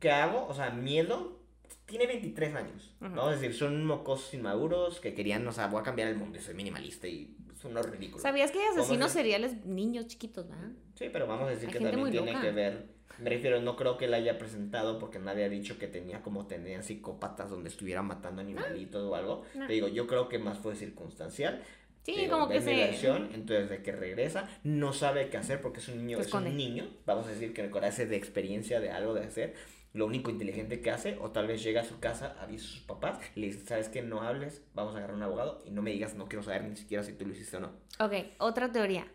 ¿qué 0.00 0.10
hago? 0.10 0.46
O 0.46 0.54
sea, 0.54 0.70
miedo. 0.70 1.37
Tiene 1.86 2.06
23 2.06 2.54
años. 2.54 2.94
Vamos 3.00 3.24
a 3.28 3.30
decir, 3.30 3.54
son 3.54 3.84
mocosos 3.84 4.34
inmaduros 4.34 5.00
que 5.00 5.14
querían, 5.14 5.46
o 5.46 5.52
sea, 5.52 5.68
voy 5.68 5.80
a 5.80 5.82
cambiar 5.82 6.08
el 6.08 6.16
mundo, 6.16 6.38
soy 6.40 6.54
minimalista 6.54 7.06
y 7.06 7.34
son 7.60 7.72
unos 7.72 7.90
ridículos. 7.90 8.22
¿Sabías 8.22 8.50
que 8.50 8.58
hay 8.60 8.66
asesinos 8.66 9.10
seriales 9.10 9.64
niños 9.64 10.06
chiquitos, 10.06 10.48
verdad? 10.48 10.70
Sí, 10.94 11.06
pero 11.12 11.26
vamos 11.26 11.46
a 11.48 11.50
decir 11.50 11.68
Hay 11.68 11.72
que 11.72 11.80
también 11.80 12.10
tiene 12.10 12.32
loca. 12.32 12.42
que 12.42 12.50
ver. 12.52 12.86
Me 13.18 13.30
refiero, 13.30 13.60
no 13.60 13.74
creo 13.74 13.96
que 13.96 14.06
la 14.06 14.18
haya 14.18 14.38
presentado 14.38 14.98
porque 14.98 15.18
nadie 15.18 15.44
ha 15.44 15.48
dicho 15.48 15.76
que 15.78 15.88
tenía 15.88 16.22
como 16.22 16.46
tenían 16.46 16.84
psicópatas 16.84 17.50
donde 17.50 17.68
estuviera 17.68 18.02
matando 18.02 18.40
animalitos 18.42 19.02
o 19.02 19.14
algo. 19.14 19.44
no. 19.54 19.66
Te 19.66 19.72
digo, 19.72 19.88
yo 19.88 20.06
creo 20.06 20.28
que 20.28 20.38
más 20.38 20.58
fue 20.58 20.76
circunstancial. 20.76 21.62
Sí, 22.04 22.26
como 22.30 22.48
que 22.48 22.60
se... 22.62 22.74
versión, 22.74 23.28
entonces 23.34 23.68
de 23.68 23.82
que 23.82 23.92
regresa, 23.92 24.48
no 24.62 24.94
sabe 24.94 25.28
qué 25.28 25.36
hacer 25.36 25.60
porque 25.60 25.80
es 25.80 25.88
un 25.88 25.98
niño, 25.98 26.18
es 26.18 26.32
un 26.32 26.56
niño, 26.56 26.88
vamos 27.04 27.26
a 27.26 27.30
decir 27.30 27.52
que 27.52 27.68
conoce 27.68 28.06
de 28.06 28.16
experiencia 28.16 28.80
de 28.80 28.90
algo 28.90 29.12
de 29.12 29.24
hacer, 29.24 29.54
lo 29.98 30.06
único 30.06 30.30
inteligente 30.30 30.80
que 30.80 30.90
hace, 30.90 31.18
o 31.20 31.30
tal 31.30 31.46
vez 31.46 31.62
llega 31.62 31.80
a 31.82 31.84
su 31.84 31.98
casa, 31.98 32.36
avisa 32.40 32.64
a 32.64 32.68
sus 32.70 32.80
papás, 32.80 33.18
le 33.34 33.46
dice, 33.48 33.66
sabes 33.66 33.88
que 33.88 34.00
no 34.02 34.22
hables, 34.22 34.62
vamos 34.74 34.94
a 34.94 34.98
agarrar 34.98 35.16
un 35.16 35.22
abogado 35.22 35.60
y 35.66 35.70
no 35.70 35.82
me 35.82 35.90
digas, 35.90 36.14
no 36.14 36.28
quiero 36.28 36.42
saber 36.42 36.64
ni 36.64 36.76
siquiera 36.76 37.02
si 37.02 37.12
tú 37.12 37.26
lo 37.26 37.32
hiciste 37.32 37.56
o 37.56 37.60
no. 37.60 37.72
Ok, 38.00 38.12
otra 38.38 38.70
teoría. 38.72 39.06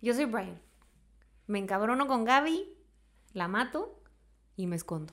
Yo 0.00 0.12
soy 0.14 0.24
Brian. 0.26 0.60
Me 1.46 1.58
encabrono 1.58 2.06
con 2.06 2.24
Gaby, 2.24 2.68
la 3.32 3.48
mato 3.48 4.02
y 4.56 4.66
me 4.66 4.76
escondo. 4.76 5.12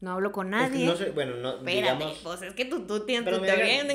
No 0.00 0.12
hablo 0.12 0.32
con 0.32 0.52
Es 0.52 0.64
que 0.64 0.68
nadie. 0.68 0.86
no 0.86 0.96
sé, 0.96 1.10
bueno, 1.12 1.36
no, 1.36 1.48
Espérate, 1.56 1.72
digamos... 1.94 2.20
pues 2.22 2.42
es 2.42 2.52
que 2.54 2.66
tú, 2.66 2.86
tú 2.86 3.06
tienes 3.06 3.24
tu 3.24 3.40
teoría, 3.40 3.64
déjame, 3.84 3.94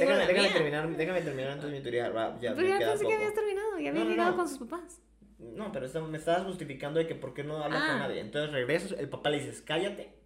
terminar, 0.50 0.90
déjame 0.98 1.22
terminar 1.22 1.52
antes 1.52 1.70
mi 1.70 1.82
teoría, 1.82 2.10
va, 2.10 2.40
ya 2.40 2.56
Pero 2.56 2.68
ya 2.68 2.80
pensé 2.80 3.06
que 3.06 3.14
habías 3.14 3.34
terminado, 3.36 3.78
ya 3.80 3.90
había 3.92 4.04
No, 4.04 4.10
llegado 4.10 4.32
no. 4.32 4.38
con 4.38 4.50
sus 4.50 4.58
papás. 4.68 5.00
No, 5.38 5.72
pero 5.72 6.08
me 6.08 6.18
estabas 6.18 6.44
justificando 6.44 7.00
de 7.00 7.06
que 7.08 7.14
por 7.16 7.34
qué 7.36 7.44
no 7.44 7.64
hablas 7.64 7.82
Ah. 7.84 7.88
con 7.92 8.00
nadie. 8.00 8.20
Entonces 8.22 8.52
regresas, 8.52 8.94
el 9.00 9.08
papá 9.10 9.30
le 9.30 9.38
dices, 9.40 9.62
cállate. 9.62 10.19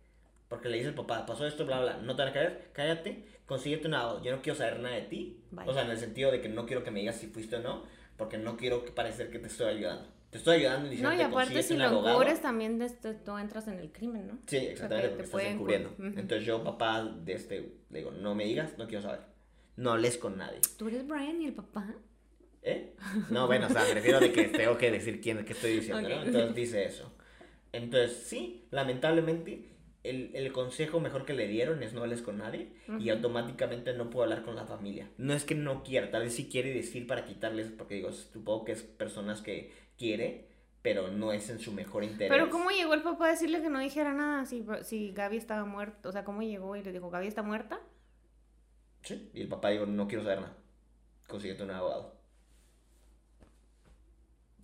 Porque 0.53 0.69
le 0.69 0.77
dice 0.77 0.89
el 0.89 0.93
papá, 0.93 1.25
pasó 1.25 1.47
esto, 1.47 1.65
bla, 1.65 1.81
bla. 1.81 1.97
No 1.97 2.15
te 2.15 2.21
van 2.21 2.29
a 2.29 2.31
creer, 2.31 2.69
cállate, 2.73 3.25
consíguete 3.47 3.87
un 3.87 3.95
abogado. 3.95 4.23
Yo 4.23 4.35
no 4.35 4.43
quiero 4.43 4.55
saber 4.55 4.79
nada 4.81 4.93
de 4.93 5.01
ti. 5.01 5.41
O 5.65 5.73
sea, 5.73 5.81
en 5.81 5.89
el 5.89 5.97
sentido 5.97 6.31
de 6.31 6.41
que 6.41 6.47
no 6.47 6.67
quiero 6.67 6.83
que 6.83 6.91
me 6.91 6.99
digas 6.99 7.15
si 7.15 7.25
fuiste 7.25 7.55
o 7.55 7.59
no, 7.59 7.81
porque 8.17 8.37
no 8.37 8.55
quiero 8.55 8.85
que 8.85 8.91
parecer 8.91 9.31
que 9.31 9.39
te 9.39 9.47
estoy 9.47 9.77
ayudando. 9.77 10.07
Te 10.29 10.37
estoy 10.37 10.57
ayudando 10.57 10.93
y 10.93 10.97
No, 10.97 11.11
y 11.11 11.17
que 11.17 11.23
aparte 11.23 11.63
si 11.63 11.75
lo 11.75 11.85
encubres 11.85 12.39
también 12.39 12.77
de 12.77 12.85
esto, 12.85 13.15
tú 13.25 13.35
entras 13.35 13.67
en 13.67 13.79
el 13.79 13.91
crimen, 13.91 14.27
¿no? 14.27 14.37
Sí, 14.45 14.57
exactamente, 14.57 15.07
te 15.07 15.09
porque 15.09 15.23
estás 15.23 15.31
pueden 15.31 15.53
encubriendo. 15.53 15.95
Entonces 15.97 16.45
yo, 16.45 16.63
papá, 16.63 17.03
de 17.03 17.33
este, 17.33 17.73
le 17.89 17.97
digo, 17.97 18.11
no 18.11 18.35
me 18.35 18.45
digas, 18.45 18.77
no 18.77 18.85
quiero 18.87 19.01
saber. 19.01 19.21
No 19.75 19.93
hables 19.93 20.19
con 20.19 20.37
nadie. 20.37 20.59
Tú 20.77 20.87
eres 20.87 21.07
Brian 21.07 21.41
y 21.41 21.47
el 21.47 21.53
papá. 21.55 21.95
¿Eh? 22.61 22.93
No, 23.31 23.47
bueno, 23.47 23.65
o 23.65 23.69
sea, 23.71 23.85
me 23.85 23.95
refiero 23.95 24.19
de 24.19 24.31
que 24.31 24.43
tengo 24.49 24.77
que 24.77 24.91
decir 24.91 25.19
quién, 25.19 25.43
qué 25.45 25.53
estoy 25.53 25.77
diciendo, 25.77 26.07
¿no? 26.07 26.21
Entonces 26.21 26.53
dice 26.53 26.85
eso. 26.85 27.11
Entonces, 27.71 28.15
sí, 28.27 28.67
lamentablemente, 28.69 29.72
el, 30.03 30.31
el 30.35 30.51
consejo 30.51 30.99
mejor 30.99 31.25
que 31.25 31.33
le 31.33 31.47
dieron 31.47 31.81
es 31.81 31.93
no 31.93 32.01
hables 32.01 32.21
con 32.21 32.37
nadie 32.37 32.73
y 32.99 33.09
automáticamente 33.09 33.93
no 33.93 34.09
puedo 34.09 34.23
hablar 34.23 34.43
con 34.43 34.55
la 34.55 34.65
familia. 34.65 35.09
No 35.17 35.33
es 35.33 35.45
que 35.45 35.55
no 35.55 35.83
quiera, 35.83 36.11
tal 36.11 36.23
vez 36.23 36.35
sí 36.35 36.49
quiere 36.49 36.73
decir 36.73 37.07
para 37.07 37.25
quitarles, 37.25 37.71
porque 37.71 37.95
digo, 37.95 38.11
supongo 38.11 38.65
que 38.65 38.73
es 38.73 38.83
personas 38.83 39.41
que 39.41 39.71
quiere, 39.97 40.49
pero 40.81 41.07
no 41.07 41.31
es 41.31 41.49
en 41.49 41.59
su 41.59 41.71
mejor 41.71 42.03
interés. 42.03 42.29
Pero 42.29 42.49
¿cómo 42.49 42.69
llegó 42.69 42.93
el 42.93 43.01
papá 43.03 43.27
a 43.27 43.31
decirle 43.31 43.61
que 43.61 43.69
no 43.69 43.79
dijera 43.79 44.13
nada 44.13 44.45
si, 44.45 44.65
si 44.83 45.11
Gaby 45.13 45.37
estaba 45.37 45.63
muerta? 45.63 46.09
O 46.09 46.11
sea, 46.11 46.25
¿cómo 46.25 46.41
llegó 46.41 46.75
y 46.75 46.83
le 46.83 46.91
dijo, 46.91 47.09
Gaby 47.09 47.27
está 47.27 47.41
muerta? 47.41 47.79
Sí, 49.03 49.29
y 49.33 49.41
el 49.41 49.47
papá 49.47 49.69
dijo, 49.69 49.85
no 49.85 50.07
quiero 50.07 50.23
saber 50.23 50.41
nada. 50.41 50.57
Consíguete 51.27 51.63
un 51.63 51.71
abogado. 51.71 52.13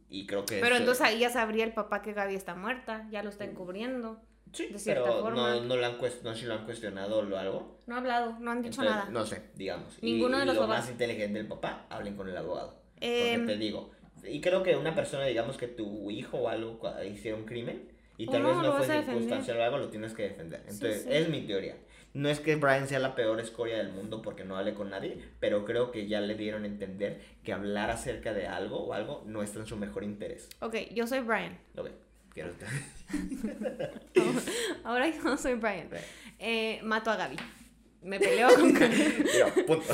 Y 0.09 0.25
creo 0.25 0.45
que 0.45 0.55
Pero 0.59 0.75
eso- 0.75 0.77
entonces 0.77 1.05
ahí 1.05 1.19
ya 1.19 1.29
sabría 1.29 1.63
el 1.63 1.73
papá 1.73 2.01
que 2.01 2.13
Gaby 2.13 2.35
está 2.35 2.55
muerta, 2.55 3.07
ya 3.11 3.21
lo 3.23 3.29
está 3.29 3.45
encubriendo. 3.45 4.21
Sí, 4.53 4.67
de 4.67 4.79
cierta 4.79 5.03
pero 5.03 5.21
forma. 5.21 5.55
No, 5.55 5.61
no, 5.61 5.75
lo 5.75 5.85
han 5.85 5.97
no 6.23 6.33
sé 6.33 6.39
si 6.39 6.45
lo 6.45 6.53
han 6.55 6.65
cuestionado 6.65 7.19
o 7.19 7.37
algo. 7.37 7.77
No 7.87 7.95
ha 7.95 7.97
hablado, 7.99 8.37
no 8.39 8.51
han 8.51 8.61
dicho 8.61 8.81
Entonces, 8.81 8.95
nada. 8.95 9.09
No 9.11 9.25
sé, 9.25 9.43
digamos. 9.55 10.01
Ninguno 10.01 10.37
y, 10.37 10.39
de 10.41 10.45
los 10.47 10.55
lo 10.55 10.61
papás. 10.61 10.79
más 10.81 10.89
inteligente 10.91 11.37
del 11.37 11.47
papá, 11.47 11.85
hablen 11.89 12.15
con 12.15 12.27
el 12.29 12.37
abogado. 12.37 12.79
Em, 12.99 13.41
Porque 13.41 13.53
te 13.53 13.59
digo, 13.59 13.91
y 14.23 14.41
creo 14.41 14.63
que 14.63 14.75
una 14.75 14.95
persona, 14.95 15.25
digamos 15.25 15.57
que 15.57 15.67
tu 15.67 16.09
hijo 16.11 16.37
o 16.37 16.49
algo 16.49 16.79
hicieron 17.05 17.41
un 17.41 17.45
crimen 17.45 17.89
y 18.17 18.27
¿O 18.27 18.31
tal 18.31 18.43
no, 18.43 18.49
vez 18.49 18.57
no 18.57 18.73
fue 18.73 18.85
circunstancial 18.85 19.57
o 19.57 19.63
algo, 19.63 19.77
lo 19.77 19.89
tienes 19.89 20.13
que 20.13 20.23
defender. 20.23 20.61
Sí, 20.67 20.73
Entonces, 20.73 21.03
sí. 21.03 21.09
es 21.11 21.29
mi 21.29 21.41
teoría. 21.41 21.77
No 22.13 22.27
es 22.27 22.39
que 22.39 22.55
Brian 22.55 22.87
sea 22.87 22.99
la 22.99 23.15
peor 23.15 23.39
escoria 23.39 23.77
del 23.77 23.91
mundo 23.91 24.21
porque 24.21 24.43
no 24.43 24.57
hable 24.57 24.73
con 24.73 24.89
nadie, 24.89 25.19
pero 25.39 25.63
creo 25.63 25.91
que 25.91 26.07
ya 26.07 26.19
le 26.21 26.33
dieron 26.35 26.63
a 26.63 26.67
entender 26.67 27.21
que 27.43 27.53
hablar 27.53 27.91
acerca 27.91 28.33
de 28.33 28.47
algo 28.47 28.79
o 28.79 28.93
algo 28.93 29.23
no 29.27 29.43
está 29.43 29.59
en 29.59 29.67
su 29.67 29.77
mejor 29.77 30.03
interés. 30.03 30.49
Ok, 30.59 30.75
yo 30.91 31.05
soy 31.05 31.19
Brian. 31.19 31.59
Ok, 31.77 31.91
quiero 32.39 33.89
Ahora 34.83 35.07
yo 35.07 35.21
no 35.23 35.37
soy 35.37 35.55
Brian. 35.55 35.89
Eh, 36.39 36.79
mato 36.83 37.11
a 37.11 37.15
Gaby. 37.15 37.37
Me 38.01 38.17
peleo 38.19 38.47
con 38.55 38.73
Gaby. 38.79 39.63
Punto. 39.67 39.93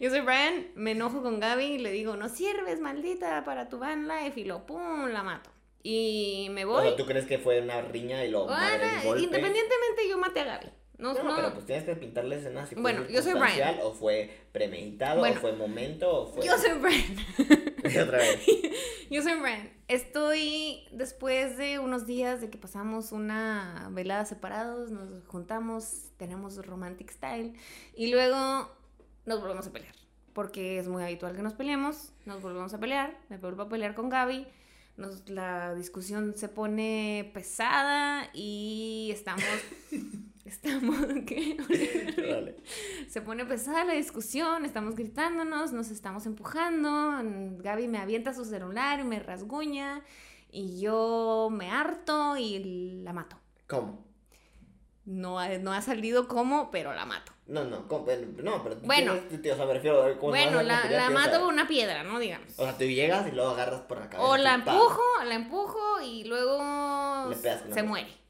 Yo 0.00 0.10
soy 0.10 0.20
Brian, 0.20 0.68
me 0.76 0.92
enojo 0.92 1.22
con 1.22 1.40
Gaby 1.40 1.64
y 1.64 1.78
le 1.78 1.90
digo, 1.90 2.16
no 2.16 2.28
sirves, 2.28 2.78
maldita, 2.78 3.42
para 3.44 3.68
tu 3.68 3.78
van 3.78 4.06
life. 4.06 4.38
Y 4.38 4.44
lo 4.44 4.64
pum, 4.64 5.06
la 5.08 5.24
mato. 5.24 5.50
Y 5.82 6.46
me 6.52 6.64
O 6.64 6.68
voy. 6.68 6.86
sea, 6.88 6.96
¿tú 6.96 7.04
crees 7.04 7.26
que 7.26 7.38
fue 7.38 7.60
una 7.60 7.80
riña 7.82 8.24
y 8.24 8.30
lo 8.30 8.44
Bueno, 8.46 8.86
golpe? 9.02 9.24
independientemente, 9.24 10.08
yo 10.08 10.18
maté 10.18 10.40
a 10.40 10.44
Gaby. 10.44 10.68
No, 10.98 11.14
No, 11.14 11.22
no, 11.24 11.34
pero 11.34 11.52
pues 11.54 11.66
tienes 11.66 11.82
que 11.84 11.96
pintarle 11.96 12.36
escenas 12.36 12.68
si 12.68 12.76
fue 12.76 12.82
Bueno, 12.82 13.00
yo 13.08 13.20
soy 13.22 13.32
circunstancial, 13.32 13.80
o 13.82 13.92
fue 13.92 14.30
premeditado, 14.52 15.18
Bueno. 15.18 15.36
o 15.36 15.40
fue 15.40 15.52
momento, 15.54 16.08
o 16.12 16.26
fue... 16.28 16.46
yo 16.46 16.56
soy 16.56 16.78
Brian. 16.78 17.16
Otra 18.02 18.18
vez. 18.18 18.40
Yo 19.10 19.22
soy. 19.22 19.32
Estoy 19.88 20.84
después 20.92 21.56
de 21.58 21.78
unos 21.78 22.06
días 22.06 22.40
de 22.40 22.48
que 22.48 22.58
pasamos 22.58 23.12
una 23.12 23.88
velada 23.92 24.24
separados, 24.24 24.90
nos 24.90 25.26
juntamos, 25.26 26.10
tenemos 26.16 26.64
romantic 26.64 27.10
style 27.10 27.52
y 27.94 28.10
luego 28.10 28.70
nos 29.26 29.40
volvemos 29.40 29.66
a 29.66 29.72
pelear. 29.72 29.94
Porque 30.32 30.78
es 30.78 30.88
muy 30.88 31.02
habitual 31.02 31.36
que 31.36 31.42
nos 31.42 31.52
peleemos, 31.52 32.12
nos 32.24 32.40
volvemos 32.40 32.72
a 32.72 32.78
pelear, 32.78 33.18
me 33.28 33.36
vuelvo 33.36 33.62
a 33.62 33.68
pelear 33.68 33.94
con 33.94 34.08
Gaby, 34.08 34.46
nos, 34.96 35.28
la 35.28 35.74
discusión 35.74 36.34
se 36.36 36.48
pone 36.48 37.30
pesada 37.34 38.30
y 38.32 39.10
estamos 39.12 39.44
estamos, 40.44 40.96
¿qué? 41.26 41.56
Se 43.08 43.22
pone 43.22 43.44
pesada 43.44 43.84
la 43.84 43.94
discusión, 43.94 44.64
estamos 44.64 44.96
gritándonos, 44.96 45.72
nos 45.72 45.90
estamos 45.90 46.26
empujando, 46.26 47.20
Gaby 47.62 47.88
me 47.88 47.98
avienta 47.98 48.34
su 48.34 48.44
celular 48.44 49.00
y 49.00 49.04
me 49.04 49.20
rasguña 49.20 50.02
y 50.50 50.80
yo 50.80 51.48
me 51.50 51.70
harto 51.70 52.36
y 52.36 53.00
la 53.02 53.12
mato. 53.12 53.38
¿Cómo? 53.66 54.04
No 55.04 55.40
ha, 55.40 55.48
no 55.58 55.72
ha 55.72 55.82
salido 55.82 56.28
como, 56.28 56.70
pero 56.70 56.94
la 56.94 57.04
mato. 57.04 57.32
No, 57.46 57.64
no, 57.64 57.80
no, 57.80 58.62
pero 58.62 58.76
bueno, 58.84 59.14
o 59.14 59.56
sea, 59.56 59.66
me 59.66 59.74
refiero 59.74 60.04
a 60.04 60.14
Bueno, 60.14 60.62
la, 60.62 60.88
la 60.88 61.10
mato 61.10 61.40
con 61.40 61.48
una 61.48 61.66
piedra, 61.66 62.04
¿no? 62.04 62.20
Digamos. 62.20 62.52
O 62.56 62.62
sea, 62.62 62.78
tú 62.78 62.84
llegas 62.84 63.26
y 63.26 63.32
luego 63.32 63.50
agarras 63.50 63.80
por 63.80 63.98
la 63.98 64.08
cabeza. 64.08 64.30
O 64.30 64.36
la 64.36 64.54
empujo, 64.54 65.02
la 65.26 65.34
empujo 65.34 66.00
y 66.00 66.24
luego 66.24 67.34
se 67.72 67.82
muere. 67.82 68.21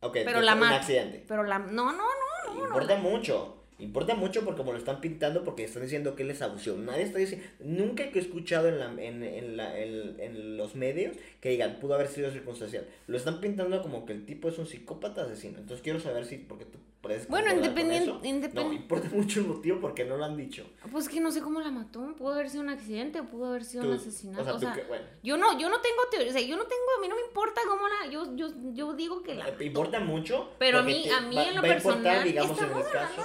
Ok, 0.00 0.18
pero 0.24 0.40
la. 0.40 0.54
Un 0.54 0.64
accidente. 0.64 1.24
Pero 1.26 1.42
la 1.42 1.58
no, 1.58 1.92
no, 1.92 1.92
no, 1.92 2.54
no. 2.54 2.64
Importa 2.66 2.96
mucho. 2.96 3.57
Importa 3.78 4.14
mucho 4.16 4.44
porque 4.44 4.58
como 4.58 4.72
lo 4.72 4.78
están 4.78 5.00
pintando, 5.00 5.44
porque 5.44 5.62
están 5.62 5.82
diciendo 5.82 6.16
que 6.16 6.24
él 6.24 6.30
es 6.30 6.42
abusivo. 6.42 6.76
Nadie 6.78 7.04
está 7.04 7.18
diciendo, 7.18 7.46
nunca 7.60 8.10
que 8.10 8.18
he 8.18 8.22
escuchado 8.22 8.68
en, 8.68 8.78
la, 8.80 8.86
en, 9.00 9.22
en, 9.22 9.56
la, 9.56 9.78
en, 9.78 10.56
los 10.56 10.74
medios 10.74 11.16
que 11.40 11.50
digan, 11.50 11.78
pudo 11.78 11.94
haber 11.94 12.08
sido 12.08 12.32
circunstancial. 12.32 12.88
Lo 13.06 13.16
están 13.16 13.40
pintando 13.40 13.80
como 13.80 14.04
que 14.04 14.12
el 14.12 14.26
tipo 14.26 14.48
es 14.48 14.58
un 14.58 14.66
psicópata 14.66 15.22
asesino. 15.22 15.58
Entonces 15.58 15.82
quiero 15.82 16.00
saber 16.00 16.24
si, 16.24 16.38
porque 16.38 16.64
tú 16.64 16.78
puedes... 17.00 17.28
Bueno, 17.28 17.54
independiente... 17.54 18.50
No, 18.52 18.72
importa 18.72 19.08
mucho 19.12 19.40
el 19.40 19.46
motivo 19.46 19.78
porque 19.80 20.04
no 20.04 20.16
lo 20.16 20.24
han 20.24 20.36
dicho. 20.36 20.66
Pues 20.90 21.08
que 21.08 21.20
no 21.20 21.30
sé 21.30 21.40
cómo 21.40 21.60
la 21.60 21.70
mató. 21.70 22.16
Pudo 22.16 22.34
haber 22.34 22.50
sido 22.50 22.64
un 22.64 22.70
accidente 22.70 23.20
o 23.20 23.26
pudo 23.26 23.46
haber 23.46 23.64
sido 23.64 23.84
un 23.84 23.92
asesinato. 23.92 24.56
O 24.56 24.58
sea, 24.58 24.74
yo 25.22 25.36
no, 25.36 25.56
yo 25.56 25.68
no 25.68 25.80
tengo 25.80 26.02
teoría, 26.10 26.30
o 26.30 26.32
sea, 26.32 26.42
yo 26.42 26.56
no 26.56 26.64
tengo, 26.64 26.82
a 26.96 27.00
mí 27.00 27.08
no 27.08 27.14
me 27.14 27.22
importa 27.22 27.60
cómo 27.68 27.82
la, 27.86 28.10
yo, 28.10 28.34
yo, 28.34 28.48
yo 28.72 28.94
digo 28.94 29.22
que 29.22 29.36
la... 29.36 29.48
Importa 29.60 30.00
mucho. 30.00 30.50
Pero 30.58 30.80
a 30.80 30.82
mí, 30.82 31.08
a 31.08 31.20
mí 31.20 31.38
en 31.38 31.54
lo 31.54 31.62
personal... 31.62 32.24
digamos, 32.24 32.60
en 32.60 32.64
el 32.64 32.84
caso 32.90 33.22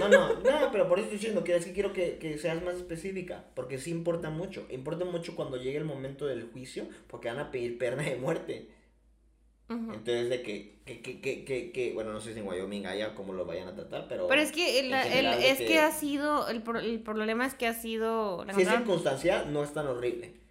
no, 0.00 0.08
no, 0.08 0.34
no, 0.34 0.72
pero 0.72 0.88
por 0.88 0.98
eso 0.98 1.06
estoy 1.06 1.18
diciendo 1.18 1.44
que 1.44 1.56
es 1.56 1.64
que 1.64 1.72
quiero 1.72 1.92
que, 1.92 2.18
que, 2.18 2.38
seas 2.38 2.62
más 2.62 2.76
específica, 2.76 3.44
porque 3.54 3.78
sí 3.78 3.90
importa 3.90 4.30
mucho. 4.30 4.66
Importa 4.70 5.04
mucho 5.04 5.36
cuando 5.36 5.56
llegue 5.56 5.78
el 5.78 5.84
momento 5.84 6.26
del 6.26 6.50
juicio, 6.50 6.86
porque 7.06 7.28
van 7.28 7.38
a 7.38 7.50
pedir 7.50 7.78
pena 7.78 8.02
de 8.02 8.16
muerte. 8.16 8.68
Entonces, 9.68 10.28
de 10.28 10.42
que, 10.42 10.78
que, 10.84 11.00
que, 11.00 11.44
que, 11.44 11.72
que, 11.72 11.92
bueno, 11.94 12.12
no 12.12 12.20
sé 12.20 12.34
si 12.34 12.40
en 12.40 12.46
Wyoming 12.46 12.86
haya 12.86 13.14
cómo 13.14 13.32
lo 13.32 13.46
vayan 13.46 13.66
a 13.68 13.74
tratar, 13.74 14.06
pero... 14.08 14.28
Pero 14.28 14.42
es 14.42 14.52
que, 14.52 14.80
el, 14.80 14.92
es 14.92 15.58
que, 15.58 15.78
ha 15.78 15.90
sido, 15.90 16.48
el, 16.48 16.62
el 16.82 17.00
problema 17.00 17.46
es 17.46 17.54
que 17.54 17.66
ha 17.66 17.72
sido... 17.72 18.44
si 18.54 18.62
es 18.62 18.68
circunstancia, 18.68 19.46
no 19.46 19.64
es 19.64 19.72
tan 19.72 19.86
horrible. 19.86 20.43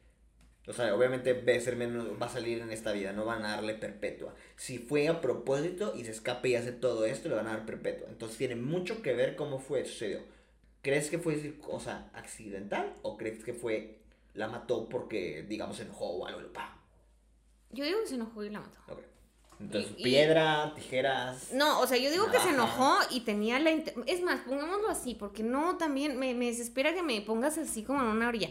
O 0.66 0.72
sea, 0.72 0.96
obviamente 0.96 1.34
va 1.34 1.54
a, 1.54 2.18
va 2.18 2.30
salir 2.30 2.60
en 2.62 2.72
esta 2.72 2.94
vida, 2.94 3.12
no 3.12 3.26
van 3.26 3.44
a 3.44 3.56
darle 3.56 3.74
perpetua. 3.74 4.34
Si 4.56 4.78
fue 4.78 5.10
a 5.10 5.20
propósito 5.20 5.94
y 5.96 6.06
se 6.06 6.12
escapa 6.12 6.48
y 6.48 6.56
hace 6.56 6.72
todo 6.72 7.06
esto, 7.06 7.28
le 7.28 7.36
van 7.36 7.48
a 7.48 7.52
dar 7.52 7.66
perpetua. 7.66 8.08
Entonces 8.10 8.38
tiene 8.38 8.56
mucho 8.56 9.02
que 9.02 9.14
ver 9.14 9.36
cómo 9.36 9.60
fue, 9.60 9.84
sucedió. 9.86 10.20
¿Crees 10.82 11.10
que 11.10 11.20
fue 11.20 11.58
cosa 11.60 12.10
accidental 12.14 12.94
o 13.02 13.18
crees 13.18 13.44
que 13.44 13.54
fue 13.54 14.00
la 14.34 14.48
mató 14.48 14.88
porque, 14.88 15.46
digamos, 15.48 15.78
se 15.78 15.84
enojó 15.84 16.06
o 16.06 16.26
algo? 16.26 16.42
¡pam! 16.54 16.70
Yo 17.72 17.84
digo 17.84 18.00
que 18.02 18.08
se 18.08 18.16
enojó 18.16 18.44
y 18.44 18.50
la 18.50 18.62
mató. 18.62 18.80
Entonces, 19.60 19.92
piedra, 19.94 20.74
tijeras. 20.76 21.52
No, 21.54 21.80
o 21.80 21.88
sea, 21.88 21.98
yo 21.98 22.10
digo 22.10 22.30
que 22.32 22.40
se 22.40 22.50
enojó 22.50 22.98
y 23.12 23.22
tenía 23.22 23.60
la. 23.60 23.72
Es 23.72 24.22
más, 24.22 24.42
pongámoslo 24.42 24.90
así, 24.90 25.16
porque 25.16 25.44
no 25.44 25.78
también 25.78 26.18
me, 26.18 26.34
me 26.34 26.48
desespera 26.48 26.94
que 26.94 27.04
me 27.04 27.22
pongas 27.22 27.58
así 27.58 27.84
como 27.84 28.02
en 28.02 28.08
una 28.08 28.28
orilla. 28.28 28.50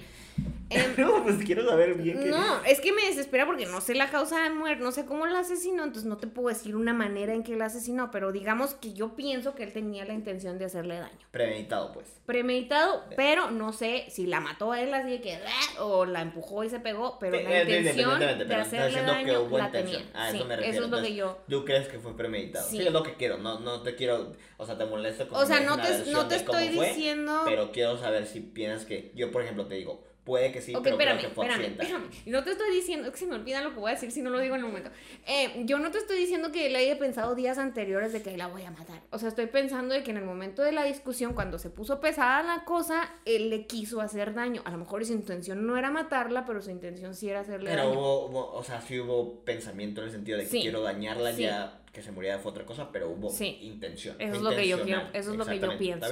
No, 0.99 1.23
pues 1.23 1.39
quiero 1.45 1.69
saber 1.69 1.95
bien 1.95 2.19
qué. 2.19 2.31
No, 2.31 2.65
es 2.65 2.81
que 2.81 2.93
me 2.93 3.03
desespera 3.03 3.47
porque 3.47 3.67
no 3.67 3.81
sé 3.81 3.95
la 3.95 4.11
causa 4.11 4.43
de 4.43 4.51
muerte, 4.51 4.83
no 4.83 4.93
sé 4.93 5.05
cómo 5.05 5.27
la 5.27 5.41
asesinó, 5.41 5.85
entonces 5.85 6.05
no 6.05 6.17
te 6.17 6.27
puedo 6.27 6.49
decir 6.49 6.77
una 6.77 6.93
manera 6.93 7.35
en 7.35 7.43
que 7.43 7.57
la 7.57 7.67
asesinó, 7.67 8.11
pero 8.11 8.33
digamos 8.33 8.75
que 8.75 8.93
yo 8.93 9.17
pienso 9.17 9.55
que 9.55 9.65
él 9.65 9.73
tenía 9.73 10.05
la 10.05 10.15
intención 10.15 10.59
de 10.59 10.67
hacerle 10.67 10.99
daño. 10.99 11.19
Premeditado, 11.31 11.93
pues. 11.93 12.07
Premeditado, 12.27 13.05
pero 13.17 13.51
no 13.51 13.73
sé 13.73 14.07
si 14.09 14.27
la 14.27 14.41
mató 14.41 14.73
a 14.73 14.81
él 14.81 14.93
así 14.95 15.11
de 15.11 15.21
que 15.21 15.39
o 15.79 16.05
la 16.05 16.23
empujó 16.23 16.65
y 16.65 16.71
se 16.71 16.81
pegó, 16.81 17.19
pero 17.19 17.41
la 17.41 17.63
intención 17.63 18.19
de 18.19 18.55
hacerle 18.55 19.03
daño 19.03 19.49
la 19.51 19.71
tenía. 19.71 20.05
A 20.15 20.31
eso 20.31 20.45
me 20.45 20.57
refiero. 20.57 20.79
Eso 20.79 20.85
es 20.85 20.91
lo 20.91 21.03
que 21.03 21.15
yo. 21.15 21.39
¿Tú 21.49 21.65
crees 21.65 21.89
que 21.89 21.99
fue 21.99 22.17
premeditado? 22.17 22.69
Sí. 22.69 22.81
es 22.81 22.93
lo 22.93 23.03
que 23.03 23.15
quiero, 23.15 23.39
no, 23.39 23.61
no 23.61 23.83
te 23.83 23.95
quiero, 23.95 24.33
o 24.57 24.67
sea, 24.67 24.77
te 24.79 24.85
molesto 24.85 25.29
con 25.29 25.39
O 25.39 25.47
sea, 25.47 25.61
no 25.61 25.77
te, 25.77 26.11
no 26.11 26.27
te 26.29 26.37
estoy 26.37 26.69
diciendo. 26.69 27.43
pero 27.45 27.73
quiero 27.73 27.97
saber 27.99 28.27
si 28.27 28.41
piensas 28.41 28.87
que 28.87 29.13
yo, 29.15 29.31
por 29.31 29.43
ejemplo, 29.43 29.67
te 29.67 29.75
digo 29.75 30.12
Puede 30.25 30.53
que 30.53 30.63
sí, 30.63 30.73
pero 30.85 30.95
espérame, 30.95 31.19
creo 31.19 31.31
que 31.31 31.35
fue 31.35 31.47
espérame, 31.47 31.73
espérame. 31.73 32.11
No 32.27 32.45
te 32.45 32.53
estoy 32.53 32.73
diciendo, 32.73 33.09
es 33.09 33.13
que 33.13 33.19
se 33.19 33.27
me 33.27 33.35
olvida 33.35 33.61
lo 33.61 33.75
que 33.75 33.81
voy 33.81 33.91
a 33.91 33.95
decir 33.95 34.13
si 34.13 34.23
no 34.23 34.31
lo 34.31 34.39
digo 34.39 34.55
en 34.55 34.61
el 34.61 34.67
momento. 34.69 34.91
Eh, 35.27 35.63
yo 35.65 35.81
no 35.81 35.91
te 35.91 35.99
estoy 35.99 36.17
diciendo 36.17 36.53
que 36.53 36.67
él 36.67 36.77
haya 36.77 36.97
pensado 36.97 37.35
días 37.35 37.59
anteriores 37.59 38.13
de 38.13 38.23
que 38.23 38.37
la 38.37 38.47
voy 38.47 38.63
a 38.63 38.71
matar. 38.71 39.03
O 39.11 39.19
sea, 39.19 39.29
estoy 39.29 39.47
pensando 39.47 39.95
de 39.95 40.05
que 40.05 40.13
en 40.13 40.19
el 40.19 40.25
momento 40.25 40.63
de 40.63 40.71
la 40.71 40.85
discusión, 40.85 41.35
cuando 41.35 41.59
se 41.59 41.71
puso 41.71 41.99
pesada 42.01 42.45
la 42.45 42.65
cosa, 42.65 43.11
él 43.25 43.51
le 43.51 43.67
quiso 43.67 44.01
hacer 44.01 44.33
daño. 44.33 44.63
A 44.65 44.71
lo 44.71 44.79
mejor 44.79 45.05
su 45.05 45.13
intención 45.13 45.67
no 45.67 45.77
era 45.77 45.91
matarla, 45.91 46.45
pero 46.47 46.63
su 46.63 46.71
intención 46.71 47.17
sí 47.17 47.29
era 47.29 47.41
hacerle 47.41 47.71
daño. 47.71 47.91
Pero 47.91 48.01
hubo, 48.01 48.53
o 48.53 48.63
sea, 48.63 48.81
sí 48.81 49.01
hubo 49.01 49.41
pensamiento 49.45 50.03
en 50.03 50.07
el 50.07 50.13
sentido 50.13 50.39
de 50.39 50.45
que 50.45 50.61
quiero 50.61 50.83
dañarla 50.83 51.33
ya 51.33 51.81
que 51.93 52.01
se 52.01 52.11
muriera 52.11 52.39
fue 52.39 52.53
otra 52.53 52.65
cosa, 52.65 52.91
pero 52.91 53.11
hubo 53.11 53.31
intención. 53.43 54.17
Eso 54.21 54.37
es 54.37 54.43
lo 54.43 54.51
que 54.51 54.69
yo 54.69 54.83
quiero, 54.83 55.03
eso 55.13 55.33
es 55.33 55.37
lo 55.37 55.45
que 55.45 55.59
yo 55.59 55.77
pienso. 55.79 56.09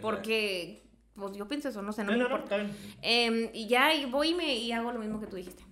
Porque 0.00 0.82
pues 1.14 1.36
yo 1.36 1.46
pienso 1.46 1.68
eso, 1.68 1.82
no 1.82 1.92
sé, 1.92 2.04
no, 2.04 2.12
me 2.12 2.18
importa. 2.18 2.56
Em, 3.02 3.50
y 3.52 3.68
ya 3.68 3.94
y 3.94 4.06
voy 4.06 4.30
y, 4.30 4.34
me, 4.34 4.54
y 4.56 4.72
hago 4.72 4.92
lo 4.92 4.98
mismo 4.98 5.20
que 5.20 5.26
tú 5.26 5.36
dijiste. 5.36 5.64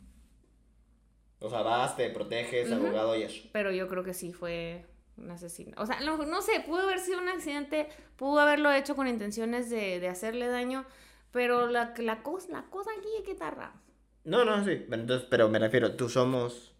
O 1.40 1.50
sea, 1.50 1.62
vas, 1.62 1.96
te 1.96 2.08
proteges, 2.10 2.70
abogado 2.70 3.16
y 3.16 3.22
eso. 3.22 3.48
Pero 3.52 3.72
yo 3.72 3.88
creo 3.88 4.04
que 4.04 4.14
sí 4.14 4.32
fue 4.32 4.86
un 5.16 5.30
asesino. 5.30 5.74
O 5.76 5.86
sea, 5.86 6.00
no, 6.00 6.16
no, 6.18 6.42
sé, 6.42 6.60
pudo 6.60 6.82
haber 6.82 7.00
sido 7.00 7.20
un 7.20 7.28
accidente, 7.28 7.88
pudo 8.16 8.40
haberlo 8.40 8.72
hecho 8.72 8.94
con 8.94 9.08
intenciones 9.08 9.68
de, 9.68 9.98
de 9.98 10.08
hacerle 10.08 10.46
daño, 10.46 10.84
pero 11.32 11.66
la, 11.66 11.94
la, 11.98 12.22
cosa, 12.22 12.48
la 12.50 12.62
cosa 12.70 12.90
aquí 12.96 13.08
es 13.18 13.24
que 13.24 13.32
está 13.32 13.50
raro. 13.50 13.72
No, 14.24 14.44
no, 14.44 14.64
sí, 14.64 14.86
entonces, 14.88 15.26
pero 15.28 15.48
me 15.48 15.58
refiero, 15.58 15.96
tú 15.96 16.08
somos 16.08 16.72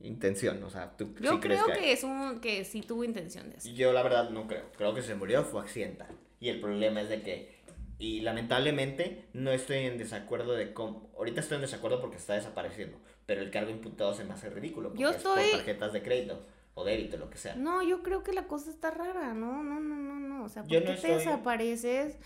intención, 0.00 0.62
o 0.64 0.70
sea, 0.70 0.96
tú 0.96 1.14
Yo 1.20 1.38
creo 1.38 1.66
que, 1.66 1.92
es 1.92 2.02
un, 2.02 2.40
que 2.40 2.64
sí 2.64 2.82
tuvo 2.82 3.04
intención 3.04 3.50
de 3.50 3.58
eso. 3.58 3.68
Yo 3.70 3.92
la 3.92 4.02
verdad 4.02 4.30
no 4.30 4.48
creo, 4.48 4.64
creo 4.76 4.94
que 4.94 5.02
se 5.02 5.14
murió, 5.14 5.44
fue 5.44 5.60
accidental. 5.60 6.08
Y 6.40 6.48
el 6.48 6.60
problema 6.60 7.00
es 7.00 7.08
de 7.08 7.22
que 7.22 7.57
y 7.98 8.20
lamentablemente 8.20 9.28
no 9.32 9.50
estoy 9.50 9.78
en 9.78 9.98
desacuerdo 9.98 10.54
de 10.54 10.72
cómo. 10.72 11.10
Ahorita 11.16 11.40
estoy 11.40 11.56
en 11.56 11.62
desacuerdo 11.62 12.00
porque 12.00 12.16
está 12.16 12.34
desapareciendo. 12.34 12.98
Pero 13.26 13.42
el 13.42 13.50
cargo 13.50 13.70
imputado 13.70 14.14
se 14.14 14.24
me 14.24 14.34
hace 14.34 14.48
ridículo. 14.50 14.90
Porque 14.90 15.02
yo 15.02 15.10
estoy. 15.10 15.42
Es 15.42 15.50
por 15.50 15.58
tarjetas 15.58 15.92
de 15.92 16.02
crédito 16.02 16.46
o 16.74 16.84
débito, 16.84 17.16
lo 17.16 17.28
que 17.28 17.38
sea. 17.38 17.56
No, 17.56 17.82
yo 17.82 18.02
creo 18.02 18.22
que 18.22 18.32
la 18.32 18.46
cosa 18.46 18.70
está 18.70 18.90
rara. 18.90 19.34
No, 19.34 19.64
no, 19.64 19.80
no, 19.80 19.96
no, 19.96 20.14
no. 20.20 20.44
O 20.44 20.48
sea, 20.48 20.62
¿por 20.62 20.70
qué 20.70 20.92
te 20.92 21.14
desapareces? 21.14 22.18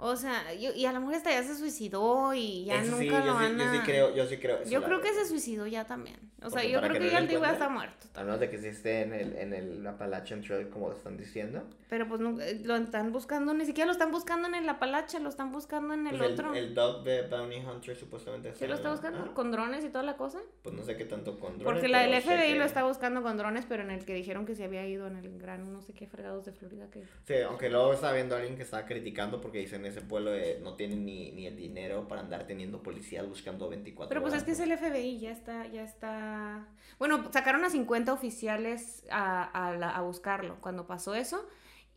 O 0.00 0.14
sea, 0.14 0.54
yo, 0.54 0.72
y 0.74 0.86
a 0.86 0.92
lo 0.92 1.00
mejor 1.00 1.16
hasta 1.16 1.30
ya 1.30 1.42
se 1.42 1.56
suicidó 1.56 2.32
y 2.32 2.64
ya 2.64 2.80
nunca 2.82 3.18
lo 3.18 3.26
yo 3.26 3.34
van 3.34 3.58
sí, 3.58 3.64
Yo 3.64 3.72
sí 3.72 3.78
creo, 3.84 4.14
yo 4.14 4.26
sí 4.26 4.36
creo 4.38 4.62
Yo 4.62 4.84
creo 4.84 5.00
que 5.00 5.12
se 5.12 5.26
suicidó 5.26 5.66
ya 5.66 5.86
también. 5.86 6.16
O 6.40 6.50
sea, 6.50 6.62
yo 6.62 6.80
creo 6.80 6.92
que, 7.00 7.10
ya 7.10 7.18
el 7.18 7.26
tipo 7.26 7.42
ya 7.42 7.52
está 7.52 7.68
muerto. 7.68 8.06
A 8.14 8.22
menos 8.22 8.38
de 8.38 8.48
que 8.48 8.58
sí 8.58 8.68
esté 8.68 9.02
en 9.02 9.12
el, 9.12 9.36
en 9.36 9.52
el 9.52 9.84
Appalachian 9.84 10.40
Trail 10.42 10.68
como 10.68 10.88
lo 10.88 10.94
están 10.94 11.16
diciendo. 11.16 11.64
Pero 11.88 12.06
pues 12.06 12.20
no, 12.20 12.40
eh, 12.40 12.60
lo 12.62 12.76
están 12.76 13.12
buscando, 13.12 13.54
ni 13.54 13.66
siquiera 13.66 13.86
lo 13.86 13.92
están 13.92 14.12
buscando 14.12 14.46
en 14.46 14.54
el 14.54 14.68
Apalache, 14.68 15.18
lo 15.18 15.30
están 15.30 15.50
buscando 15.50 15.94
en 15.94 16.06
el 16.06 16.16
pues 16.16 16.32
otro. 16.32 16.54
El, 16.54 16.74
dog 16.74 17.02
de 17.02 17.22
Bounty 17.22 17.56
Hunter 17.56 17.96
supuestamente 17.96 18.54
¿Sí 18.54 18.68
lo 18.68 18.74
está 18.74 18.92
buscando? 18.92 19.34
¿Con 19.34 19.50
drones 19.50 19.84
y 19.84 19.88
toda 19.88 20.04
la 20.04 20.16
cosa? 20.16 20.38
Pues 20.62 20.76
no 20.76 20.84
sé 20.84 20.96
qué 20.96 21.06
tanto 21.06 21.40
con 21.40 21.58
drones. 21.58 21.64
Porque 21.64 21.88
la 21.88 22.02
del 22.02 22.22
FBI 22.22 22.54
lo 22.56 22.64
está 22.64 22.84
buscando 22.84 23.22
con 23.22 23.36
drones, 23.36 23.64
pero 23.68 23.82
en 23.82 23.90
el 23.90 24.04
que 24.04 24.14
dijeron 24.14 24.46
que 24.46 24.54
se 24.54 24.64
había 24.64 24.86
ido 24.86 25.08
en 25.08 25.16
el 25.16 25.38
gran 25.38 25.72
no 25.72 25.82
sé 25.82 25.92
qué 25.92 26.06
fregados 26.06 26.44
de 26.44 26.52
Florida 26.52 26.88
que... 26.90 27.02
Sí, 27.24 27.34
aunque 27.44 27.68
luego 27.68 27.92
estaba 27.92 28.12
viendo 28.12 28.36
a 28.36 28.38
alguien 28.38 28.56
que 28.56 28.62
estaba 28.62 28.84
criticando 28.84 29.40
porque 29.40 29.58
dicen 29.58 29.84
ese 29.88 30.00
pueblo 30.00 30.30
de 30.30 30.60
no 30.62 30.74
tienen 30.74 31.04
ni, 31.04 31.32
ni 31.32 31.46
el 31.46 31.56
dinero 31.56 32.08
para 32.08 32.20
andar 32.20 32.46
teniendo 32.46 32.82
policías 32.82 33.28
buscando 33.28 33.68
24 33.68 34.08
Pero 34.08 34.20
pues 34.22 34.34
es 34.34 34.44
que 34.44 34.52
es 34.52 34.60
el 34.60 34.76
FBI, 34.76 35.18
ya 35.18 35.30
está, 35.30 35.66
ya 35.66 35.82
está... 35.82 36.66
Bueno, 36.98 37.30
sacaron 37.32 37.64
a 37.64 37.70
50 37.70 38.12
oficiales 38.12 39.04
a, 39.10 39.42
a, 39.44 39.96
a 39.96 40.02
buscarlo 40.02 40.60
cuando 40.60 40.86
pasó 40.86 41.14
eso. 41.14 41.46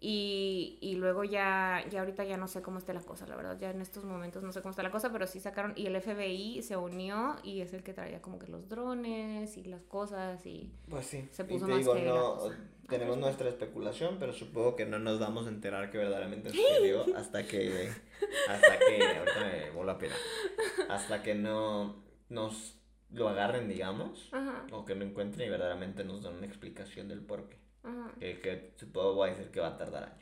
Y, 0.04 0.80
y, 0.82 0.96
luego 0.96 1.24
ya, 1.24 1.86
ya 1.92 2.00
ahorita 2.00 2.24
ya 2.24 2.36
no 2.36 2.48
sé 2.48 2.64
cómo 2.64 2.80
está 2.80 2.92
la 2.92 3.02
cosa, 3.02 3.28
la 3.28 3.36
verdad, 3.36 3.60
ya 3.60 3.70
en 3.70 3.82
estos 3.82 4.04
momentos 4.04 4.42
no 4.42 4.52
sé 4.52 4.62
cómo 4.62 4.72
está 4.72 4.82
la 4.82 4.90
cosa, 4.90 5.12
pero 5.12 5.28
sí 5.28 5.40
sacaron, 5.40 5.74
y 5.76 5.86
el 5.86 6.02
FBI 6.02 6.64
se 6.64 6.76
unió 6.76 7.36
y 7.44 7.62
es 7.62 7.72
el 7.74 7.84
que 7.84 7.94
traía 7.94 8.20
como 8.20 8.40
que 8.40 8.48
los 8.48 8.68
drones 8.68 9.58
y 9.58 9.64
las 9.64 9.84
cosas 9.84 10.44
y 10.48 10.74
pues 10.90 11.06
sí. 11.06 11.30
se 11.32 11.46
puso 11.46 11.68
más 11.68 11.78
digo, 11.78 11.94
no, 11.94 12.40
tenemos 12.92 13.18
nuestra 13.20 13.48
especulación, 13.48 14.18
pero 14.20 14.34
supongo 14.34 14.76
que 14.76 14.86
no 14.86 15.00
nos 15.00 15.20
vamos 15.20 15.46
a 15.46 15.50
enterar 15.50 15.92
que 15.92 15.98
verdaderamente 15.98 16.50
sucedió 16.50 17.06
hasta 17.16 17.46
que, 17.46 17.90
hasta 18.50 18.80
que, 18.80 19.04
ahorita 19.04 19.40
me 19.40 19.70
vuelvo 19.70 19.92
a 19.92 19.98
pena, 19.98 20.16
hasta 20.90 21.24
que 21.24 21.36
no 21.36 22.04
nos 22.28 22.76
lo 23.12 23.30
agarren, 23.30 23.70
digamos, 23.70 24.30
o 24.72 24.84
que 24.84 24.96
lo 24.96 25.06
encuentren 25.06 25.48
y 25.48 25.52
verdaderamente 25.52 26.04
nos 26.04 26.24
dan 26.24 26.36
una 26.36 26.48
explicación 26.48 27.08
del 27.08 27.22
por 27.22 27.48
qué. 27.48 27.61
Que, 28.20 28.40
que 28.40 28.74
supongo 28.78 29.24
a 29.24 29.28
decir 29.28 29.50
que 29.52 29.60
va 29.60 29.70
a 29.70 29.78
tardar 29.78 30.04
años. 30.04 30.18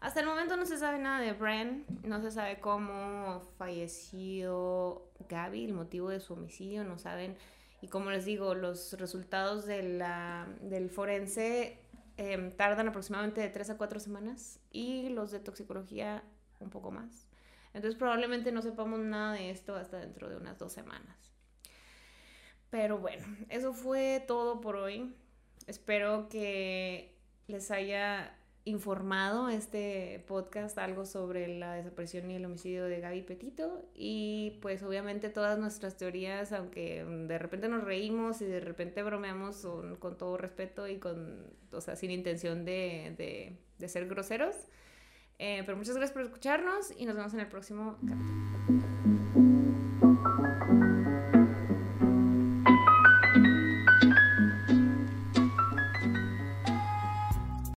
Hasta 0.00 0.20
el 0.20 0.26
momento 0.26 0.56
no 0.56 0.64
se 0.64 0.78
sabe 0.78 0.98
nada 0.98 1.20
de 1.20 1.32
Bren, 1.32 1.84
no 2.04 2.20
se 2.22 2.30
sabe 2.30 2.60
cómo 2.60 3.40
falleció 3.58 5.02
Gaby, 5.28 5.64
el 5.64 5.74
motivo 5.74 6.08
de 6.08 6.20
su 6.20 6.34
homicidio, 6.34 6.84
no 6.84 6.98
saben. 6.98 7.36
Y 7.82 7.88
como 7.88 8.10
les 8.10 8.24
digo, 8.24 8.54
los 8.54 8.92
resultados 8.94 9.66
de 9.66 9.82
la, 9.82 10.48
del 10.60 10.88
forense 10.90 11.78
em, 12.16 12.52
tardan 12.52 12.88
aproximadamente 12.88 13.40
de 13.40 13.48
3 13.48 13.70
a 13.70 13.76
4 13.76 13.98
semanas 13.98 14.60
y 14.70 15.08
los 15.08 15.32
de 15.32 15.40
toxicología 15.40 16.22
un 16.60 16.70
poco 16.70 16.92
más. 16.92 17.26
Entonces 17.74 17.98
probablemente 17.98 18.52
no 18.52 18.62
sepamos 18.62 19.00
nada 19.00 19.34
de 19.34 19.50
esto 19.50 19.74
hasta 19.74 19.98
dentro 19.98 20.28
de 20.28 20.36
unas 20.36 20.58
dos 20.58 20.72
semanas. 20.72 21.32
Pero 22.70 22.98
bueno, 22.98 23.24
eso 23.48 23.72
fue 23.72 24.24
todo 24.26 24.60
por 24.60 24.76
hoy. 24.76 25.14
Espero 25.68 26.28
que 26.30 27.14
les 27.46 27.70
haya 27.70 28.34
informado 28.64 29.50
este 29.50 30.24
podcast 30.26 30.78
algo 30.78 31.04
sobre 31.04 31.46
la 31.46 31.74
desaparición 31.74 32.30
y 32.30 32.36
el 32.36 32.44
homicidio 32.46 32.84
de 32.86 33.00
Gaby 33.00 33.22
Petito 33.22 33.84
y 33.94 34.58
pues 34.62 34.82
obviamente 34.82 35.28
todas 35.28 35.58
nuestras 35.58 35.98
teorías, 35.98 36.52
aunque 36.52 37.04
de 37.04 37.38
repente 37.38 37.68
nos 37.68 37.84
reímos 37.84 38.40
y 38.40 38.46
de 38.46 38.60
repente 38.60 39.02
bromeamos 39.02 39.66
con 39.98 40.16
todo 40.16 40.38
respeto 40.38 40.88
y 40.88 40.98
con, 40.98 41.46
o 41.70 41.80
sea, 41.82 41.96
sin 41.96 42.10
intención 42.10 42.64
de, 42.64 43.14
de, 43.18 43.58
de 43.78 43.88
ser 43.88 44.08
groseros. 44.08 44.56
Eh, 45.38 45.62
pero 45.66 45.76
muchas 45.76 45.96
gracias 45.96 46.12
por 46.12 46.22
escucharnos 46.22 46.92
y 46.96 47.04
nos 47.04 47.14
vemos 47.14 47.34
en 47.34 47.40
el 47.40 47.48
próximo 47.48 47.98
capítulo. 48.06 49.47